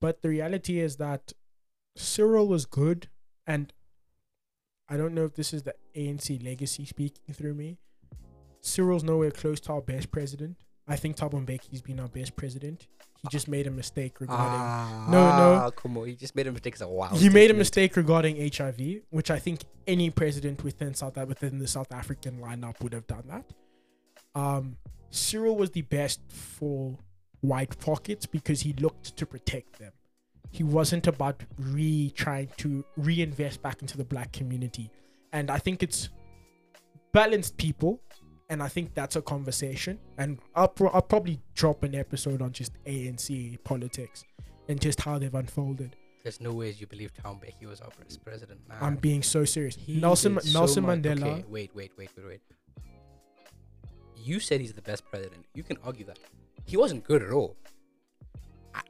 but 0.00 0.20
the 0.20 0.28
reality 0.28 0.78
is 0.78 0.96
that 0.96 1.32
Cyril 1.96 2.48
was 2.48 2.66
good, 2.66 3.08
and 3.46 3.72
I 4.88 4.96
don't 4.96 5.14
know 5.14 5.24
if 5.24 5.34
this 5.34 5.54
is 5.54 5.62
the 5.62 5.74
ANC 5.94 6.42
legacy 6.44 6.84
speaking 6.84 7.34
through 7.34 7.54
me. 7.54 7.78
Cyril's 8.60 9.04
nowhere 9.04 9.30
close 9.30 9.60
to 9.60 9.72
our 9.72 9.80
best 9.80 10.10
president. 10.10 10.56
I 10.88 10.96
think 10.96 11.16
Thabo 11.16 11.44
Mbeki's 11.44 11.80
been 11.80 12.00
our 12.00 12.08
best 12.08 12.34
president. 12.36 12.86
He 13.22 13.28
just 13.30 13.46
made 13.46 13.68
a 13.68 13.70
mistake 13.70 14.20
regarding. 14.20 15.12
No, 15.12 15.36
no. 15.36 15.54
Ah, 15.54 15.70
come 15.70 15.96
on. 15.98 16.08
He 16.08 16.16
just 16.16 16.34
made 16.34 16.48
a 16.48 16.52
mistake. 16.52 16.74
It's 16.74 16.82
a 16.82 16.88
wild. 16.88 17.16
he 17.18 17.28
made 17.28 17.52
a 17.52 17.54
mistake 17.54 17.96
regarding 17.96 18.36
HIV, 18.52 19.02
which 19.10 19.30
I 19.30 19.38
think 19.38 19.60
any 19.86 20.10
president 20.10 20.64
within 20.64 20.94
South 20.94 21.16
within 21.16 21.58
the 21.58 21.68
South 21.68 21.92
African 21.92 22.38
lineup 22.38 22.82
would 22.82 22.92
have 22.92 23.06
done 23.06 23.22
that. 23.28 23.44
Um, 24.34 24.76
Cyril 25.10 25.56
was 25.56 25.70
the 25.70 25.82
best 25.82 26.20
for 26.28 26.98
white 27.42 27.78
pockets 27.78 28.26
because 28.26 28.62
he 28.62 28.72
looked 28.72 29.16
to 29.16 29.26
protect 29.26 29.78
them. 29.78 29.92
He 30.50 30.64
wasn't 30.64 31.06
about 31.06 31.42
re 31.58 32.10
trying 32.16 32.48
to 32.58 32.84
reinvest 32.96 33.62
back 33.62 33.82
into 33.82 33.96
the 33.96 34.04
black 34.04 34.32
community, 34.32 34.90
and 35.32 35.50
I 35.50 35.58
think 35.58 35.82
it's 35.82 36.08
balanced 37.12 37.56
people, 37.56 38.00
and 38.52 38.62
I 38.62 38.68
think 38.68 38.92
that's 38.94 39.16
a 39.16 39.22
conversation. 39.22 39.98
And 40.18 40.38
I'll, 40.54 40.68
pro- 40.68 40.90
I'll 40.90 41.00
probably 41.00 41.40
drop 41.54 41.82
an 41.84 41.94
episode 41.94 42.42
on 42.42 42.52
just 42.52 42.72
ANC 42.84 43.56
politics 43.64 44.24
and 44.68 44.78
just 44.78 45.00
how 45.00 45.18
they've 45.18 45.34
unfolded. 45.34 45.96
There's 46.22 46.38
no 46.38 46.52
ways 46.52 46.78
you 46.78 46.86
believe 46.86 47.12
Thabo 47.14 47.40
Mbeki 47.40 47.66
was 47.66 47.80
our 47.80 47.88
pres- 47.88 48.18
president. 48.18 48.60
Man. 48.68 48.76
I'm 48.82 48.96
being 48.96 49.22
so 49.22 49.46
serious. 49.46 49.74
He 49.74 49.98
Nelson 49.98 50.38
so 50.38 50.58
Nelson 50.58 50.84
Mandela. 50.84 51.22
Okay, 51.22 51.44
wait, 51.48 51.74
wait, 51.74 51.92
wait, 51.96 52.10
wait, 52.14 52.26
wait. 52.26 52.40
You 54.16 54.38
said 54.38 54.60
he's 54.60 54.74
the 54.74 54.82
best 54.82 55.02
president. 55.10 55.46
You 55.54 55.62
can 55.62 55.78
argue 55.82 56.04
that. 56.04 56.18
He 56.66 56.76
wasn't 56.76 57.04
good 57.04 57.22
at 57.22 57.30
all. 57.30 57.56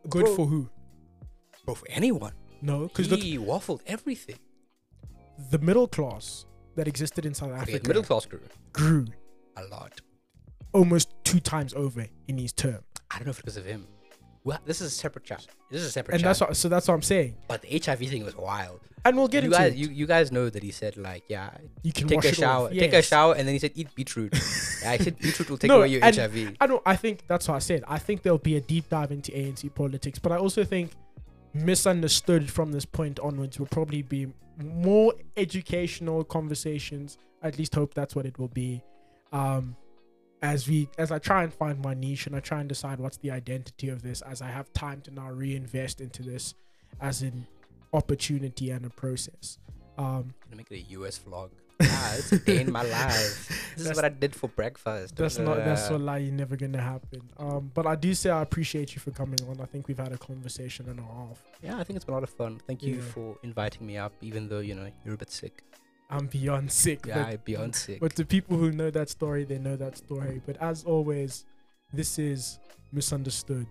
Good 0.08 0.24
bro, 0.24 0.34
for 0.34 0.46
who? 0.46 0.68
bro 1.64 1.76
for 1.76 1.86
anyone. 1.88 2.32
No, 2.60 2.88
because 2.88 3.08
look, 3.10 3.20
he 3.22 3.38
waffled 3.38 3.80
everything. 3.86 4.40
the 5.52 5.58
middle 5.58 5.86
class 5.86 6.46
that 6.74 6.88
existed 6.88 7.24
in 7.24 7.32
South 7.32 7.50
Okay, 7.50 7.60
Africa 7.60 7.78
the 7.78 7.88
middle 7.88 8.02
class 8.02 8.26
grew 8.26 8.40
grew 8.72 9.06
a 9.56 9.64
lot. 9.64 10.00
almost 10.72 11.12
two 11.24 11.40
times 11.40 11.74
over 11.74 12.06
in 12.28 12.38
his 12.38 12.52
term, 12.52 12.78
I 13.10 13.16
don't 13.18 13.26
know 13.26 13.30
if 13.30 13.36
it's 13.38 13.42
because 13.42 13.56
of 13.56 13.64
him. 13.66 13.86
Well, 14.44 14.58
this 14.64 14.80
is 14.80 14.88
a 14.88 14.94
separate 14.94 15.24
chat. 15.24 15.46
This 15.70 15.82
is 15.82 15.88
a 15.88 15.90
separate 15.92 16.14
and 16.14 16.20
chat. 16.22 16.28
that's 16.30 16.40
what. 16.40 16.56
So 16.56 16.68
that's 16.68 16.88
what 16.88 16.94
I'm 16.94 17.02
saying. 17.02 17.36
but 17.46 17.62
the 17.62 17.78
HIV 17.78 17.98
thing 18.08 18.24
was 18.24 18.36
wild. 18.36 18.80
And 19.04 19.16
we'll 19.16 19.28
get 19.28 19.42
you 19.42 19.48
into 19.48 19.58
guys, 19.58 19.72
it. 19.72 19.78
you, 19.78 19.88
you 19.88 20.06
guys 20.06 20.30
know 20.30 20.48
that 20.48 20.62
he 20.62 20.70
said 20.70 20.96
like, 20.96 21.24
yeah, 21.28 21.50
You 21.82 21.92
can 21.92 22.06
take 22.06 22.24
a 22.24 22.32
shower, 22.32 22.66
off. 22.68 22.72
take 22.72 22.92
a 22.92 23.02
shower, 23.02 23.34
and 23.34 23.46
then 23.48 23.52
he 23.54 23.58
said 23.58 23.72
eat 23.74 23.92
beetroot. 23.96 24.32
yeah, 24.82 24.96
he 24.96 25.02
said 25.04 25.18
beetroot 25.18 25.50
will 25.50 25.58
take 25.58 25.68
No, 25.68 25.78
away 25.78 25.88
your 25.88 26.04
and- 26.04 26.16
HIV. 26.16 26.56
I 26.60 26.66
don't. 26.66 26.82
I 26.86 26.96
think 26.96 27.24
that's 27.28 27.46
what 27.48 27.54
I 27.54 27.58
said. 27.60 27.84
I 27.88 27.98
think 27.98 28.22
there'll 28.22 28.38
be 28.38 28.56
a 28.56 28.60
deep 28.60 28.88
dive 28.88 29.10
into 29.12 29.30
ANC 29.32 29.72
politics, 29.74 30.18
but 30.18 30.32
I 30.32 30.36
also 30.38 30.64
think 30.64 30.92
misunderstood 31.54 32.50
from 32.50 32.72
this 32.72 32.84
point 32.84 33.20
onwards 33.20 33.58
will 33.58 33.66
probably 33.66 34.02
be 34.02 34.26
more 34.58 35.12
educational 35.36 36.24
conversations. 36.24 37.18
I 37.42 37.48
at 37.48 37.58
least 37.58 37.74
hope 37.74 37.94
that's 37.94 38.14
what 38.16 38.26
it 38.26 38.38
will 38.38 38.48
be. 38.48 38.82
Um, 39.32 39.76
as 40.42 40.66
we 40.66 40.88
as 40.98 41.12
I 41.12 41.18
try 41.18 41.44
and 41.44 41.54
find 41.54 41.80
my 41.82 41.94
niche 41.94 42.26
and 42.26 42.34
I 42.34 42.40
try 42.40 42.58
and 42.60 42.68
decide 42.68 42.98
what's 42.98 43.16
the 43.18 43.30
identity 43.30 43.88
of 43.88 44.02
this, 44.02 44.22
as 44.22 44.42
I 44.42 44.48
have 44.48 44.72
time 44.72 45.00
to 45.02 45.10
now 45.12 45.30
reinvest 45.30 46.00
into 46.00 46.22
this 46.22 46.54
as 47.00 47.22
an 47.22 47.46
opportunity 47.92 48.70
and 48.70 48.84
a 48.84 48.90
process. 48.90 49.58
Um, 49.98 50.34
gonna 50.44 50.56
make 50.56 50.70
it 50.70 50.84
a 50.88 50.90
US 51.00 51.18
vlog. 51.18 51.50
Ah, 51.84 52.14
it's 52.16 52.30
a 52.30 52.38
day 52.38 52.60
in 52.60 52.70
my 52.70 52.82
life. 52.82 53.72
This 53.76 53.86
is 53.88 53.96
what 53.96 54.04
I 54.04 54.08
did 54.08 54.36
for 54.36 54.48
breakfast. 54.48 55.16
That's 55.16 55.38
not 55.38 55.56
that's 55.64 55.88
a 55.90 55.98
lie 55.98 56.20
never 56.30 56.54
gonna 56.56 56.80
happen. 56.80 57.22
Um, 57.38 57.72
but 57.74 57.86
I 57.88 57.96
do 57.96 58.14
say 58.14 58.30
I 58.30 58.40
appreciate 58.42 58.94
you 58.94 59.00
for 59.00 59.10
coming 59.10 59.38
on. 59.48 59.60
I 59.60 59.64
think 59.64 59.88
we've 59.88 59.98
had 59.98 60.12
a 60.12 60.18
conversation 60.18 60.88
and 60.88 61.00
a 61.00 61.02
half. 61.02 61.42
Yeah, 61.60 61.78
I 61.78 61.82
think 61.84 61.96
it's 61.96 62.04
been 62.04 62.12
a 62.12 62.16
lot 62.18 62.22
of 62.22 62.30
fun. 62.30 62.60
Thank 62.68 62.82
you 62.84 62.96
Yeah. 62.96 63.02
for 63.02 63.36
inviting 63.42 63.84
me 63.86 63.96
up, 63.96 64.12
even 64.20 64.48
though 64.48 64.60
you 64.60 64.74
know 64.76 64.88
you're 65.04 65.14
a 65.14 65.18
bit 65.18 65.30
sick. 65.32 65.64
I'm 66.12 66.26
beyond 66.26 66.70
sick. 66.70 67.06
Yeah, 67.06 67.30
but, 67.30 67.44
beyond 67.44 67.74
sick. 67.74 67.98
but 67.98 68.14
to 68.16 68.24
people 68.26 68.58
who 68.58 68.70
know 68.70 68.90
that 68.90 69.08
story, 69.08 69.44
they 69.44 69.58
know 69.58 69.76
that 69.76 69.96
story. 69.96 70.42
But 70.44 70.58
as 70.58 70.84
always, 70.84 71.46
this 71.92 72.18
is 72.18 72.58
misunderstood. 72.92 73.66